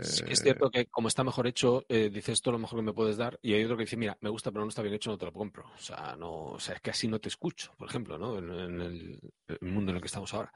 Sí 0.00 0.22
es 0.28 0.40
eh, 0.40 0.42
cierto 0.44 0.70
que 0.70 0.86
como 0.86 1.08
está 1.08 1.24
mejor 1.24 1.46
hecho, 1.46 1.84
eh, 1.88 2.08
dices 2.08 2.34
esto 2.34 2.50
es 2.50 2.52
lo 2.52 2.58
mejor 2.58 2.78
que 2.78 2.84
me 2.84 2.92
puedes 2.92 3.16
dar 3.16 3.38
y 3.42 3.54
hay 3.54 3.64
otro 3.64 3.76
que 3.76 3.82
dice, 3.84 3.96
mira, 3.96 4.16
me 4.20 4.30
gusta 4.30 4.50
pero 4.52 4.64
no 4.64 4.68
está 4.68 4.82
bien 4.82 4.94
hecho, 4.94 5.10
no 5.10 5.18
te 5.18 5.26
lo 5.26 5.32
compro. 5.32 5.64
O 5.74 5.78
sea, 5.78 6.14
no, 6.16 6.30
o 6.52 6.60
sea, 6.60 6.76
es 6.76 6.80
que 6.80 6.90
así 6.90 7.08
no 7.08 7.18
te 7.20 7.28
escucho, 7.28 7.74
por 7.76 7.88
ejemplo, 7.88 8.16
¿no? 8.18 8.38
En, 8.38 8.50
en 8.52 8.80
el, 8.80 9.20
el 9.48 9.58
mundo 9.72 9.90
en 9.90 9.96
el 9.96 10.02
que 10.02 10.06
estamos 10.06 10.32
ahora. 10.34 10.52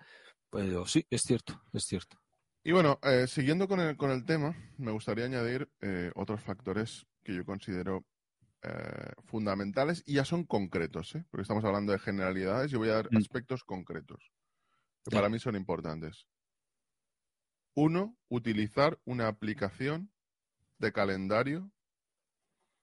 Pues 0.49 0.65
digo, 0.67 0.87
sí, 0.87 1.05
es 1.11 1.23
cierto, 1.23 1.61
es 1.73 1.85
cierto. 1.85 2.17
Y 2.63 2.73
bueno, 2.73 2.99
eh, 3.03 3.27
siguiendo 3.29 3.69
con 3.69 3.81
el, 3.81 3.97
con 3.97 4.11
el 4.11 4.25
tema, 4.25 4.55
me 4.79 4.93
gustaría 4.93 5.25
añadir 5.25 5.69
eh, 5.81 6.11
otros 6.15 6.41
factores 6.41 7.07
que 7.25 7.35
yo 7.35 7.45
considero 7.45 8.05
eh, 8.63 9.13
fundamentales 9.25 10.03
y 10.07 10.15
ya 10.15 10.25
son 10.25 10.45
concretos, 10.45 11.15
¿eh? 11.15 11.25
porque 11.31 11.43
estamos 11.43 11.65
hablando 11.65 11.93
de 11.93 11.99
generalidades 11.99 12.73
y 12.73 12.77
voy 12.77 12.89
a 12.89 12.95
dar 12.95 13.09
Mm. 13.11 13.19
aspectos 13.19 13.65
concretos 13.65 14.33
que 15.05 15.15
para 15.15 15.29
mí 15.29 15.39
son 15.39 15.55
importantes. 15.57 16.27
Uno, 17.77 18.17
utilizar 18.29 18.99
una 19.05 19.29
aplicación 19.29 20.11
de 20.79 20.93
calendario 20.93 21.71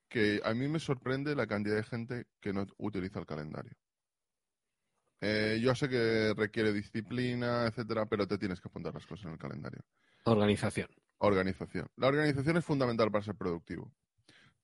que 0.07 0.39
a 0.45 0.53
mí 0.53 0.67
me 0.67 0.79
sorprende 0.79 1.35
la 1.35 1.47
cantidad 1.47 1.77
de 1.77 1.83
gente 1.83 2.27
que 2.39 2.53
no 2.53 2.67
utiliza 2.77 3.19
el 3.19 3.25
calendario. 3.25 3.75
Eh, 5.19 5.59
yo 5.59 5.73
sé 5.73 5.89
que 5.89 6.35
requiere 6.37 6.71
disciplina, 6.71 7.65
etcétera, 7.65 8.05
pero 8.05 8.27
te 8.27 8.37
tienes 8.37 8.61
que 8.61 8.67
apuntar 8.67 8.93
las 8.93 9.07
cosas 9.07 9.25
en 9.25 9.31
el 9.31 9.39
calendario. 9.39 9.81
Organización. 10.25 10.89
Organización. 11.17 11.87
La 11.95 12.07
organización 12.07 12.57
es 12.57 12.65
fundamental 12.65 13.09
para 13.09 13.23
ser 13.23 13.35
productivo. 13.35 13.91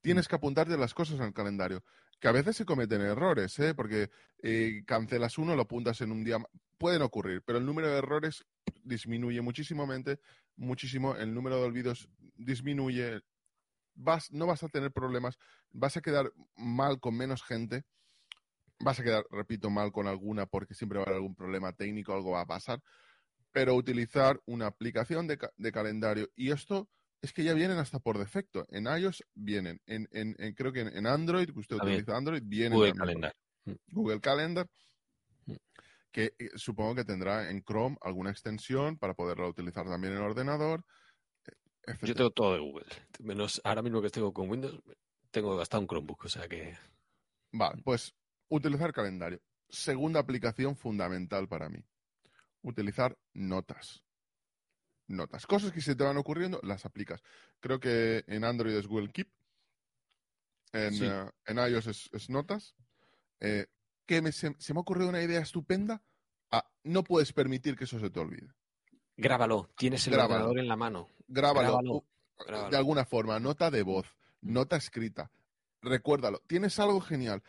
Tienes 0.00 0.28
que 0.28 0.36
apuntarte 0.36 0.78
las 0.78 0.94
cosas 0.94 1.18
en 1.18 1.26
el 1.26 1.34
calendario, 1.34 1.82
que 2.20 2.28
a 2.28 2.32
veces 2.32 2.56
se 2.56 2.64
cometen 2.64 3.00
errores, 3.00 3.58
¿eh? 3.58 3.74
porque 3.74 4.10
eh, 4.42 4.84
cancelas 4.86 5.38
uno, 5.38 5.56
lo 5.56 5.62
apuntas 5.62 6.00
en 6.02 6.12
un 6.12 6.22
día. 6.22 6.38
Pueden 6.78 7.02
ocurrir, 7.02 7.42
pero 7.44 7.58
el 7.58 7.66
número 7.66 7.88
de 7.88 7.98
errores 7.98 8.44
disminuye 8.82 9.40
muchísimamente, 9.40 10.18
muchísimo, 10.56 11.16
el 11.16 11.32
número 11.34 11.56
de 11.56 11.62
olvidos 11.64 12.08
disminuye, 12.36 13.20
vas, 13.94 14.30
no 14.32 14.46
vas 14.46 14.62
a 14.62 14.68
tener 14.68 14.92
problemas, 14.92 15.38
vas 15.70 15.96
a 15.96 16.00
quedar 16.00 16.32
mal 16.56 17.00
con 17.00 17.16
menos 17.16 17.42
gente, 17.42 17.84
vas 18.78 18.98
a 19.00 19.02
quedar, 19.02 19.24
repito, 19.30 19.70
mal 19.70 19.92
con 19.92 20.06
alguna 20.06 20.46
porque 20.46 20.74
siempre 20.74 20.98
va 20.98 21.04
a 21.04 21.06
haber 21.08 21.16
algún 21.16 21.34
problema 21.34 21.72
técnico, 21.72 22.12
algo 22.14 22.32
va 22.32 22.42
a 22.42 22.46
pasar, 22.46 22.80
pero 23.52 23.74
utilizar 23.74 24.40
una 24.46 24.66
aplicación 24.66 25.26
de, 25.26 25.38
ca- 25.38 25.52
de 25.56 25.72
calendario 25.72 26.28
y 26.36 26.50
esto 26.50 26.88
es 27.22 27.32
que 27.34 27.44
ya 27.44 27.52
vienen 27.52 27.76
hasta 27.78 27.98
por 27.98 28.16
defecto. 28.18 28.64
En 28.70 28.86
iOS 28.86 29.24
vienen, 29.34 29.80
en, 29.86 30.08
en- 30.12 30.34
en- 30.38 30.54
creo 30.54 30.72
que 30.72 30.80
en, 30.80 30.96
en 30.96 31.06
Android, 31.06 31.50
que 31.52 31.58
usted 31.58 31.76
También. 31.76 31.98
utiliza 32.00 32.16
Android, 32.16 32.42
vienen 32.44 32.78
Google 32.78 32.92
también. 32.92 33.20
Calendar. 33.20 33.34
Google 33.88 34.20
Calendar, 34.20 34.66
Mm. 35.46 35.54
Que 36.12 36.34
eh, 36.38 36.50
supongo 36.56 36.96
que 36.96 37.04
tendrá 37.04 37.50
en 37.50 37.62
Chrome 37.62 37.96
alguna 38.00 38.30
extensión 38.30 38.98
para 38.98 39.14
poderla 39.14 39.48
utilizar 39.48 39.86
también 39.86 40.14
en 40.14 40.20
ordenador. 40.20 40.84
eh, 41.86 41.96
Yo 42.02 42.14
tengo 42.14 42.30
todo 42.30 42.54
de 42.54 42.60
Google. 42.60 42.86
Menos 43.20 43.60
ahora 43.64 43.82
mismo 43.82 44.02
que 44.02 44.10
tengo 44.10 44.32
con 44.32 44.48
Windows, 44.50 44.80
tengo 45.30 45.60
hasta 45.60 45.78
un 45.78 45.86
Chromebook, 45.86 46.24
o 46.24 46.28
sea 46.28 46.48
que 46.48 46.76
Vale, 47.52 47.82
pues 47.82 48.14
utilizar 48.48 48.92
calendario. 48.92 49.40
Segunda 49.68 50.20
aplicación 50.20 50.76
fundamental 50.76 51.48
para 51.48 51.68
mí. 51.68 51.84
Utilizar 52.62 53.16
notas. 53.32 54.04
Notas. 55.06 55.46
Cosas 55.46 55.72
que 55.72 55.80
se 55.80 55.96
te 55.96 56.04
van 56.04 56.16
ocurriendo, 56.16 56.60
las 56.62 56.84
aplicas. 56.86 57.22
Creo 57.58 57.80
que 57.80 58.24
en 58.28 58.44
Android 58.44 58.74
es 58.76 58.86
Google 58.86 59.10
Keep. 59.10 59.28
En, 60.72 60.94
Sí. 60.94 61.04
eh, 61.04 61.30
en 61.46 61.58
iOS 61.58 61.86
es, 61.88 62.10
es 62.12 62.30
notas. 62.30 62.76
Eh, 63.40 63.66
que 64.10 64.20
me- 64.22 64.32
se, 64.32 64.56
se 64.58 64.74
me 64.74 64.78
ha 64.78 64.82
ocurrido 64.82 65.08
una 65.08 65.22
idea 65.22 65.38
estupenda. 65.40 66.02
Ah, 66.50 66.68
no 66.82 67.04
puedes 67.04 67.32
permitir 67.32 67.76
que 67.76 67.84
eso 67.84 68.00
se 68.00 68.10
te 68.10 68.18
olvide. 68.18 68.48
grábalo. 69.16 69.70
Tienes 69.76 70.04
el 70.08 70.14
Grábalo. 70.14 70.34
ordenador 70.46 70.58
en 70.58 70.66
la 70.68 70.74
mano. 70.76 71.06
Grábalo. 71.28 71.68
Grábalo, 71.68 71.92
u- 71.94 72.04
grábalo. 72.44 72.70
De 72.70 72.76
alguna 72.76 73.04
forma. 73.04 73.38
Nota 73.38 73.70
de 73.70 73.82
voz. 73.84 74.06
Mm. 74.40 74.52
Nota 74.54 74.74
escrita. 74.76 75.30
Recuérdalo. 75.80 76.40
Tienes 76.48 76.76
algo 76.80 77.00
genial. 77.00 77.42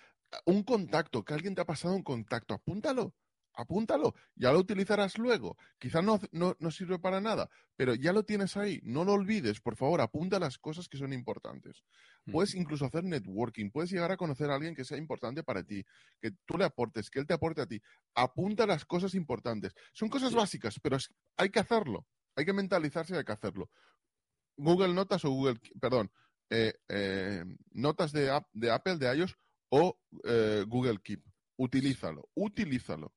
Un 0.45 0.61
contacto. 0.61 1.23
Que 1.25 1.33
alguien 1.33 1.55
te 1.55 1.61
ha 1.61 1.65
pasado 1.65 1.95
un 1.95 2.03
contacto. 2.03 2.53
Apúntalo. 2.53 3.15
Apúntalo, 3.53 4.15
ya 4.35 4.51
lo 4.51 4.59
utilizarás 4.59 5.17
luego. 5.17 5.57
Quizá 5.79 6.01
no, 6.01 6.19
no, 6.31 6.55
no, 6.59 6.71
sirve 6.71 6.99
para 6.99 7.21
nada, 7.21 7.49
pero 7.75 7.95
ya 7.95 8.13
lo 8.13 8.23
tienes 8.23 8.57
ahí. 8.57 8.79
No 8.83 9.03
lo 9.03 9.13
olvides, 9.13 9.61
por 9.61 9.75
favor, 9.75 10.01
apunta 10.01 10.39
las 10.39 10.57
cosas 10.57 10.87
que 10.87 10.97
son 10.97 11.13
importantes. 11.13 11.83
Puedes 12.31 12.55
incluso 12.55 12.85
hacer 12.85 13.03
networking, 13.03 13.71
puedes 13.71 13.91
llegar 13.91 14.11
a 14.11 14.17
conocer 14.17 14.49
a 14.51 14.55
alguien 14.55 14.75
que 14.75 14.85
sea 14.85 14.97
importante 14.97 15.43
para 15.43 15.63
ti, 15.63 15.83
que 16.19 16.31
tú 16.45 16.57
le 16.57 16.65
aportes, 16.65 17.09
que 17.09 17.19
él 17.19 17.27
te 17.27 17.33
aporte 17.33 17.61
a 17.61 17.67
ti. 17.67 17.81
Apunta 18.15 18.65
las 18.65 18.85
cosas 18.85 19.15
importantes. 19.15 19.73
Son 19.93 20.09
cosas 20.09 20.33
básicas, 20.33 20.79
pero 20.81 20.97
hay 21.37 21.49
que 21.49 21.59
hacerlo. 21.59 22.05
Hay 22.35 22.45
que 22.45 22.53
mentalizarse 22.53 23.13
y 23.13 23.17
hay 23.17 23.25
que 23.25 23.33
hacerlo. 23.33 23.69
Google 24.57 24.93
Notas 24.93 25.25
o 25.25 25.31
Google, 25.31 25.59
perdón, 25.79 26.11
eh, 26.49 26.73
eh, 26.89 27.43
notas 27.71 28.11
de, 28.11 28.29
de, 28.53 28.71
Apple, 28.71 28.97
de 28.97 29.15
iOS 29.15 29.35
o 29.69 29.97
eh, 30.23 30.65
Google 30.67 30.99
Keep. 31.01 31.23
Utilízalo, 31.57 32.29
utilízalo. 32.35 33.13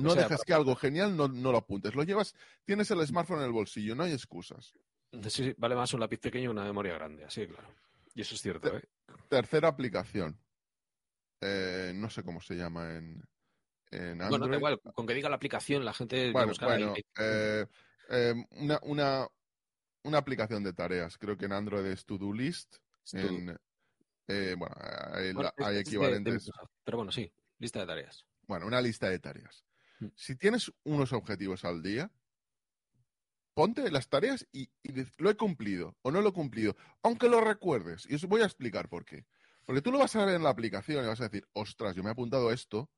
No 0.00 0.14
dejes 0.14 0.42
que 0.42 0.52
algo 0.52 0.76
genial 0.76 1.16
no, 1.16 1.28
no, 1.28 1.52
lo 1.52 1.58
apuntes. 1.58 1.94
Lo 1.94 2.02
llevas, 2.02 2.34
tienes 2.64 2.90
el 2.90 3.06
smartphone 3.06 3.40
en 3.40 3.46
el 3.46 3.52
bolsillo, 3.52 3.94
no 3.94 4.04
hay 4.04 4.12
excusas. 4.12 4.74
Sí, 5.28 5.54
vale 5.56 5.74
más 5.74 5.92
un 5.94 6.00
lápiz 6.00 6.18
pequeño 6.18 6.44
y 6.44 6.48
una 6.48 6.64
memoria 6.64 6.94
grande, 6.94 7.24
así 7.24 7.46
claro. 7.46 7.68
Y 8.14 8.22
eso 8.22 8.34
es 8.34 8.42
cierto. 8.42 8.70
Tercera 9.28 9.68
aplicación. 9.68 10.38
no 11.40 12.10
sé 12.10 12.22
cómo 12.22 12.40
se 12.40 12.54
llama 12.54 12.94
en, 12.94 13.22
en 13.90 14.22
Android. 14.22 14.30
Bueno, 14.30 14.48
da 14.48 14.56
igual, 14.56 14.80
con 14.80 15.06
que 15.06 15.14
diga 15.14 15.28
la 15.28 15.36
aplicación, 15.36 15.84
la 15.84 15.92
gente 15.92 16.32
bueno, 16.32 16.52
bueno, 16.60 16.94
una, 18.50 18.80
una, 18.82 19.28
una 20.04 20.18
aplicación 20.18 20.62
de 20.62 20.72
tareas. 20.72 21.18
Creo 21.18 21.36
que 21.36 21.46
en 21.46 21.52
Android 21.52 21.86
es 21.86 22.04
To-Do 22.04 22.32
List. 22.32 22.76
Eh, 24.28 24.54
bueno, 24.56 24.74
hay, 25.58 25.76
equivalentes. 25.76 26.50
pero 26.82 26.98
bueno, 26.98 27.12
sí, 27.12 27.30
lista 27.58 27.80
de 27.80 27.86
tareas. 27.86 28.24
Bueno, 28.46 28.66
una 28.66 28.80
lista 28.80 29.08
de 29.08 29.18
tareas. 29.18 29.64
Mm. 30.00 30.06
Si 30.14 30.36
tienes 30.36 30.72
unos 30.84 31.12
objetivos 31.12 31.64
al 31.64 31.82
día, 31.82 32.10
ponte 33.54 33.90
las 33.90 34.08
tareas 34.08 34.46
y, 34.52 34.68
lo 35.16 35.30
he 35.30 35.36
cumplido 35.36 35.96
o 36.02 36.10
no 36.10 36.20
lo 36.20 36.28
he 36.28 36.32
cumplido, 36.32 36.76
aunque 37.02 37.28
lo 37.28 37.40
recuerdes. 37.40 38.06
Y 38.08 38.14
os 38.14 38.24
voy 38.26 38.42
a 38.42 38.44
explicar 38.44 38.88
por 38.88 39.04
qué. 39.04 39.26
Porque 39.64 39.82
tú 39.82 39.90
lo 39.90 39.98
vas 39.98 40.14
a 40.14 40.24
ver 40.24 40.36
en 40.36 40.42
la 40.42 40.50
aplicación 40.50 41.02
y 41.02 41.08
vas 41.08 41.20
a 41.20 41.28
decir, 41.28 41.48
ostras, 41.54 41.96
yo 41.96 42.02
me 42.02 42.10
he 42.10 42.12
apuntado 42.12 42.52
esto 42.52 42.90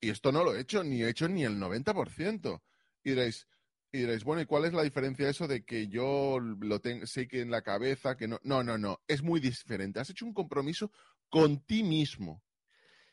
y 0.00 0.10
esto 0.10 0.32
no 0.32 0.42
lo 0.42 0.54
he 0.54 0.60
hecho, 0.60 0.82
ni 0.82 1.02
he 1.02 1.08
hecho 1.08 1.28
ni 1.28 1.44
el 1.44 1.58
90%. 1.58 2.62
Y 3.04 3.10
diréis, 3.10 3.46
y 3.92 3.98
diréis, 3.98 4.24
bueno, 4.24 4.42
¿y 4.42 4.46
cuál 4.46 4.64
es 4.64 4.72
la 4.72 4.82
diferencia 4.82 5.28
eso 5.28 5.46
de 5.46 5.64
que 5.64 5.88
yo 5.88 6.40
lo 6.40 6.80
tengo, 6.80 7.06
sé 7.06 7.28
que 7.28 7.40
en 7.40 7.50
la 7.50 7.62
cabeza, 7.62 8.16
que 8.16 8.26
no? 8.26 8.40
No, 8.42 8.62
no, 8.64 8.78
no, 8.78 9.02
es 9.06 9.22
muy 9.22 9.38
diferente. 9.38 10.00
Has 10.00 10.10
hecho 10.10 10.26
un 10.26 10.34
compromiso 10.34 10.90
con 11.28 11.60
ti 11.60 11.82
mismo. 11.82 12.42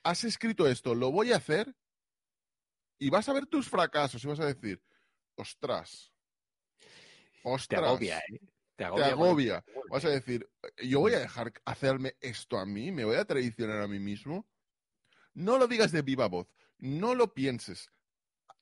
Has 0.05 0.23
escrito 0.23 0.67
esto, 0.67 0.93
lo 0.93 1.11
voy 1.11 1.33
a 1.33 1.37
hacer 1.37 1.75
y 2.99 3.09
vas 3.09 3.27
a 3.27 3.33
ver 3.33 3.47
tus 3.47 3.67
fracasos 3.67 4.23
y 4.23 4.27
vas 4.27 4.39
a 4.39 4.45
decir, 4.45 4.79
ostras, 5.33 6.13
ostras. 7.43 7.81
Te 7.81 7.87
agobia, 7.87 8.19
¿eh? 8.19 8.39
Te 8.75 8.85
agobia. 8.85 9.05
Te 9.05 9.11
agobia. 9.11 9.65
Vas 9.89 10.05
a 10.05 10.09
decir, 10.09 10.47
yo 10.77 10.99
voy 10.99 11.13
a 11.13 11.19
dejar 11.19 11.51
hacerme 11.65 12.15
esto 12.21 12.59
a 12.59 12.67
mí, 12.67 12.91
me 12.91 13.03
voy 13.03 13.15
a 13.15 13.25
traicionar 13.25 13.81
a 13.81 13.87
mí 13.87 13.97
mismo. 13.97 14.47
No 15.33 15.57
lo 15.57 15.65
digas 15.67 15.91
de 15.91 16.03
viva 16.03 16.27
voz, 16.27 16.53
no 16.77 17.15
lo 17.15 17.33
pienses, 17.33 17.89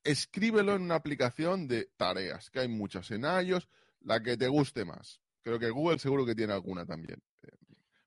escríbelo 0.02 0.76
en 0.76 0.84
una 0.84 0.96
aplicación 0.96 1.68
de 1.68 1.92
tareas, 1.98 2.50
que 2.52 2.62
hay 2.62 2.70
muchas 2.70 3.12
en 3.12 3.26
iOS, 3.26 3.68
la 4.00 4.24
que 4.24 4.38
te 4.38 4.48
guste 4.48 4.86
más. 4.86 5.20
Creo 5.42 5.60
que 5.60 5.72
Google 5.72 6.00
seguro 6.00 6.26
que 6.26 6.36
tiene 6.36 6.54
alguna 6.54 6.86
también. 6.86 7.22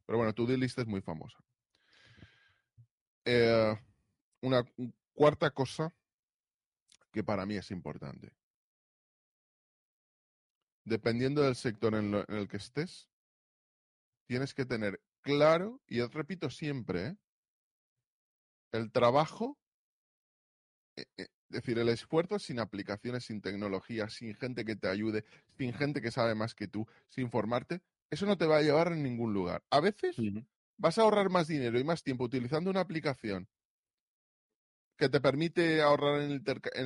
Pero 0.07 0.17
bueno, 0.17 0.33
tu 0.33 0.49
list 0.49 0.79
es 0.79 0.87
muy 0.87 1.03
famosa. 1.03 1.37
Eh, 3.27 3.77
una 4.41 4.65
cuarta 5.13 5.51
cosa 5.51 5.93
que 7.13 7.25
para 7.25 7.45
mí 7.45 7.57
es 7.57 7.71
importante. 7.71 8.33
Dependiendo 10.85 11.43
del 11.43 11.57
sector 11.57 11.95
en, 11.97 12.15
el 12.15 12.49
que 12.49 12.57
estés, 12.57 13.11
tienes 14.27 14.55
que 14.55 14.65
tener 14.65 15.03
claro, 15.23 15.83
y 15.89 16.01
repito 16.03 16.49
siempre, 16.49 17.07
¿eh? 17.09 17.17
el 18.73 18.93
trabajo 18.93 19.59
eh, 20.97 21.05
es 21.19 21.29
decir, 21.49 21.79
el 21.79 21.89
esfuerzo 21.89 22.39
sin 22.39 22.59
aplicaciones, 22.59 23.25
sin 23.25 23.41
tecnología, 23.41 24.09
sin 24.09 24.35
gente 24.35 24.65
que 24.65 24.77
te 24.77 24.89
ayude, 24.89 25.25
sin 25.57 25.73
gente 25.73 26.01
que 26.01 26.11
sabe 26.11 26.35
más 26.35 26.55
que 26.55 26.67
tú, 26.67 26.87
sin 27.09 27.31
formarte, 27.31 27.83
eso 28.11 28.27
no 28.27 28.37
te 28.37 28.47
va 28.47 28.59
a 28.59 28.63
llevar 28.63 28.89
a 28.89 28.97
ningún 28.97 29.33
lugar. 29.33 29.63
A 29.71 29.81
veces 29.81 30.17
vas 30.79 30.99
a 30.99 31.03
ahorrar 31.03 31.31
más 31.31 31.49
dinero 31.49 31.79
y 31.79 31.85
más 31.85 32.03
tiempo 32.03 32.25
utilizando 32.25 32.71
una 32.71 32.81
aplicación 32.81 33.49
que 34.97 35.09
te 35.09 35.21
permite 35.21 35.83
ahorrar 35.83 36.23
en 36.23 36.31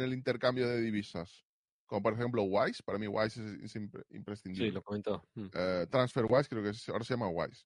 el, 0.02 0.12
intercambio 0.12 0.68
de 0.68 0.80
divisas. 0.80 1.44
Como 1.86 2.02
por 2.02 2.14
ejemplo 2.14 2.42
Wise, 2.42 2.82
para 2.82 2.98
mí 2.98 3.06
Wise 3.06 3.40
es, 3.62 3.76
imprescindible. 4.10 4.68
Sí, 4.68 4.74
lo 4.74 4.82
comentó. 4.82 5.28
Mm. 5.34 5.46
Eh, 5.52 5.86
TransferWise 5.90 6.48
creo 6.48 6.62
que 6.62 6.72
ahora 6.88 7.04
se 7.04 7.14
llama 7.14 7.28
Wise. 7.28 7.64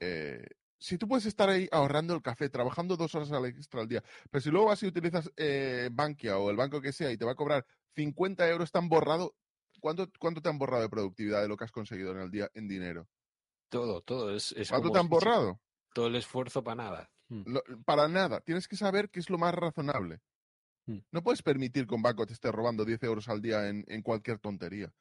Eh, 0.00 0.46
si 0.78 0.98
tú 0.98 1.06
puedes 1.06 1.26
estar 1.26 1.48
ahí 1.48 1.68
ahorrando 1.70 2.14
el 2.14 2.22
café, 2.22 2.48
trabajando 2.48 2.96
dos 2.96 3.14
horas 3.14 3.30
al 3.30 3.46
extra 3.46 3.82
al 3.82 3.88
día, 3.88 4.02
pero 4.30 4.42
si 4.42 4.50
luego 4.50 4.66
vas 4.66 4.82
y 4.82 4.86
utilizas 4.86 5.30
eh, 5.36 5.88
Bankia 5.92 6.38
o 6.38 6.50
el 6.50 6.56
banco 6.56 6.80
que 6.80 6.92
sea 6.92 7.12
y 7.12 7.16
te 7.16 7.24
va 7.24 7.32
a 7.32 7.36
cobrar 7.36 7.64
50 7.94 8.48
euros, 8.48 8.72
tan 8.72 8.88
borrado, 8.88 9.36
¿cuánto, 9.80 10.10
¿cuánto 10.18 10.42
te 10.42 10.48
han 10.48 10.58
borrado 10.58 10.82
de 10.82 10.88
productividad 10.88 11.40
de 11.40 11.48
lo 11.48 11.56
que 11.56 11.64
has 11.64 11.72
conseguido 11.72 12.10
en 12.12 12.18
el 12.18 12.30
día 12.30 12.50
en 12.54 12.66
dinero? 12.66 13.06
Todo, 13.72 14.02
todo. 14.02 14.34
Es, 14.34 14.54
¿Cuánto 14.68 14.90
te 14.92 14.98
han 14.98 15.08
borrado? 15.08 15.60
Todo 15.94 16.06
el 16.06 16.16
esfuerzo 16.16 16.62
para 16.62 16.76
nada. 16.76 17.10
Mm. 17.28 17.82
para 17.86 18.08
nada. 18.08 18.40
Tienes 18.42 18.68
que 18.68 18.76
saber 18.76 19.10
qué 19.10 19.18
es 19.18 19.30
lo 19.30 19.38
más 19.38 19.54
razonable. 19.54 20.20
Mm. 20.86 20.98
No 21.10 21.22
puedes 21.22 21.42
permitir 21.42 21.86
que 21.86 21.94
un 21.94 22.02
banco 22.02 22.26
te 22.26 22.34
esté 22.34 22.52
robando 22.52 22.84
10 22.84 23.02
euros 23.04 23.28
al 23.28 23.40
día 23.40 23.68
en, 23.68 23.84
en 23.88 24.02
cualquier 24.02 24.38
tontería 24.38 24.92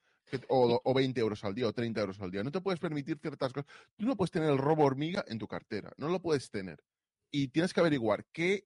o, 0.47 0.81
o, 0.83 0.93
20 0.93 1.19
euros 1.19 1.43
al 1.43 1.53
día 1.53 1.67
o 1.67 1.73
30 1.73 1.99
euros 1.99 2.21
al 2.21 2.31
día. 2.31 2.43
No 2.43 2.51
te 2.51 2.61
puedes 2.61 2.79
permitir 2.79 3.19
ciertas 3.19 3.51
cosas. 3.51 3.69
Tú 3.97 4.05
no 4.05 4.15
puedes 4.15 4.31
tener 4.31 4.49
el 4.49 4.57
robo 4.57 4.85
hormiga 4.85 5.23
en 5.27 5.37
tu 5.37 5.47
cartera. 5.47 5.91
No 5.97 6.07
lo 6.07 6.21
puedes 6.21 6.49
tener. 6.49 6.83
Y 7.29 7.49
tienes 7.49 7.73
que 7.73 7.81
averiguar 7.81 8.25
qué 8.31 8.65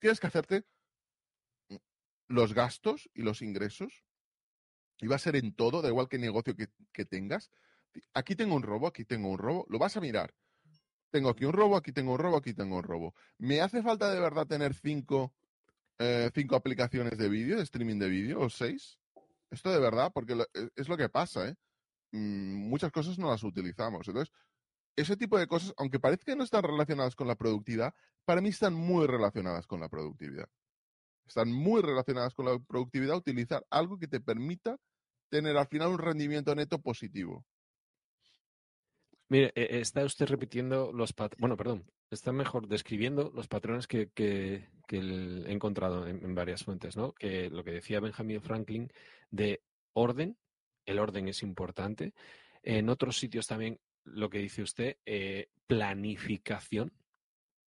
tienes 0.00 0.18
que 0.18 0.26
hacerte 0.26 0.64
los 2.26 2.54
gastos 2.54 3.08
y 3.14 3.22
los 3.22 3.42
ingresos. 3.42 4.04
Y 4.98 5.06
va 5.06 5.16
a 5.16 5.20
ser 5.20 5.36
en 5.36 5.54
todo, 5.54 5.82
da 5.82 5.88
igual 5.88 6.08
qué 6.08 6.18
negocio 6.18 6.54
que, 6.56 7.04
tengas. 7.04 7.50
Aquí 8.14 8.36
tengo 8.36 8.54
un 8.54 8.62
robo, 8.62 8.86
aquí 8.86 9.04
tengo 9.04 9.28
un 9.28 9.38
robo. 9.38 9.66
Lo 9.68 9.78
vas 9.78 9.96
a 9.96 10.00
mirar. 10.00 10.34
Tengo 11.10 11.30
aquí 11.30 11.44
un 11.44 11.52
robo, 11.52 11.76
aquí 11.76 11.92
tengo 11.92 12.12
un 12.12 12.18
robo, 12.18 12.36
aquí 12.36 12.54
tengo 12.54 12.76
un 12.76 12.82
robo. 12.84 13.14
¿Me 13.38 13.60
hace 13.60 13.82
falta 13.82 14.12
de 14.12 14.20
verdad 14.20 14.46
tener 14.46 14.74
cinco, 14.74 15.34
eh, 15.98 16.30
cinco 16.34 16.54
aplicaciones 16.56 17.18
de 17.18 17.28
vídeo, 17.28 17.56
de 17.56 17.64
streaming 17.64 17.98
de 17.98 18.08
vídeo, 18.08 18.40
o 18.40 18.48
seis? 18.48 18.98
Esto 19.50 19.72
de 19.72 19.80
verdad, 19.80 20.12
porque 20.14 20.34
e, 20.54 20.68
es 20.76 20.88
lo 20.88 20.96
que 20.96 21.08
pasa, 21.08 21.48
¿eh? 21.48 21.56
Mm, 22.12 22.68
muchas 22.68 22.92
cosas 22.92 23.18
no 23.18 23.28
las 23.28 23.42
utilizamos. 23.42 24.06
Entonces, 24.06 24.32
ese 24.96 25.16
tipo 25.16 25.38
de 25.38 25.46
cosas, 25.46 25.74
aunque 25.76 25.98
parezca 25.98 26.32
que 26.32 26.36
no 26.36 26.44
están 26.44 26.62
relacionadas 26.62 27.16
con 27.16 27.26
la 27.26 27.36
productividad, 27.36 27.94
para 28.24 28.40
mí 28.40 28.50
están 28.50 28.74
muy 28.74 29.06
relacionadas 29.06 29.66
con 29.66 29.80
la 29.80 29.88
productividad. 29.88 30.48
Están 31.26 31.52
muy 31.52 31.82
relacionadas 31.82 32.34
con 32.34 32.46
la 32.46 32.58
productividad, 32.58 33.16
utilizar 33.16 33.64
algo 33.70 33.98
que 33.98 34.08
te 34.08 34.20
permita 34.20 34.76
tener 35.28 35.56
al 35.56 35.68
final 35.68 35.88
un 35.88 35.98
rendimiento 35.98 36.54
neto 36.54 36.80
positivo. 36.80 37.44
Mire, 39.30 39.52
e, 39.54 39.78
está 39.78 40.04
usted 40.04 40.26
repitiendo 40.26 40.92
los 40.92 41.14
bueno, 41.38 41.56
perdón, 41.56 41.84
está 42.10 42.32
mejor 42.32 42.66
describiendo 42.66 43.30
los 43.32 43.46
patrones 43.46 43.86
que, 43.86 44.10
que, 44.10 44.68
he 44.88 45.52
encontrado 45.52 46.08
en, 46.08 46.34
varias 46.34 46.64
fuentes, 46.64 46.96
¿no? 46.96 47.12
Que 47.12 47.48
lo 47.48 47.62
que 47.62 47.70
decía 47.70 48.00
Benjamin 48.00 48.42
Franklin 48.42 48.92
de 49.30 49.62
orden, 49.92 50.36
el 50.84 50.98
orden 50.98 51.28
es 51.28 51.44
importante. 51.44 52.12
En 52.64 52.88
otros 52.88 53.18
sitios 53.18 53.46
también 53.46 53.78
lo 54.02 54.28
que 54.28 54.38
dice 54.38 54.62
usted, 54.62 54.96
eh, 55.06 55.48
planificación, 55.68 56.92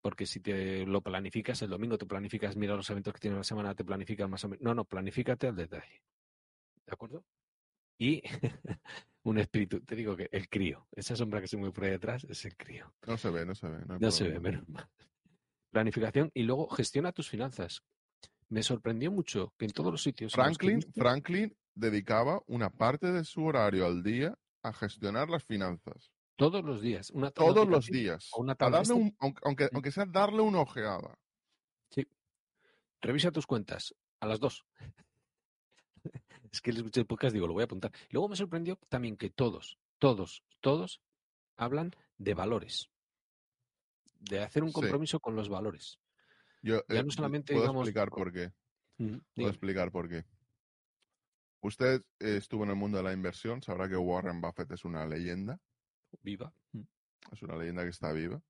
porque 0.00 0.26
si 0.26 0.40
te 0.40 0.84
lo 0.84 1.00
planificas 1.00 1.62
el 1.62 1.70
domingo, 1.70 1.96
tú 1.96 2.08
planificas, 2.08 2.56
mira 2.56 2.74
los 2.74 2.90
eventos 2.90 3.14
que 3.14 3.20
tiene 3.20 3.36
la 3.36 3.44
semana, 3.44 3.76
te 3.76 3.84
planificas 3.84 4.28
más 4.28 4.42
o 4.42 4.48
menos. 4.48 4.64
No, 4.64 4.74
no, 4.74 4.84
planifícate 4.84 5.46
al 5.46 5.54
detalle. 5.54 6.02
¿De 6.84 6.92
acuerdo? 6.92 7.24
Y 7.98 8.20
un 9.24 9.38
espíritu. 9.38 9.80
Te 9.80 9.94
digo 9.94 10.16
que 10.16 10.28
el 10.32 10.48
crío, 10.48 10.86
esa 10.92 11.16
sombra 11.16 11.40
que 11.40 11.48
se 11.48 11.56
mueve 11.56 11.72
por 11.72 11.84
ahí 11.84 11.90
detrás 11.90 12.24
es 12.24 12.44
el 12.44 12.56
crío. 12.56 12.92
No 13.06 13.16
se 13.16 13.30
ve, 13.30 13.44
no 13.44 13.54
se 13.54 13.68
ve. 13.68 13.84
No, 14.00 14.10
se 14.10 14.28
ve, 14.28 14.40
menos 14.40 14.64
Planificación 15.70 16.30
y 16.34 16.42
luego 16.42 16.68
gestiona 16.68 17.12
tus 17.12 17.28
finanzas. 17.28 17.82
Me 18.48 18.62
sorprendió 18.62 19.10
mucho 19.10 19.54
que 19.56 19.64
en 19.64 19.72
todos 19.72 19.90
los 19.90 20.02
sitios. 20.02 20.32
Franklin, 20.32 20.82
Franklin 20.94 21.56
dedicaba 21.74 22.42
una 22.46 22.68
parte 22.68 23.10
de 23.10 23.24
su 23.24 23.44
horario 23.44 23.86
al 23.86 24.02
día 24.02 24.36
a 24.62 24.72
gestionar 24.74 25.30
las 25.30 25.44
finanzas. 25.44 26.12
Todos 26.36 26.62
los 26.62 26.82
días. 26.82 27.10
Una 27.10 27.30
todos 27.30 27.66
los 27.66 27.86
días. 27.86 28.30
Una 28.36 28.52
a 28.58 28.70
darle 28.70 29.14
aunque, 29.18 29.68
aunque 29.72 29.90
sea 29.90 30.04
darle 30.06 30.42
una 30.42 30.60
ojeada. 30.60 31.18
Sí. 31.90 32.06
Revisa 33.00 33.30
tus 33.30 33.46
cuentas 33.46 33.94
a 34.20 34.26
las 34.26 34.40
dos 34.40 34.66
es 36.52 36.60
que 36.60 36.72
le 36.72 36.78
escuché 36.78 37.00
el 37.00 37.06
podcast, 37.06 37.32
digo, 37.34 37.46
lo 37.46 37.52
voy 37.54 37.62
a 37.62 37.64
apuntar. 37.64 37.92
Luego 38.10 38.28
me 38.28 38.36
sorprendió 38.36 38.78
también 38.88 39.16
que 39.16 39.30
todos, 39.30 39.78
todos, 39.98 40.42
todos 40.60 41.00
hablan 41.56 41.92
de 42.18 42.34
valores, 42.34 42.90
de 44.18 44.40
hacer 44.40 44.62
un 44.62 44.72
compromiso 44.72 45.20
con 45.20 45.36
los 45.36 45.48
valores. 45.48 45.98
Yo 46.62 46.82
Ya 46.88 47.00
eh, 47.00 47.04
no 47.04 47.10
solamente, 47.10 47.52
puedo 47.52 47.64
digamos, 47.64 47.88
explicar 47.88 48.10
por 48.10 48.32
qué. 48.32 48.52
Mm, 48.98 49.06
Puedo 49.08 49.22
dígame. 49.34 49.50
explicar 49.50 49.90
por 49.90 50.08
qué. 50.08 50.24
Usted 51.60 52.02
eh, 52.20 52.36
estuvo 52.36 52.64
en 52.64 52.70
el 52.70 52.76
mundo 52.76 52.98
de 52.98 53.04
la 53.04 53.12
inversión, 53.12 53.62
sabrá 53.62 53.88
que 53.88 53.96
Warren 53.96 54.40
Buffett 54.40 54.70
es 54.72 54.84
una 54.84 55.06
leyenda, 55.06 55.60
Viva. 56.22 56.52
Mm. 56.72 56.82
es 57.32 57.42
una 57.42 57.56
leyenda 57.56 57.82
que 57.84 57.90
está 57.90 58.12
viva. 58.12 58.42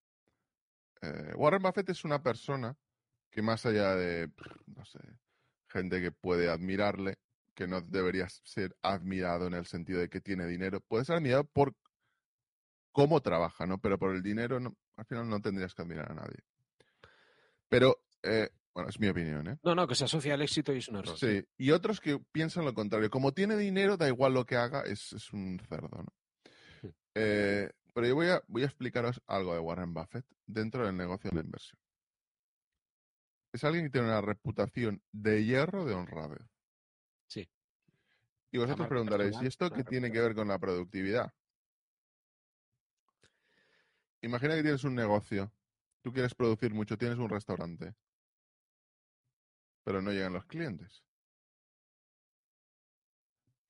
Eh, 1.03 1.33
Warren 1.37 1.63
Buffett 1.63 1.89
es 1.91 2.05
una 2.05 2.23
persona 2.23 2.77
que 3.31 3.43
más 3.43 3.65
allá 3.67 3.95
de, 3.97 4.31
no 4.67 4.85
sé, 4.85 4.99
gente 5.69 6.01
que 6.01 6.11
puede 6.13 6.51
admirarle, 6.51 7.19
que 7.55 7.67
no 7.67 7.81
debería 7.81 8.29
ser 8.29 8.77
admirado 8.83 9.47
en 9.47 9.55
el 9.55 9.67
sentido 9.67 10.01
de 10.01 10.09
que 10.09 10.21
tiene 10.21 10.47
dinero, 10.47 10.81
puede 10.81 11.05
ser 11.05 11.17
admirado 11.17 11.45
por 11.45 11.75
cómo 12.93 13.21
trabaja, 13.21 13.67
¿no? 13.67 13.79
Pero 13.79 13.99
por 13.99 14.15
el 14.15 14.23
dinero, 14.23 14.61
no- 14.61 14.77
al 14.97 15.07
final 15.07 15.29
no 15.29 15.41
tendrías 15.41 15.75
que 15.75 15.83
admirar 15.83 16.11
a 16.13 16.15
nadie. 16.15 16.39
Pero, 17.69 18.05
eh, 18.23 18.51
bueno, 18.75 18.89
es 18.91 19.01
mi 19.01 19.09
opinión, 19.09 19.49
¿eh? 19.49 19.59
No, 19.63 19.75
no, 19.75 19.87
que 19.87 19.95
se 19.95 20.05
asocia 20.05 20.35
al 20.35 20.43
éxito 20.43 20.73
y 20.75 20.79
es 20.79 20.89
un 20.89 20.97
error. 20.97 21.17
Sí, 21.19 21.45
y 21.57 21.71
otros 21.71 22.01
que 22.01 22.19
piensan 22.33 22.65
lo 22.65 22.75
contrario. 22.75 23.11
Como 23.11 23.33
tiene 23.33 23.57
dinero, 23.57 23.97
da 23.97 24.09
igual 24.09 24.35
lo 24.35 24.45
que 24.45 24.57
haga, 24.57 24.83
es, 24.83 25.13
es 25.13 25.33
un 25.33 25.59
cerdo, 25.69 25.89
¿no? 26.03 26.15
Sí. 26.81 26.91
Eh, 27.15 27.71
pero 27.95 28.07
yo 28.07 28.15
voy 28.15 28.29
a, 28.29 28.43
voy 28.47 28.63
a 28.63 28.67
explicaros 28.67 29.23
algo 29.27 29.53
de 29.55 29.61
Warren 29.61 29.93
Buffett 29.95 30.27
dentro 30.47 30.87
del 30.87 30.97
negocio 30.97 31.31
de 31.31 31.37
la 31.37 31.43
inversión. 31.43 31.79
Es 33.53 33.65
alguien 33.65 33.85
que 33.85 33.91
tiene 33.91 34.07
una 34.09 34.23
reputación 34.23 35.03
de 35.13 35.45
hierro 35.45 35.85
de 35.85 35.95
honradez. 35.95 36.47
Y 38.53 38.59
vosotros 38.59 38.87
preguntaréis, 38.87 39.35
¿y 39.41 39.47
esto 39.47 39.71
qué 39.71 39.83
tiene 39.83 40.13
que 40.13 40.21
ver 40.21 40.35
con 40.35 40.47
la 40.47 40.59
productividad? 40.59 41.33
Imagina 44.21 44.55
que 44.55 44.63
tienes 44.63 44.85
un 44.85 44.95
negocio, 44.95 45.51
tú 46.03 46.13
quieres 46.13 46.35
producir 46.35 46.75
mucho, 46.75 46.99
tienes 46.99 47.19
un 47.19 47.31
restaurante, 47.31 47.95
pero 49.83 50.03
no 50.03 50.13
llegan 50.13 50.35
los 50.35 50.45
clientes. 50.45 51.03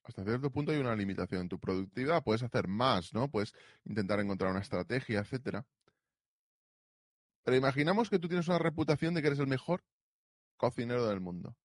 Hasta 0.03 0.25
cierto 0.25 0.51
punto 0.51 0.73
hay 0.73 0.79
una 0.79 0.97
limitación 0.97 1.43
en 1.43 1.49
tu 1.49 1.61
productividad, 1.61 2.25
puedes 2.25 2.43
hacer 2.43 2.67
más, 2.67 3.15
¿no? 3.15 3.31
Puedes 3.31 3.55
intentar 3.85 4.19
encontrar 4.19 4.51
una 4.51 4.61
estrategia, 4.61 5.21
etcétera. 5.21 5.65
Pero 7.45 7.57
imaginamos 7.57 8.11
que 8.11 8.19
tú 8.19 8.27
tienes 8.27 8.49
una 8.49 8.59
reputación 8.59 9.15
de 9.15 9.23
que 9.23 9.29
eres 9.29 9.39
el 9.39 9.47
mejor 9.47 9.85
cocinero 10.57 11.07
del 11.07 11.21
mundo. 11.21 11.57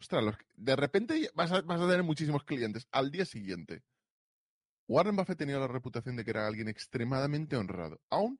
Ostras, 0.00 0.22
los- 0.24 0.36
de 0.56 0.76
repente 0.76 1.30
vas 1.34 1.52
a, 1.52 1.62
vas 1.62 1.80
a 1.80 1.86
tener 1.88 2.02
muchísimos 2.02 2.44
clientes 2.44 2.86
al 2.92 3.10
día 3.10 3.24
siguiente. 3.24 3.82
Warren 4.88 5.16
Buffett 5.16 5.38
tenía 5.38 5.58
la 5.58 5.66
reputación 5.68 6.16
de 6.16 6.24
que 6.24 6.30
era 6.30 6.46
alguien 6.46 6.68
extremadamente 6.68 7.56
honrado. 7.56 8.00
Aún 8.10 8.38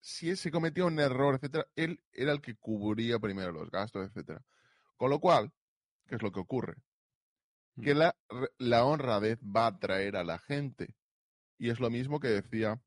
si 0.00 0.36
se 0.36 0.50
cometía 0.50 0.84
un 0.84 0.98
error, 1.00 1.34
etcétera, 1.34 1.66
él 1.76 2.02
era 2.12 2.32
el 2.32 2.40
que 2.42 2.56
cubría 2.56 3.18
primero 3.18 3.52
los 3.52 3.70
gastos, 3.70 4.06
etcétera. 4.06 4.44
Con 4.96 5.10
lo 5.10 5.18
cual, 5.18 5.50
¿qué 6.06 6.16
es 6.16 6.22
lo 6.22 6.30
que 6.30 6.40
ocurre? 6.40 6.76
Que 7.82 7.94
Mm. 7.94 7.98
la, 8.58 8.84
honradez 8.84 9.38
va 9.40 9.64
a 9.64 9.68
atraer 9.68 10.16
a 10.16 10.24
la 10.24 10.38
gente. 10.38 10.94
Y 11.58 11.70
es 11.70 11.80
lo 11.80 11.90
mismo 11.90 12.20
que 12.20 12.28
decía 12.28 12.80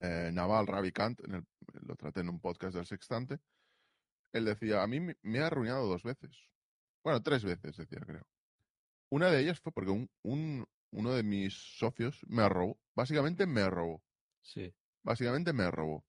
eh, 0.00 0.30
Naval 0.32 0.66
Ravikant, 0.66 1.20
en 1.24 1.34
el- 1.34 1.46
lo 1.86 1.94
traté 1.96 2.20
en 2.20 2.30
un 2.30 2.40
podcast 2.40 2.74
del 2.74 2.86
Sextante. 2.86 3.38
Él 4.32 4.44
decía, 4.46 4.82
a 4.82 4.86
mí 4.86 5.00
me 5.22 5.38
ha 5.40 5.46
arruinado 5.48 5.86
dos 5.86 6.02
veces. 6.04 6.30
Bueno, 7.02 7.22
tres 7.22 7.44
veces, 7.44 7.76
decía, 7.76 8.00
creo. 8.00 8.26
Una 9.08 9.30
de 9.30 9.40
ellas 9.40 9.60
fue 9.60 9.72
porque 9.72 9.90
un, 9.90 10.08
un- 10.22 10.66
uno 10.92 11.12
de 11.12 11.22
mis 11.22 11.54
socios 11.78 12.20
me 12.26 12.48
robó. 12.48 12.78
Básicamente 12.94 13.46
me 13.46 13.68
robó. 13.70 14.02
Sí. 14.42 14.74
Básicamente 15.02 15.52
me 15.52 15.70
robó. 15.70 16.04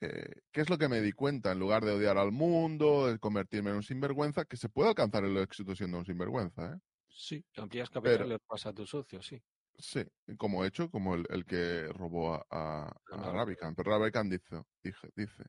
Eh, 0.00 0.42
¿Qué 0.50 0.60
es 0.60 0.70
lo 0.70 0.78
que 0.78 0.88
me 0.88 1.00
di 1.00 1.12
cuenta? 1.12 1.52
En 1.52 1.58
lugar 1.58 1.84
de 1.84 1.92
odiar 1.92 2.18
al 2.18 2.32
mundo, 2.32 3.06
de 3.06 3.18
convertirme 3.18 3.70
en 3.70 3.76
un 3.76 3.82
sinvergüenza, 3.82 4.44
que 4.44 4.56
se 4.56 4.68
puede 4.68 4.88
alcanzar 4.90 5.24
el 5.24 5.36
éxito 5.38 5.74
siendo 5.74 5.98
un 5.98 6.04
sinvergüenza, 6.06 6.74
¿eh? 6.74 6.78
Sí. 7.08 7.44
Amplías 7.56 7.90
capital 7.90 8.18
Pero- 8.18 8.28
le 8.28 8.38
pasa 8.40 8.70
a 8.70 8.72
tu 8.72 8.86
socio, 8.86 9.22
sí. 9.22 9.40
Sí, 9.76 10.04
como 10.36 10.64
hecho, 10.64 10.88
como 10.88 11.16
el, 11.16 11.26
el 11.30 11.44
que 11.44 11.88
robó 11.92 12.34
a, 12.34 12.46
a, 12.48 12.82
a 12.88 12.94
Ah, 13.10 13.32
Ravikant. 13.32 13.76
Pero 13.76 13.90
Ravikant 13.90 14.30
dice, 14.30 14.62
dije- 14.84 15.10
dice, 15.16 15.44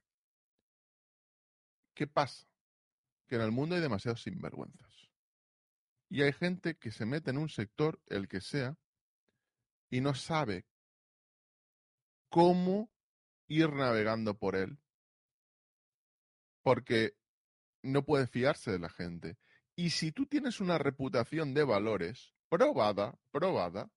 ¿qué 1.94 2.08
pasa? 2.08 2.48
Que 3.28 3.36
en 3.36 3.42
el 3.42 3.52
mundo 3.52 3.76
hay 3.76 3.82
demasiados 3.82 4.22
sinvergüenzas. 4.24 5.10
Y 6.10 6.22
hay 6.22 6.34
gente 6.34 6.76
que 6.78 6.92
se 6.92 7.06
mete 7.06 7.32
en 7.32 7.38
un 7.38 7.50
sector, 7.50 8.00
el 8.06 8.28
que 8.28 8.42
sea, 8.42 8.78
y 9.90 10.02
no 10.02 10.14
sabe 10.14 10.66
cómo 12.30 12.92
ir 13.48 13.72
navegando 13.74 14.38
por 14.38 14.56
él, 14.56 14.78
porque 16.62 17.16
no 17.82 18.04
puede 18.04 18.28
fiarse 18.28 18.72
de 18.72 18.80
la 18.80 18.90
gente. 18.90 19.38
Y 19.76 19.92
si 19.92 20.12
tú 20.12 20.26
tienes 20.26 20.60
una 20.60 20.78
reputación 20.78 21.54
de 21.54 21.64
valores 21.64 22.34
probada, 22.50 23.18
probada, 23.32 23.92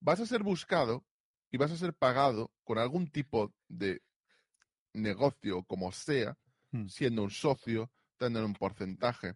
vas 0.00 0.20
a 0.20 0.26
ser 0.26 0.42
buscado 0.42 1.06
y 1.50 1.56
vas 1.56 1.70
a 1.72 1.76
ser 1.76 1.94
pagado 1.94 2.52
con 2.64 2.78
algún 2.78 3.10
tipo 3.10 3.54
de 3.68 4.02
negocio, 4.92 5.64
como 5.64 5.92
sea, 5.92 6.38
Mm. 6.72 6.88
siendo 6.88 7.22
un 7.22 7.30
socio, 7.30 7.90
teniendo 8.18 8.46
un 8.46 8.54
porcentaje. 8.54 9.34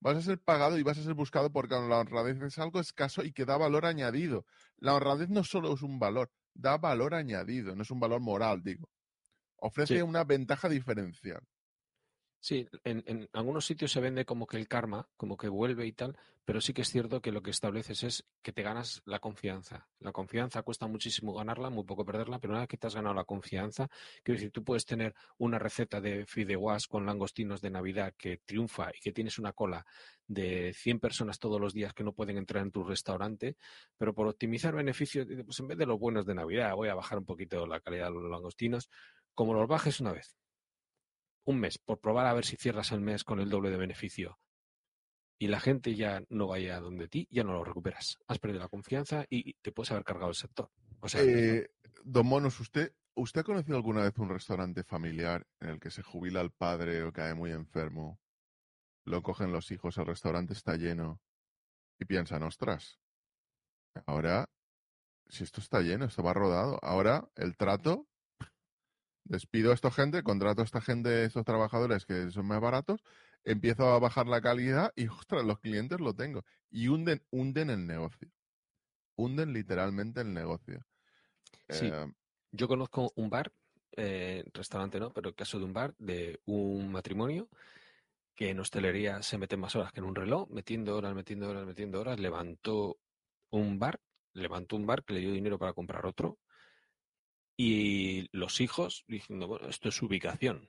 Vas 0.00 0.16
a 0.18 0.22
ser 0.22 0.40
pagado 0.42 0.78
y 0.78 0.82
vas 0.82 0.98
a 0.98 1.02
ser 1.04 1.14
buscado 1.14 1.52
porque 1.52 1.74
la 1.74 1.98
honradez 2.00 2.40
es 2.42 2.58
algo 2.58 2.80
escaso 2.80 3.24
y 3.24 3.32
que 3.32 3.44
da 3.46 3.56
valor 3.56 3.86
añadido. 3.86 4.44
La 4.76 4.94
honradez 4.94 5.28
no 5.30 5.44
solo 5.44 5.74
es 5.74 5.82
un 5.82 5.98
valor, 5.98 6.30
da 6.54 6.78
valor 6.78 7.14
añadido, 7.14 7.76
no 7.76 7.82
es 7.82 7.90
un 7.90 8.00
valor 8.00 8.20
moral, 8.20 8.62
digo. 8.64 8.90
Ofrece 9.56 10.02
Sí. 10.02 10.04
una 10.04 10.24
ventaja 10.24 10.68
diferencial. 10.68 11.42
Sí, 12.44 12.68
en, 12.82 13.04
en 13.06 13.28
algunos 13.34 13.64
sitios 13.64 13.92
se 13.92 14.00
vende 14.00 14.24
como 14.24 14.48
que 14.48 14.56
el 14.56 14.66
karma, 14.66 15.08
como 15.16 15.36
que 15.36 15.48
vuelve 15.48 15.86
y 15.86 15.92
tal, 15.92 16.18
pero 16.44 16.60
sí 16.60 16.72
que 16.72 16.82
es 16.82 16.90
cierto 16.90 17.22
que 17.22 17.30
lo 17.30 17.40
que 17.40 17.52
estableces 17.52 18.02
es 18.02 18.26
que 18.42 18.52
te 18.52 18.62
ganas 18.64 19.00
la 19.04 19.20
confianza. 19.20 19.88
La 20.00 20.10
confianza 20.10 20.62
cuesta 20.62 20.88
muchísimo 20.88 21.34
ganarla, 21.34 21.70
muy 21.70 21.84
poco 21.84 22.04
perderla, 22.04 22.40
pero 22.40 22.54
una 22.54 22.62
vez 22.62 22.68
que 22.68 22.76
te 22.76 22.88
has 22.88 22.96
ganado 22.96 23.14
la 23.14 23.22
confianza, 23.22 23.88
quiero 24.24 24.38
decir, 24.38 24.50
tú 24.50 24.64
puedes 24.64 24.84
tener 24.84 25.14
una 25.38 25.60
receta 25.60 26.00
de 26.00 26.26
fideuás 26.26 26.88
con 26.88 27.06
langostinos 27.06 27.60
de 27.60 27.70
Navidad 27.70 28.12
que 28.18 28.38
triunfa 28.38 28.90
y 28.92 28.98
que 28.98 29.12
tienes 29.12 29.38
una 29.38 29.52
cola 29.52 29.86
de 30.26 30.72
100 30.74 30.98
personas 30.98 31.38
todos 31.38 31.60
los 31.60 31.72
días 31.72 31.94
que 31.94 32.02
no 32.02 32.12
pueden 32.12 32.38
entrar 32.38 32.64
en 32.64 32.72
tu 32.72 32.82
restaurante, 32.82 33.56
pero 33.96 34.14
por 34.14 34.26
optimizar 34.26 34.74
beneficios, 34.74 35.28
pues 35.44 35.60
en 35.60 35.68
vez 35.68 35.78
de 35.78 35.86
los 35.86 36.00
buenos 36.00 36.26
de 36.26 36.34
Navidad, 36.34 36.74
voy 36.74 36.88
a 36.88 36.96
bajar 36.96 37.18
un 37.18 37.24
poquito 37.24 37.68
la 37.68 37.78
calidad 37.78 38.06
de 38.06 38.14
los 38.14 38.28
langostinos, 38.28 38.90
como 39.32 39.54
los 39.54 39.68
bajes 39.68 40.00
una 40.00 40.10
vez 40.10 40.41
un 41.44 41.60
mes 41.60 41.78
por 41.78 42.00
probar 42.00 42.26
a 42.26 42.34
ver 42.34 42.44
si 42.44 42.56
cierras 42.56 42.92
el 42.92 43.00
mes 43.00 43.24
con 43.24 43.40
el 43.40 43.50
doble 43.50 43.70
de 43.70 43.76
beneficio 43.76 44.38
y 45.42 45.48
la 45.48 45.58
gente 45.58 45.96
ya 45.96 46.22
no 46.28 46.46
vaya 46.46 46.78
donde 46.78 47.08
ti, 47.08 47.26
ya 47.28 47.42
no 47.42 47.52
lo 47.52 47.64
recuperas. 47.64 48.16
Has 48.28 48.38
perdido 48.38 48.60
la 48.60 48.68
confianza 48.68 49.26
y 49.28 49.54
te 49.54 49.72
puedes 49.72 49.90
haber 49.90 50.04
cargado 50.04 50.28
el 50.28 50.36
sector. 50.36 50.70
O 51.00 51.08
Eh, 51.18 51.68
don 52.04 52.28
Monos, 52.28 52.60
¿usted, 52.60 52.94
¿usted 53.14 53.40
ha 53.40 53.42
conocido 53.42 53.76
alguna 53.76 54.02
vez 54.02 54.16
un 54.18 54.28
restaurante 54.28 54.84
familiar 54.84 55.44
en 55.58 55.70
el 55.70 55.80
que 55.80 55.90
se 55.90 56.04
jubila 56.04 56.40
el 56.42 56.52
padre 56.52 57.02
o 57.02 57.12
cae 57.12 57.34
muy 57.34 57.50
enfermo? 57.50 58.20
Lo 59.04 59.24
cogen 59.24 59.50
los 59.50 59.72
hijos, 59.72 59.98
el 59.98 60.06
restaurante 60.06 60.52
está 60.52 60.76
lleno 60.76 61.20
y 61.98 62.04
piensan, 62.04 62.44
ostras, 62.44 63.00
ahora, 64.06 64.48
si 65.26 65.42
esto 65.42 65.60
está 65.60 65.80
lleno, 65.80 66.04
esto 66.04 66.22
va 66.22 66.34
rodado, 66.34 66.78
ahora 66.82 67.28
el 67.34 67.56
trato, 67.56 68.06
despido 69.24 69.70
a 69.70 69.74
esta 69.74 69.90
gente, 69.90 70.22
contrato 70.22 70.62
a 70.62 70.64
esta 70.64 70.80
gente, 70.80 71.24
estos 71.24 71.44
trabajadores 71.44 72.06
que 72.06 72.30
son 72.30 72.46
más 72.46 72.60
baratos, 72.60 73.02
empiezo 73.44 73.88
a 73.88 73.98
bajar 73.98 74.26
la 74.26 74.40
calidad 74.40 74.92
y, 74.96 75.08
ostras, 75.08 75.44
los 75.44 75.58
clientes 75.58 76.00
lo 76.00 76.14
tengo. 76.14 76.44
Y 76.70 76.88
hunden, 76.88 77.22
hunden 77.30 77.70
el 77.70 77.86
negocio. 77.86 78.30
Hunden 79.16 79.52
literalmente 79.52 80.20
el 80.20 80.32
negocio. 80.32 80.84
Sí. 81.68 81.86
Eh, 81.86 82.12
yo 82.50 82.68
conozco 82.68 83.12
un 83.16 83.30
bar, 83.30 83.52
eh, 83.96 84.44
restaurante 84.52 84.98
no, 84.98 85.12
pero 85.12 85.28
el 85.30 85.34
caso 85.34 85.58
de 85.58 85.64
un 85.64 85.72
bar 85.72 85.94
de 85.98 86.40
un 86.46 86.90
matrimonio 86.90 87.48
que 88.34 88.50
en 88.50 88.60
hostelería 88.60 89.22
se 89.22 89.38
meten 89.38 89.60
más 89.60 89.76
horas 89.76 89.92
que 89.92 90.00
en 90.00 90.06
un 90.06 90.14
reloj, 90.14 90.48
metiendo 90.50 90.96
horas, 90.96 91.14
metiendo 91.14 91.48
horas, 91.50 91.66
metiendo 91.66 92.00
horas, 92.00 92.18
levantó 92.18 92.98
un 93.50 93.78
bar, 93.78 94.00
levantó 94.32 94.76
un 94.76 94.86
bar 94.86 95.04
que 95.04 95.14
le 95.14 95.20
dio 95.20 95.32
dinero 95.32 95.58
para 95.58 95.74
comprar 95.74 96.06
otro 96.06 96.38
y 97.56 98.28
los 98.36 98.60
hijos 98.60 99.04
diciendo, 99.06 99.46
bueno, 99.46 99.68
esto 99.68 99.88
es 99.88 100.02
ubicación. 100.02 100.68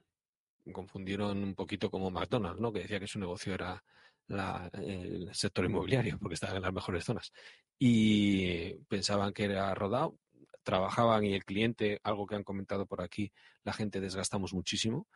Confundieron 0.72 1.44
un 1.44 1.56
poquito 1.56 1.90
como 1.90 2.10
McDonald's, 2.12 2.62
¿no? 2.62 2.72
Que 2.72 2.80
decía 2.82 3.00
que 3.00 3.08
su 3.08 3.20
negocio 3.20 3.54
era 3.54 3.84
la- 4.28 4.70
el 4.74 5.34
sector 5.34 5.66
inmobiliario 5.66 6.18
porque 6.20 6.36
estaba 6.36 6.56
en 6.56 6.62
las 6.62 6.74
mejores 6.74 7.04
zonas. 7.04 7.32
Y 7.78 8.76
pensaban 8.88 9.34
que 9.34 9.46
era 9.46 9.74
rodado, 9.76 10.18
trabajaban 10.64 11.26
y 11.26 11.34
el 11.34 11.44
cliente, 11.44 12.00
algo 12.04 12.26
que 12.26 12.36
han 12.36 12.44
comentado 12.44 12.86
por 12.86 13.02
aquí, 13.02 13.32
la 13.64 13.74
gente 13.74 14.00
desgastamos 14.00 14.54
muchísimo. 14.54 15.08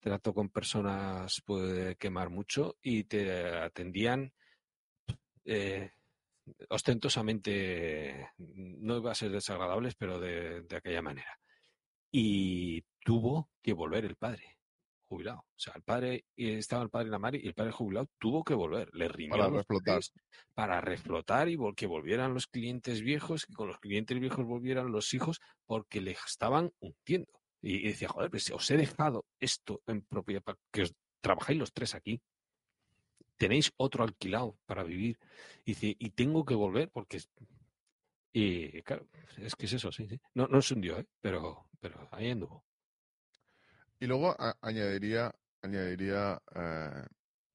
Trato 0.00 0.34
con 0.34 0.48
personas 0.50 1.40
puede 1.44 1.96
quemar 1.96 2.28
mucho 2.30 2.76
y 2.82 3.04
te 3.04 3.56
atendían 3.56 4.32
eh, 5.44 5.90
ostentosamente, 6.68 8.30
no 8.38 8.96
iba 8.98 9.12
a 9.12 9.14
ser 9.14 9.30
desagradables, 9.30 9.94
pero 9.94 10.18
de, 10.18 10.62
de 10.62 10.76
aquella 10.76 11.02
manera. 11.02 11.38
Y 12.10 12.82
tuvo 13.04 13.50
que 13.62 13.72
volver 13.72 14.04
el 14.04 14.16
padre 14.16 14.60
jubilado. 15.10 15.38
O 15.40 15.58
sea, 15.58 15.74
el 15.74 15.82
padre, 15.82 16.24
estaba 16.36 16.84
el 16.84 16.88
padre 16.88 17.08
y 17.08 17.10
la 17.10 17.18
madre 17.18 17.40
y 17.42 17.48
el 17.48 17.54
padre 17.54 17.72
jubilado 17.72 18.08
tuvo 18.18 18.44
que 18.44 18.54
volver. 18.54 18.88
Le 18.94 19.08
riñó 19.08 19.32
Para 19.32 19.48
reflotar. 19.48 20.00
para 20.54 20.80
reflotar 20.80 21.48
y 21.48 21.58
que 21.74 21.86
volvieran 21.86 22.32
los 22.32 22.46
clientes 22.46 23.02
viejos, 23.02 23.44
y 23.48 23.52
con 23.52 23.66
los 23.66 23.78
clientes 23.80 24.18
viejos 24.18 24.46
volvieran 24.46 24.92
los 24.92 25.12
hijos, 25.12 25.40
porque 25.66 26.00
le 26.00 26.12
estaban 26.12 26.70
hundiendo. 26.78 27.32
Y, 27.60 27.88
decía, 27.88 28.08
joder, 28.08 28.30
pues 28.30 28.50
os 28.52 28.70
he 28.70 28.76
dejado 28.76 29.26
esto 29.40 29.82
en 29.86 30.02
propiedad, 30.02 30.42
para 30.42 30.58
que 30.72 30.82
os 30.82 30.94
trabajáis 31.20 31.58
los 31.58 31.72
tres 31.72 31.94
aquí. 31.94 32.22
Tenéis 33.40 33.72
otro 33.78 34.04
alquilado 34.04 34.58
para 34.66 34.84
vivir. 34.84 35.18
Y 35.64 35.72
dice, 35.72 35.96
y 35.98 36.10
tengo 36.10 36.44
que 36.44 36.54
volver 36.54 36.90
porque 36.90 37.20
y 38.34 38.82
claro, 38.82 39.08
es 39.38 39.56
que 39.56 39.64
es 39.64 39.72
eso, 39.72 39.90
sí, 39.90 40.06
sí. 40.06 40.20
No, 40.34 40.46
no 40.46 40.60
se 40.60 40.74
hundió, 40.74 40.98
¿eh? 40.98 41.06
pero, 41.22 41.70
pero 41.80 42.06
ahí 42.12 42.30
anduvo. 42.30 42.66
Y 43.98 44.06
luego 44.06 44.36
añadiría, 44.60 45.34
añadiría 45.62 46.38
eh, 46.54 47.06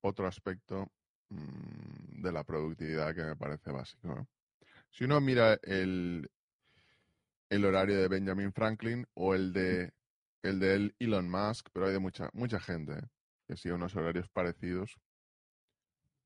otro 0.02 0.26
aspecto 0.26 0.92
mm, 1.30 2.24
de 2.24 2.32
la 2.32 2.44
productividad 2.44 3.14
que 3.14 3.24
me 3.24 3.36
parece 3.36 3.72
básico. 3.72 4.28
Si 4.90 5.04
uno 5.04 5.22
mira 5.22 5.60
el, 5.62 6.28
el 7.48 7.64
horario 7.64 8.02
de 8.02 8.08
Benjamin 8.08 8.52
Franklin 8.52 9.06
o 9.14 9.36
el 9.36 9.54
de 9.54 9.94
el 10.42 10.60
de 10.60 10.94
Elon 11.00 11.30
Musk, 11.30 11.70
pero 11.74 11.86
hay 11.86 11.94
de 11.94 12.00
mucha, 12.00 12.30
mucha 12.34 12.60
gente 12.60 12.94
¿eh? 12.94 13.08
que 13.48 13.56
sigue 13.56 13.76
unos 13.76 13.96
horarios 13.96 14.30
parecidos. 14.30 14.98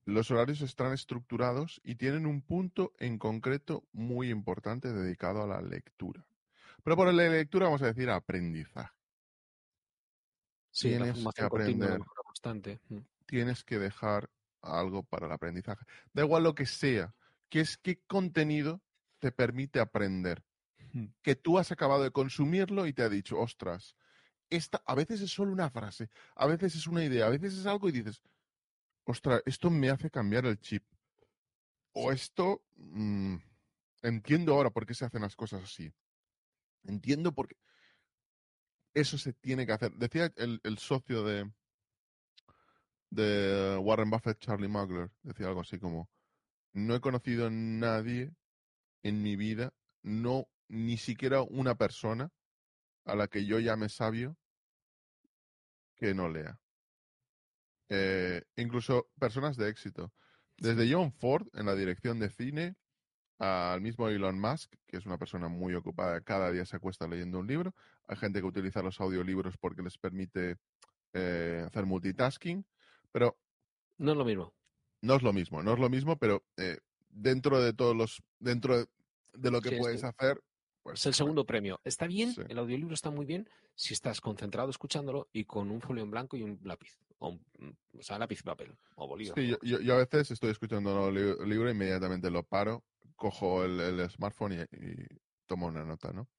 Los 0.10 0.32
horarios 0.32 0.62
están 0.62 0.93
estructurados 0.93 1.80
y 1.84 1.95
tienen 1.95 2.26
un 2.26 2.41
punto 2.41 2.93
en 2.97 3.18
concreto 3.18 3.88
muy 3.91 4.30
importante 4.30 4.91
dedicado 4.91 5.43
a 5.43 5.47
la 5.47 5.62
lectura. 5.62 6.26
Pero 6.84 6.95
por 6.95 7.14
la 7.14 7.30
lectura 7.30 7.66
vamos 7.66 7.82
a 7.82 7.88
decir 7.88 8.10
aprendizaje. 8.10 8.93
Sí, 10.72 10.89
tienes 10.89 11.24
que 11.36 11.41
aprender. 11.43 11.99
Constante. 12.24 12.80
Mm. 12.89 12.99
Tienes 13.26 13.64
que 13.64 13.80
dejar 13.80 14.30
algo 14.62 15.03
para 15.03 15.28
el 15.28 15.32
aprendizaje. 15.32 15.86
Da 16.14 16.24
igual 16.24 16.43
lo 16.43 16.55
que 16.55 16.66
sea, 16.66 17.14
que 17.49 17.60
es 17.62 17.78
qué 17.78 18.01
contenido 18.07 18.82
te 19.20 19.32
permite 19.32 19.80
aprender. 19.80 20.43
Mm. 20.93 21.05
Que 21.22 21.36
tú 21.36 21.57
has 21.57 21.72
acabado 21.72 22.03
de 22.03 22.12
consumirlo 22.12 22.88
y 22.88 22.93
te 22.93 23.03
ha 23.03 23.10
dicho, 23.10 23.38
ostras, 23.38 23.95
esta 24.49 24.82
a 24.86 24.95
veces 24.95 25.22
es 25.22 25.32
solo 25.32 25.51
una 25.51 25.70
frase, 25.70 26.10
a 26.36 26.47
veces 26.47 26.76
es 26.76 26.88
una 26.88 27.03
idea, 27.03 27.28
a 27.28 27.30
veces 27.30 27.53
es 27.55 27.66
algo 27.66 27.89
y 27.89 27.91
dices, 27.91 28.24
ostras, 29.10 29.41
esto 29.45 29.72
me 29.72 29.89
hace 29.89 30.12
cambiar 30.12 30.45
el 30.45 30.60
chip. 30.60 30.84
O 31.93 32.12
esto, 32.12 32.64
mm, 32.76 33.38
entiendo 34.03 34.53
ahora 34.53 34.70
por 34.70 34.86
qué 34.86 34.93
se 34.93 35.05
hacen 35.05 35.22
las 35.22 35.36
cosas 35.36 35.64
así. 35.64 35.91
Entiendo 36.84 37.34
por 37.34 37.47
qué. 37.47 37.57
Eso 38.93 39.18
se 39.18 39.34
tiene 39.34 39.66
que 39.66 39.74
hacer. 39.74 39.93
Decía 39.93 40.32
el, 40.36 40.78
socio 40.78 41.24
de, 41.24 41.51
de 43.10 43.78
Warren 43.78 44.12
Buffett, 44.12 44.39
Charlie 44.39 44.68
Muggler, 44.68 45.12
decía 45.24 45.47
algo 45.47 45.62
así 45.62 45.80
como, 45.80 46.10
no 46.74 46.95
he 46.95 47.01
conocido 47.01 47.47
a 47.47 47.49
nadie 47.49 48.32
en 49.01 49.24
mi 49.24 49.36
vida, 49.36 49.74
no, 50.03 50.47
ni 50.68 50.97
siquiera 50.97 51.41
una 51.41 51.76
persona 51.76 52.32
a 53.05 53.16
la 53.16 53.28
que 53.28 53.45
yo 53.45 53.60
llame 53.60 53.89
sabio 53.89 54.38
que 55.95 56.14
no 56.14 56.30
lea. 56.30 56.60
Eh, 57.90 58.44
incluso 58.56 59.10
personas 59.20 59.58
de 59.58 59.70
éxito. 59.70 60.14
Desde 60.58 60.92
John 60.92 61.12
Ford 61.12 61.48
en 61.54 61.66
la 61.66 61.76
dirección 61.76 62.20
de 62.20 62.30
cine 62.30 62.76
al 63.40 63.82
mismo 63.82 64.10
Elon 64.10 64.40
Musk, 64.40 64.74
que 64.86 64.98
es 64.98 65.06
una 65.06 65.18
persona 65.18 65.48
muy 65.48 65.74
ocupada, 65.74 66.20
cada 66.22 66.52
día 66.52 66.66
se 66.66 66.76
acuesta 66.76 67.08
leyendo 67.08 67.40
un 67.40 67.48
libro. 67.48 67.74
Hay 68.08 68.18
gente 68.18 68.42
que 68.42 68.46
utiliza 68.46 68.82
los 68.82 69.00
audiolibros 69.00 69.58
porque 69.58 69.82
les 69.82 69.98
permite 69.98 70.58
eh, 71.14 71.64
hacer 71.66 71.86
multitasking, 71.86 72.66
pero... 73.12 73.38
No 73.98 74.12
es 74.12 74.18
lo 74.18 74.26
mismo. 74.26 74.54
No 75.02 75.16
es 75.16 75.24
lo 75.24 75.32
mismo, 75.32 75.64
no 75.64 75.74
es 75.74 75.80
lo 75.80 75.90
mismo, 75.90 76.18
pero 76.18 76.44
eh, 76.58 76.80
dentro 77.10 77.62
de 77.62 77.72
todos 77.74 77.96
los... 77.96 78.22
dentro 78.40 78.78
de, 79.34 79.52
lo 79.52 79.62
que 79.62 79.78
puedes 79.78 80.04
hacer, 80.04 80.42
pues, 80.84 81.00
es 81.00 81.06
el 81.06 81.14
segundo 81.14 81.46
premio. 81.46 81.80
Está 81.86 82.08
bien, 82.08 82.34
el 82.50 82.60
audiolibro 82.60 82.94
está 82.94 83.10
muy 83.10 83.26
bien 83.26 83.50
si 83.74 83.94
estás 83.94 84.20
concentrado 84.20 84.70
escuchándolo 84.70 85.30
y 85.32 85.46
con 85.46 85.72
un 85.72 85.80
folio 85.80 86.04
en 86.04 86.12
blanco 86.12 86.36
y 86.36 86.44
un 86.44 86.60
lápiz. 86.64 86.98
O, 87.20 87.30
o 87.30 88.02
sea, 88.02 88.18
lápiz 88.18 88.40
y 88.40 88.44
papel 88.44 88.76
o 88.96 89.08
bolígrafo. 89.08 89.40
Sí, 89.42 89.56
yo, 89.62 89.94
a 89.94 89.98
veces 89.98 90.32
estoy 90.32 90.52
escuchando 90.52 91.08
un 91.08 91.50
libro 91.50 91.68
e 91.68 91.72
inmediatamente 91.72 92.32
lo 92.32 92.44
paro, 92.44 92.86
cojo 93.16 93.66
el, 93.66 94.10
smartphone 94.10 94.68
y, 94.72 95.06
tomo 95.46 95.68
una 95.68 95.84
nota, 95.84 96.12
¿no? 96.14 96.30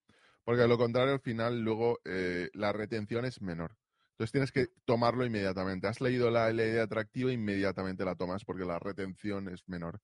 Porque 0.44 0.62
a 0.62 0.66
lo 0.66 0.78
contrario, 0.78 1.12
al 1.12 1.20
final, 1.20 1.60
luego 1.60 2.00
eh, 2.04 2.48
la 2.54 2.72
retención 2.72 3.24
es 3.24 3.42
menor. 3.42 3.76
Entonces 4.12 4.32
tienes 4.32 4.52
que 4.52 4.68
tomarlo 4.84 5.24
inmediatamente. 5.24 5.86
Has 5.86 6.00
leído 6.00 6.30
la, 6.30 6.50
idea 6.52 6.82
atractiva, 6.82 7.32
inmediatamente 7.32 8.04
la 8.04 8.16
tomas 8.16 8.44
porque 8.44 8.64
la 8.64 8.78
retención 8.78 9.48
es 9.48 9.66
menor 9.66 10.00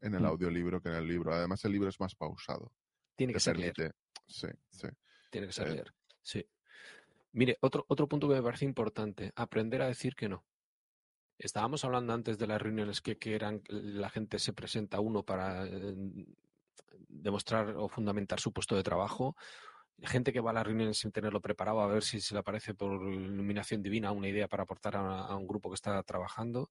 en 0.00 0.14
el 0.14 0.22
mm. 0.22 0.26
audiolibro 0.26 0.80
que 0.80 0.88
en 0.88 0.96
el 0.96 1.06
libro. 1.06 1.32
Además, 1.32 1.64
el 1.64 1.72
libro 1.72 1.88
es 1.88 2.00
más 2.00 2.14
pausado. 2.14 2.72
Tiene 3.16 3.32
que 3.32 3.40
ser 3.40 3.56
Sí, 4.26 4.48
sí. 4.70 4.88
Tiene 5.30 5.46
que 5.46 5.52
ser 5.52 5.68
eh. 5.68 5.84
Sí. 6.22 6.44
Mire, 7.32 7.58
otro, 7.60 7.84
otro 7.88 8.08
punto 8.08 8.28
que 8.28 8.34
me 8.34 8.42
parece 8.42 8.64
importante, 8.64 9.32
aprender 9.36 9.82
a 9.82 9.86
decir 9.86 10.14
que 10.14 10.28
no. 10.28 10.44
Estábamos 11.38 11.84
hablando 11.84 12.12
antes 12.12 12.38
de 12.38 12.46
las 12.46 12.60
reuniones 12.60 13.00
que, 13.00 13.16
que 13.16 13.34
eran, 13.34 13.62
la 13.68 14.10
gente 14.10 14.38
se 14.38 14.52
presenta 14.52 15.00
uno 15.00 15.22
para 15.22 15.66
eh, 15.66 15.94
demostrar 17.08 17.76
o 17.76 17.88
fundamentar 17.88 18.40
su 18.40 18.52
puesto 18.52 18.76
de 18.76 18.82
trabajo. 18.82 19.36
Gente 20.02 20.32
que 20.32 20.40
va 20.40 20.50
a 20.50 20.54
las 20.54 20.66
reuniones 20.66 20.98
sin 20.98 21.12
tenerlo 21.12 21.40
preparado 21.40 21.80
a 21.80 21.86
ver 21.86 22.02
si 22.02 22.20
se 22.20 22.34
le 22.34 22.40
aparece 22.40 22.74
por 22.74 22.92
iluminación 23.12 23.82
divina 23.82 24.12
una 24.12 24.28
idea 24.28 24.48
para 24.48 24.64
aportar 24.64 24.96
a, 24.96 25.34
un 25.36 25.46
grupo 25.46 25.70
que 25.70 25.74
está 25.74 26.02
trabajando 26.02 26.70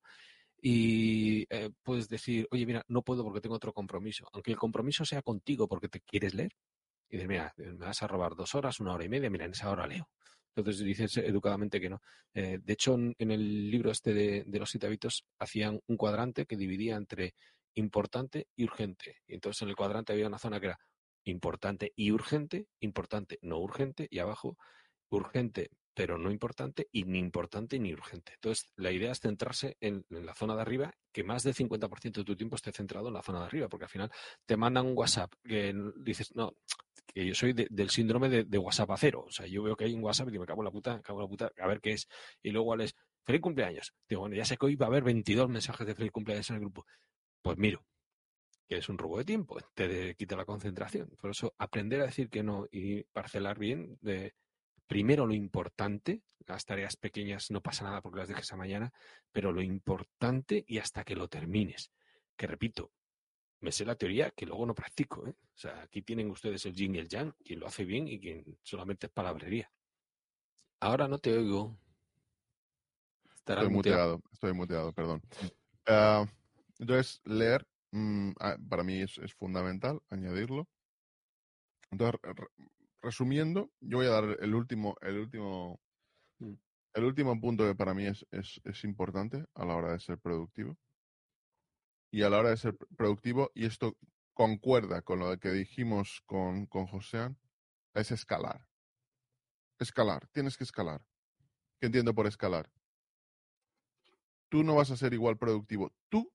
y 0.62 1.46
eh, 1.50 1.70
puedes 1.84 2.10
decir, 2.10 2.48
oye, 2.52 2.66
mira, 2.66 2.84
no 2.88 3.02
puedo 3.02 3.24
porque 3.24 3.42
tengo 3.42 3.56
otro 3.56 3.74
compromiso. 3.74 4.28
Aunque 4.34 4.52
el 4.52 4.58
compromiso 4.58 5.06
sea 5.06 5.22
contigo 5.22 5.68
porque 5.68 5.90
te 5.90 6.02
quieres 6.02 6.34
leer. 6.34 6.52
Y 7.10 7.18
dices, 7.18 7.30
mira, 7.30 7.54
me 7.58 7.86
vas 7.86 8.04
a 8.04 8.08
robar 8.08 8.36
dos 8.36 8.56
horas, 8.56 8.80
una 8.80 8.94
hora 8.94 9.06
y 9.06 9.10
media, 9.10 9.30
mira, 9.30 9.46
en 9.46 9.52
esa 9.52 9.72
hora 9.72 9.88
leo. 9.88 10.10
Entonces 10.60 10.84
dices 10.84 11.18
educadamente 11.18 11.80
que 11.80 11.90
no. 11.90 12.02
Eh, 12.34 12.60
de 12.62 12.74
hecho, 12.74 12.96
en, 12.96 13.32
el 13.32 13.72
libro 13.72 13.92
este 13.92 14.14
de, 14.14 14.60
los 14.60 14.70
siete 14.70 14.88
hábitos 14.88 15.26
hacían 15.40 15.80
un 15.88 15.98
cuadrante 15.98 16.46
que 16.46 16.58
dividía 16.58 16.96
entre 16.96 17.34
importante 17.76 18.48
y 18.56 18.66
urgente. 18.66 19.18
Y 19.28 19.36
entonces 19.36 19.62
en 19.62 19.70
el 19.70 19.76
cuadrante 19.76 20.14
había 20.14 20.28
una 20.28 20.40
zona 20.40 20.60
que 20.60 20.68
era 20.68 20.80
importante 21.26 21.92
y 21.96 22.12
urgente, 22.12 22.68
importante, 22.80 23.40
no 23.42 23.60
urgente, 23.60 24.08
y 24.10 24.20
abajo 24.20 24.58
urgente, 25.10 25.70
pero 25.94 26.18
no 26.18 26.32
importante, 26.32 26.88
y 26.92 27.04
ni 27.04 27.20
importante 27.20 27.80
ni 27.80 27.94
urgente. 27.94 28.34
Entonces, 28.36 28.72
la 28.76 28.92
idea 28.92 29.12
es 29.12 29.20
centrarse 29.20 29.78
en, 29.82 30.06
la 30.10 30.34
zona 30.34 30.56
de 30.56 30.62
arriba, 30.62 30.94
que 31.12 31.24
más 31.24 31.44
del 31.44 31.56
50% 31.56 32.14
de 32.14 32.24
tu 32.24 32.36
tiempo 32.36 32.56
esté 32.56 32.72
centrado 32.72 33.10
en 33.10 33.14
la 33.14 33.22
zona 33.22 33.40
de 33.40 33.46
arriba, 33.46 33.68
porque 33.68 33.86
al 33.86 33.90
final 33.90 34.12
te 34.46 34.58
mandan 34.58 34.86
un 34.86 34.98
WhatsApp 34.98 35.34
que 35.44 35.74
dices, 35.98 36.34
no, 36.36 36.56
que 37.14 37.26
yo 37.26 37.34
soy 37.34 37.54
del 37.54 37.90
síndrome 37.90 38.30
de, 38.30 38.58
WhatsApp 38.58 38.92
a 38.92 38.98
cero. 38.98 39.26
O 39.28 39.32
sea, 39.32 39.46
yo 39.48 39.64
veo 39.64 39.76
que 39.76 39.86
hay 39.86 39.94
un 39.94 40.04
WhatsApp 40.04 40.30
y 40.30 40.32
digo, 40.32 40.44
me 40.44 40.48
cago 40.48 40.62
en 40.62 40.66
la 40.66 40.72
puta, 40.72 40.96
me 40.96 41.02
cago 41.02 41.20
en 41.20 41.24
la 41.24 41.30
puta, 41.30 41.52
a 41.58 41.68
ver 41.68 41.82
qué 41.82 41.92
es. 41.94 42.08
Y 42.42 42.52
luego 42.52 42.76
es, 42.76 42.96
feliz 43.26 43.42
cumpleaños. 43.42 43.94
Digo, 44.08 44.22
bueno, 44.22 44.36
ya 44.36 44.46
sé 44.46 44.58
que 44.58 44.66
hoy 44.66 44.76
va 44.76 44.86
a 44.86 44.90
haber 44.90 45.04
22 45.04 45.50
mensajes 45.50 45.86
de 45.86 45.96
feliz 45.96 46.12
cumpleaños 46.12 46.50
en 46.50 46.58
el 46.58 46.62
grupo. 46.62 46.86
Pues 47.42 47.58
miro, 47.58 47.84
que 48.68 48.78
es 48.78 48.90
un 48.90 48.98
robo 48.98 49.18
de 49.18 49.26
tiempo, 49.26 49.58
te 49.74 50.16
quita 50.16 50.36
la 50.36 50.46
concentración. 50.46 51.10
Por 51.20 51.32
eso, 51.32 51.54
aprender 51.58 52.02
a 52.02 52.06
decir 52.06 52.30
que 52.30 52.44
no 52.44 52.68
y 52.72 53.04
parcelar 53.06 53.58
bien 53.58 53.98
de 54.02 54.36
primero 54.90 55.28
lo 55.28 55.36
importante, 55.36 56.24
las 56.48 56.66
tareas 56.66 56.98
pequeñas 56.98 57.52
no 57.52 57.62
pasa 57.62 57.84
nada 57.84 58.02
porque 58.02 58.18
las 58.18 58.28
dejes 58.28 58.52
a 58.52 58.58
mañana, 58.58 58.92
pero 59.32 59.52
lo 59.52 59.62
importante 59.62 60.66
y 60.68 60.80
hasta 60.80 61.04
que 61.04 61.16
lo 61.16 61.28
termines. 61.28 61.92
Que 62.36 62.48
repito, 62.48 62.92
me 63.60 63.72
sé 63.72 63.86
la 63.86 63.94
teoría 63.94 64.32
que 64.32 64.48
luego 64.48 64.66
no 64.66 64.74
practico. 64.74 65.28
¿eh? 65.28 65.36
O 65.40 65.58
sea, 65.58 65.84
aquí 65.84 66.02
tienen 66.02 66.32
ustedes 66.32 66.66
el 66.66 66.74
yin 66.74 66.96
y 66.96 66.98
el 66.98 67.08
yang, 67.08 67.34
quien 67.46 67.60
lo 67.60 67.68
hace 67.68 67.86
bien 67.86 68.08
y 68.08 68.20
quien 68.20 68.58
solamente 68.64 69.06
es 69.06 69.14
palabrería. 69.14 69.72
Ahora 70.80 71.08
no 71.08 71.20
te 71.20 71.38
oigo. 71.38 71.78
estoy 73.36 73.70
muteado. 73.70 74.24
estoy 74.32 74.54
muteado, 74.54 74.92
perdón. 74.92 75.22
Ah, 75.86 76.26
entonces, 76.80 77.22
leer 77.26 77.64
mm, 77.92 78.32
ah, 78.40 78.58
para 78.68 78.84
mí 78.84 79.02
es, 79.02 79.20
fundamental 79.36 80.02
añadirlo. 80.10 80.68
Entonces, 81.92 82.20
resumiendo, 83.02 83.72
yo 83.80 83.98
voy 83.98 84.08
a 84.08 84.12
dar 84.12 84.38
el 84.42 84.56
último, 84.56 84.96
el 85.02 85.20
último, 85.20 85.80
mm. 86.40 86.54
el 86.94 87.04
último 87.04 87.40
punto 87.40 87.66
que 87.66 87.76
para 87.76 87.94
mí 87.94 88.06
es, 88.06 88.26
es, 88.32 88.84
importante 88.84 89.46
a 89.54 89.66
la 89.66 89.76
hora 89.76 89.92
de 89.94 90.00
ser 90.00 90.20
productivo. 90.20 90.78
Y 92.12 92.24
a 92.24 92.30
la 92.30 92.40
hora 92.40 92.50
de 92.50 92.58
ser 92.58 92.76
productivo, 92.98 93.52
y 93.54 93.66
esto 93.66 93.96
concuerda 94.34 95.02
con 95.02 95.20
lo 95.20 95.38
que 95.38 95.52
dijimos 95.52 96.24
con, 96.26 96.66
con 96.66 96.88
Josean, 96.88 97.38
es 97.94 98.12
escalar. 98.12 98.68
Escalar, 99.78 100.28
tienes 100.32 100.58
que 100.58 100.64
escalar. 100.64 101.02
¿Qué 101.80 101.86
entiendo 101.86 102.14
por 102.14 102.28
escalar? 102.28 102.70
Tú 104.50 104.64
no 104.64 104.76
vas 104.76 104.90
a 104.92 104.98
ser 104.98 105.14
igual 105.14 105.38
productivo. 105.38 105.94
Tú, 106.10 106.34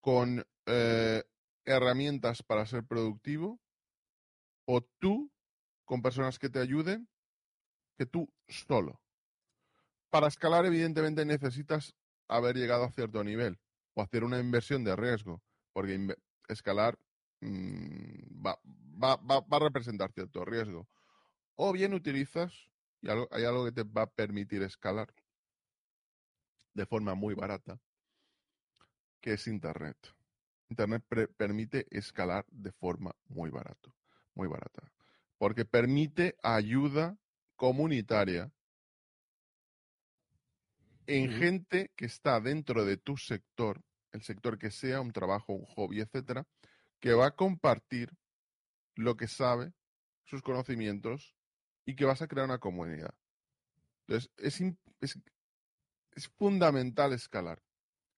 con 0.00 0.44
eh, 0.66 1.22
herramientas 1.64 2.42
para 2.42 2.66
ser 2.66 2.84
productivo, 2.84 3.61
o 4.64 4.80
tú 4.98 5.30
con 5.84 6.02
personas 6.02 6.38
que 6.38 6.48
te 6.48 6.58
ayuden 6.58 7.08
que 7.96 8.06
tú 8.06 8.32
solo. 8.48 9.00
Para 10.10 10.28
escalar, 10.28 10.66
evidentemente, 10.66 11.24
necesitas 11.24 11.94
haber 12.28 12.56
llegado 12.56 12.84
a 12.84 12.92
cierto 12.92 13.22
nivel 13.24 13.58
o 13.94 14.02
hacer 14.02 14.24
una 14.24 14.38
inversión 14.38 14.84
de 14.84 14.96
riesgo, 14.96 15.42
porque 15.72 16.16
escalar 16.48 16.98
mm, 17.40 18.46
va, 18.46 18.58
a 19.02 19.58
representar 19.58 20.12
cierto 20.12 20.44
riesgo. 20.44 20.88
O 21.54 21.72
bien 21.72 21.94
utilizas, 21.94 22.70
y 23.00 23.08
hay 23.08 23.44
algo 23.44 23.64
que 23.64 23.72
te 23.72 23.82
va 23.82 24.02
a 24.02 24.10
permitir 24.10 24.62
escalar 24.62 25.12
de 26.74 26.86
forma 26.86 27.14
muy 27.14 27.34
barata, 27.34 27.80
que 29.20 29.34
es 29.34 29.46
Internet. 29.46 29.96
Internet 30.68 31.04
permite 31.36 31.86
escalar 31.90 32.46
de 32.50 32.72
forma 32.72 33.14
muy 33.28 33.50
barato, 33.50 33.94
muy 34.34 34.48
barata, 34.48 34.92
porque 35.38 35.64
permite 35.64 36.36
ayuda 36.42 37.16
comunitaria 37.56 38.52
en 41.06 41.32
gente 41.32 41.90
que 41.96 42.06
está 42.06 42.40
dentro 42.40 42.84
de 42.84 42.96
tu 42.96 43.16
sector, 43.16 43.82
el 44.12 44.22
sector 44.22 44.58
que 44.58 44.70
sea, 44.70 45.00
un 45.00 45.12
trabajo, 45.12 45.52
un 45.52 45.64
hobby, 45.66 46.00
etcétera, 46.00 46.46
que 47.00 47.12
va 47.12 47.26
a 47.26 47.36
compartir 47.36 48.10
lo 48.94 49.16
que 49.16 49.26
sabe, 49.26 49.72
sus 50.24 50.42
conocimientos 50.42 51.34
y 51.84 51.96
que 51.96 52.04
vas 52.04 52.22
a 52.22 52.28
crear 52.28 52.46
una 52.46 52.58
comunidad. 52.58 53.14
Entonces, 54.06 54.30
es, 54.36 55.16
es 56.12 56.28
fundamental 56.28 57.12
escalar. 57.12 57.62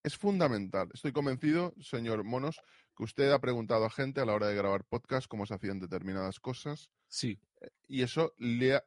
Es 0.03 0.19
fundamental. 0.19 0.91
Estoy 0.93 1.13
convencido, 1.13 1.75
señor 1.81 2.25
Monos, 2.25 2.61
que 2.97 3.03
usted 3.03 3.31
ha 3.33 3.41
preguntado 3.41 3.85
a 3.85 3.91
gente 3.91 4.21
a 4.21 4.25
la 4.25 4.35
hora 4.35 4.49
de 4.49 4.55
grabar 4.55 4.85
podcast 4.85 5.27
cómo 5.27 5.47
se 5.47 5.55
hacían 5.55 5.81
determinadas 5.81 6.41
cosas. 6.41 6.91
Sí. 7.09 7.39
Eh, 7.61 7.69
y 7.89 8.03
eso 8.03 8.35
le 8.39 8.81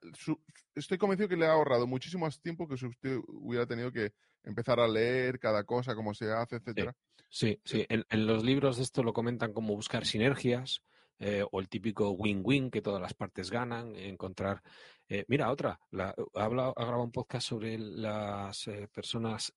estoy 0.76 0.98
convencido 0.98 1.30
que 1.30 1.38
le 1.38 1.46
ha 1.46 1.52
ahorrado 1.52 1.88
muchísimo 1.88 2.26
más 2.26 2.40
tiempo 2.40 2.68
que 2.68 2.78
si 2.78 2.86
usted 2.86 3.20
hubiera 3.28 3.66
tenido 3.66 3.92
que 3.92 4.14
empezar 4.44 4.80
a 4.80 4.88
leer 4.88 5.40
cada 5.40 5.64
cosa, 5.64 5.96
cómo 5.96 6.14
se 6.14 6.32
hace, 6.32 6.58
etcétera. 6.58 6.96
Sí, 7.30 7.60
sí. 7.66 7.86
En, 7.90 8.06
los 8.26 8.44
libros 8.44 8.80
esto 8.80 9.04
lo 9.04 9.14
comentan 9.14 9.54
como 9.54 9.76
buscar 9.76 10.06
sinergias. 10.06 10.82
Eh, 11.20 11.44
o 11.52 11.60
el 11.60 11.68
típico 11.68 12.12
win-win 12.12 12.70
que 12.70 12.84
todas 12.84 13.02
las 13.02 13.16
partes 13.16 13.50
ganan, 13.50 13.96
encontrar. 13.96 14.62
Eh, 15.10 15.26
mira, 15.28 15.50
otra, 15.50 15.80
la, 15.90 16.10
ha, 16.10 16.44
ha 16.44 16.48
grabado 16.48 17.02
un 17.02 17.12
podcast 17.12 17.48
sobre 17.48 17.80
las 17.80 18.70
personas 18.94 19.52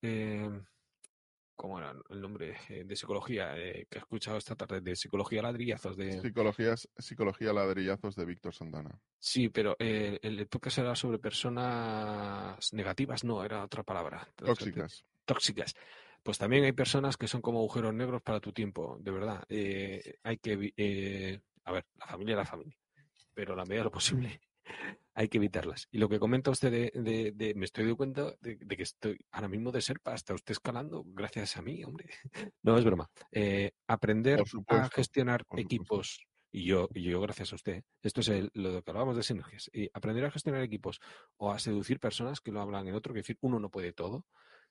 ¿cómo 1.61 1.79
era 1.79 1.95
el 2.09 2.23
nombre 2.23 2.57
eh, 2.71 2.85
de 2.85 2.97
psicología 2.97 3.55
eh, 3.55 3.87
que 3.91 3.99
he 3.99 4.01
escuchado 4.01 4.39
esta 4.39 4.57
tarde? 4.57 4.81
De 4.81 4.97
psicología 4.97 5.43
ladrillazos 5.43 5.95
de... 5.95 6.19
psicología 6.97 7.53
ladrillazos 7.53 8.17
de 8.17 8.25
Víctor 8.25 8.55
Santana. 8.55 8.99
Sí, 9.19 9.51
pero 9.51 9.77
eh, 9.79 10.19
el 10.23 10.47
podcast 10.47 10.79
era 10.79 10.97
sobre 10.97 11.19
personas 11.19 12.73
negativas, 12.73 13.25
no, 13.25 13.45
era 13.45 13.63
otra 13.63 13.83
palabra. 13.83 14.27
Tóxicas. 14.37 15.05
Tóxicas. 15.27 15.75
Pues 16.23 16.39
también 16.39 16.65
hay 16.65 16.73
personas 16.73 17.19
que 17.19 17.29
son 17.29 17.43
como 17.43 17.59
agujeros 17.59 17.93
negros 17.93 18.23
para 18.23 18.41
tu 18.41 18.55
tiempo, 18.55 18.97
de 18.99 19.11
verdad. 19.11 19.45
hay 19.51 20.39
que... 20.39 21.43
a 21.65 21.73
ver, 21.73 21.85
la 21.99 22.07
familia 22.07 22.33
es 22.33 22.39
la 22.39 22.47
familia, 22.47 22.79
pero 23.35 23.55
la 23.55 23.65
medida 23.65 23.81
de 23.81 23.85
lo 23.85 23.91
posible 23.91 24.41
hay 25.15 25.29
que 25.29 25.39
evitarlas. 25.39 25.89
Y 25.91 25.99
lo 25.99 26.09
que 26.09 26.19
comenta 26.19 26.51
usted 26.51 26.93
de, 26.95 27.55
me 27.57 27.65
estoy 27.65 27.85
dando 27.85 27.97
cuenta 27.97 28.35
de, 28.41 28.59
que 28.59 28.83
estoy 28.83 29.19
ahora 29.33 29.49
mismo 29.49 29.73
de 29.73 29.83
Serpa, 29.83 30.15
está 30.15 30.35
usted 30.35 30.53
escalando 30.53 31.05
gracias 31.07 31.57
a 31.57 31.63
mí, 31.63 31.85
hombre. 31.85 32.09
No, 32.63 32.79
es 32.79 32.85
broma. 32.85 33.11
Eh, 33.33 33.73
aprender 33.87 34.43
a 34.69 34.89
gestionar 34.89 35.45
equipos, 35.57 36.27
y 36.53 36.65
yo, 36.65 36.89
yo 36.95 37.21
gracias 37.21 37.53
a 37.53 37.57
usted, 37.57 37.85
esto 38.03 38.21
es 38.21 38.51
lo 38.55 38.83
que 38.83 38.91
hablábamos 38.91 39.17
de 39.17 39.23
sinergias, 39.23 39.71
y 39.73 39.91
aprender 39.93 40.25
a 40.25 40.31
gestionar 40.31 40.63
equipos 40.63 41.01
o 41.37 41.53
a 41.53 41.59
seducir 41.59 42.01
personas 42.01 42.41
que 42.41 42.53
lo 42.53 42.61
hablan 42.61 42.89
en 42.89 42.95
otro, 42.95 43.13
que 43.13 43.21
decir, 43.21 43.39
uno 43.41 43.59
no 43.59 43.71
puede 43.71 43.93
todo, 43.93 44.27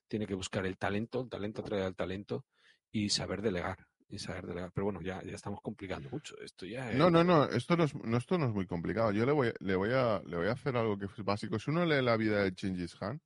tiene 0.08 0.26
que 0.26 0.34
buscar 0.34 0.66
el 0.66 0.76
talento, 0.76 1.20
el 1.20 1.28
talento 1.28 1.62
trae 1.62 1.82
al 1.82 1.94
talento 1.94 2.44
y 2.90 3.10
saber 3.10 3.42
delegar 3.42 3.86
y 4.10 4.18
saber 4.18 4.46
delegar. 4.46 4.72
Pero 4.72 4.86
bueno, 4.86 5.00
ya, 5.00 5.22
ya 5.22 5.34
estamos 5.34 5.60
complicando 5.60 6.10
mucho. 6.10 6.36
Esto 6.40 6.66
ya 6.66 6.92
No, 6.92 7.10
no, 7.10 7.22
no, 7.22 7.44
esto 7.44 7.76
no, 7.76 7.84
es, 7.84 7.94
esto 7.94 8.38
no 8.38 8.46
es 8.46 8.52
muy 8.52 8.66
complicado. 8.66 9.12
Yo 9.12 9.24
le 9.24 9.32
voy, 9.32 9.52
le, 9.60 9.76
voy 9.76 9.90
a, 9.92 10.20
le 10.26 10.36
voy 10.36 10.48
a 10.48 10.52
hacer 10.52 10.76
algo 10.76 10.98
que 10.98 11.06
es 11.06 11.24
básico. 11.24 11.58
Si 11.58 11.70
uno 11.70 11.84
lee 11.84 12.02
la 12.02 12.16
vida 12.16 12.42
de 12.42 12.52
Chingis 12.52 12.96
Khan, 12.96 13.20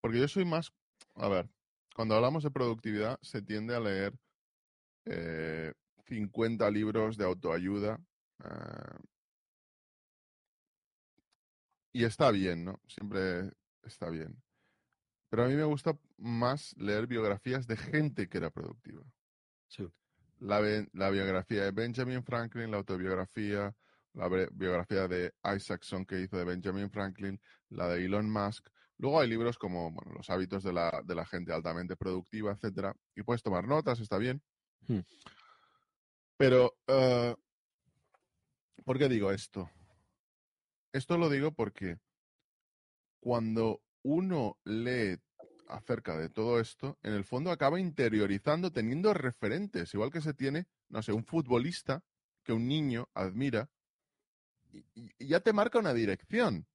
porque 0.00 0.18
yo 0.18 0.28
soy 0.28 0.44
más, 0.44 0.72
a 1.14 1.28
ver, 1.28 1.48
cuando 1.94 2.14
hablamos 2.14 2.44
de 2.44 2.50
productividad 2.50 3.18
se 3.22 3.42
tiende 3.42 3.74
a 3.74 3.80
leer 3.80 4.14
eh, 5.06 5.72
50 6.06 6.70
libros 6.70 7.16
de 7.16 7.24
autoayuda. 7.24 7.98
Eh, 8.44 8.98
y 11.92 12.04
está 12.04 12.30
bien, 12.30 12.64
¿no? 12.64 12.80
Siempre 12.86 13.50
está 13.82 14.10
bien. 14.10 14.40
Pero 15.30 15.44
a 15.44 15.48
mí 15.48 15.54
me 15.54 15.64
gusta 15.64 15.96
más 16.18 16.76
leer 16.76 17.06
biografías 17.06 17.66
de 17.66 17.76
gente 17.76 18.28
que 18.28 18.38
era 18.38 18.50
productiva. 18.50 19.02
Sí 19.68 19.88
la, 20.40 21.10
biografía 21.10 21.64
de 21.64 21.70
Benjamin 21.70 22.22
Franklin, 22.24 22.70
la 22.70 22.78
autobiografía, 22.78 23.74
la 24.14 24.28
biografía 24.52 25.06
de 25.06 25.32
Isaacson 25.44 26.04
que 26.04 26.20
hizo 26.20 26.36
de 26.36 26.44
Benjamin 26.44 26.90
Franklin, 26.90 27.40
la 27.68 27.88
de 27.88 28.04
Elon 28.04 28.30
Musk. 28.30 28.68
Luego 28.98 29.20
hay 29.20 29.28
libros 29.28 29.56
como 29.56 29.92
bueno, 29.92 30.12
Los 30.12 30.28
hábitos 30.28 30.62
de 30.62 30.72
la, 30.72 31.02
de 31.04 31.14
la 31.14 31.24
gente 31.24 31.52
altamente 31.52 31.96
productiva, 31.96 32.52
etcétera. 32.52 32.94
Y 33.14 33.22
puedes 33.22 33.42
tomar 33.42 33.66
notas, 33.66 34.00
está 34.00 34.18
bien. 34.18 34.42
Hmm. 34.86 35.00
Pero, 36.36 36.74
uh, 36.88 37.34
¿por 38.84 38.98
qué 38.98 39.08
digo 39.08 39.30
esto? 39.30 39.70
Esto 40.92 41.18
lo 41.18 41.28
digo 41.28 41.52
porque 41.52 41.98
cuando 43.20 43.82
uno 44.02 44.58
lee 44.64 45.18
acerca 45.70 46.16
de 46.16 46.28
todo 46.28 46.60
esto, 46.60 46.98
en 47.02 47.14
el 47.14 47.24
fondo 47.24 47.50
acaba 47.50 47.80
interiorizando, 47.80 48.72
teniendo 48.72 49.14
referentes, 49.14 49.94
igual 49.94 50.10
que 50.10 50.20
se 50.20 50.34
tiene, 50.34 50.66
no 50.88 51.02
sé, 51.02 51.12
un 51.12 51.24
futbolista 51.24 52.02
que 52.42 52.52
un 52.52 52.66
niño 52.66 53.08
admira, 53.14 53.70
y, 54.72 55.10
ya 55.18 55.40
te 55.40 55.52
marca 55.52 55.78
una 55.78 55.94
dirección. 55.94 56.66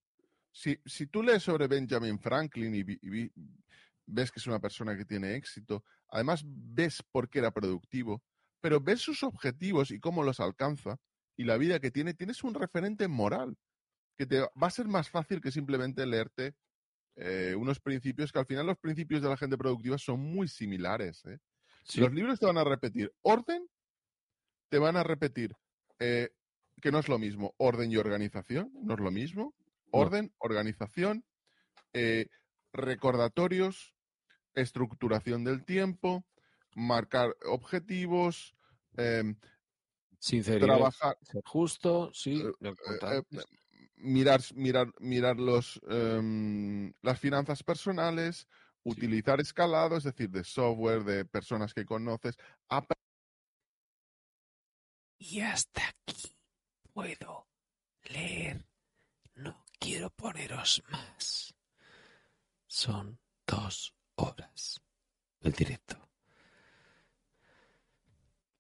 Si, 0.52 0.80
si, 0.86 1.08
tú 1.08 1.24
lees 1.24 1.44
sobre 1.44 1.68
Benjamin 1.68 2.20
Franklin 2.20 2.74
y, 2.76 3.32
ves 4.06 4.32
que 4.32 4.40
es 4.40 4.48
una 4.48 4.60
persona 4.60 4.96
que 4.96 5.06
tiene 5.06 5.36
éxito, 5.36 5.84
además 6.10 6.44
ves 6.46 7.04
por 7.12 7.30
qué 7.30 7.40
era 7.40 7.52
productivo, 7.52 8.24
pero 8.62 8.80
ves 8.80 9.02
sus 9.02 9.24
objetivos 9.24 9.92
y 9.92 10.00
cómo 10.00 10.24
los 10.24 10.40
alcanza 10.40 10.98
y 11.36 11.44
la 11.44 11.58
vida 11.58 11.80
que 11.80 11.92
tiene, 11.92 12.14
tienes 12.14 12.44
un 12.44 12.54
referente 12.54 13.08
moral 13.08 13.58
que 14.18 14.26
te 14.26 14.40
va 14.40 14.68
a 14.68 14.70
ser 14.70 14.88
más 14.88 15.10
fácil 15.10 15.42
que 15.42 15.52
simplemente 15.52 16.06
leerte 16.06 16.56
eh, 17.16 17.56
unos 17.58 17.80
principios 17.80 18.32
que 18.32 18.40
al 18.40 18.46
final 18.46 18.66
los 18.66 18.78
principios 18.78 19.22
de 19.22 19.30
la 19.30 19.38
gente 19.38 19.58
productiva 19.58 19.98
son 19.98 20.20
muy 20.20 20.48
similares. 20.48 21.24
¿eh? 21.26 21.40
Los 21.96 22.14
libros 22.14 22.40
te 22.40 22.46
van 22.46 22.58
a 22.58 22.64
repetir 22.64 23.14
orden, 23.22 23.68
te 24.70 24.80
van 24.80 24.98
a 24.98 25.04
repetir 25.04 25.56
eh, 26.00 26.30
que 26.82 26.92
no 26.92 27.00
es 27.00 27.08
lo 27.08 27.18
mismo 27.18 27.54
orden 27.58 27.92
y 27.92 27.98
organización, 27.98 28.72
no 28.82 28.96
es 28.96 29.00
lo 29.00 29.12
mismo. 29.12 29.54
Orden, 29.92 30.34
organización, 30.40 31.24
recordatorios, 32.74 33.96
estructuración 34.54 35.46
del 35.46 35.64
tiempo, 35.64 36.26
marcar 36.76 37.36
objetivos, 37.46 38.56
em, 38.98 39.38
Sinceridad, 40.20 40.66
trabajar, 40.68 41.18
ser 41.22 41.44
justo, 41.46 42.12
sí, 42.14 42.44
mirar, 43.98 44.42
mirar, 44.56 44.94
mirar 45.00 45.38
los, 45.38 45.82
em, 45.90 46.94
las 47.02 47.20
finanzas 47.20 47.64
personales, 47.64 48.48
utilizar 48.84 49.40
escalado, 49.42 49.98
es 49.98 50.04
decir, 50.04 50.30
de 50.30 50.44
software, 50.44 51.04
de 51.04 51.26
personas 51.26 51.74
que 51.74 51.86
conoces. 51.86 52.38
Y 55.18 55.42
hasta 55.42 55.82
aquí 55.88 56.36
puedo 56.94 57.48
leer. 58.04 58.66
No 59.36 59.66
quiero 59.80 60.10
poneros 60.12 60.84
más. 60.90 61.56
Son 62.68 63.20
dos 63.46 63.96
horas 64.16 64.82
el 65.42 65.52
directo. 65.52 66.10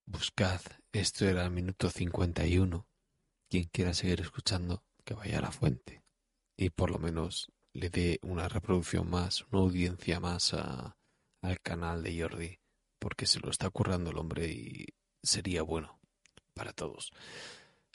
Buscad, 0.05 0.61
esto 0.91 1.25
era 1.25 1.45
el 1.45 1.51
minuto 1.51 1.89
51. 1.89 2.88
Quien 3.49 3.65
quiera 3.65 3.93
seguir 3.93 4.21
escuchando, 4.21 4.83
que 5.06 5.14
vaya 5.14 5.38
a 5.38 5.41
la 5.41 5.51
fuente 5.51 6.03
y 6.58 6.70
por 6.70 6.91
lo 6.91 6.97
menos 6.97 7.51
le 7.74 7.89
dé 7.89 8.20
una 8.24 8.47
reproducción 8.47 9.10
más, 9.10 9.45
una 9.51 9.62
audiencia 9.62 10.20
más 10.20 10.53
al 10.53 11.62
canal 11.62 12.03
de 12.03 12.22
Jordi, 12.22 12.60
porque 12.99 13.26
se 13.26 13.39
lo 13.39 13.49
está 13.49 13.70
currando 13.70 14.12
el 14.12 14.18
hombre 14.18 14.47
y 14.47 14.88
sería 15.22 15.62
bueno 15.62 15.99
para 16.53 16.74
todos. 16.74 17.12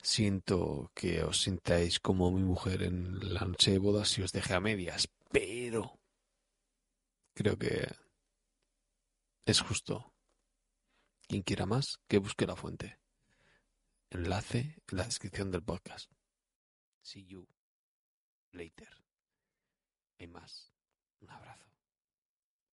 Siento 0.02 0.90
que 0.94 1.22
os 1.22 1.42
sintáis 1.42 1.98
como 1.98 2.30
mi 2.30 2.42
mujer 2.42 2.82
en 2.82 3.34
la 3.34 3.40
noche 3.40 3.72
de 3.72 3.78
bodas 3.78 4.16
y 4.18 4.22
os 4.22 4.32
deje 4.32 4.54
a 4.54 4.60
medias, 4.60 5.08
pero 5.30 5.98
creo 7.34 7.58
que 7.58 7.88
es 9.46 9.60
justo. 9.60 10.12
Quien 11.26 11.42
quiera 11.42 11.64
más, 11.64 12.00
que 12.08 12.18
busque 12.18 12.46
la 12.46 12.56
fuente. 12.56 12.98
Enlace 14.10 14.82
en 14.88 14.98
la 14.98 15.04
descripción 15.04 15.50
del 15.50 15.62
podcast. 15.62 16.10
See 17.02 17.24
you 17.26 17.46
later. 18.52 18.88
Hay 20.18 20.26
más. 20.26 20.72
Un 21.20 21.30
abrazo. 21.30 21.69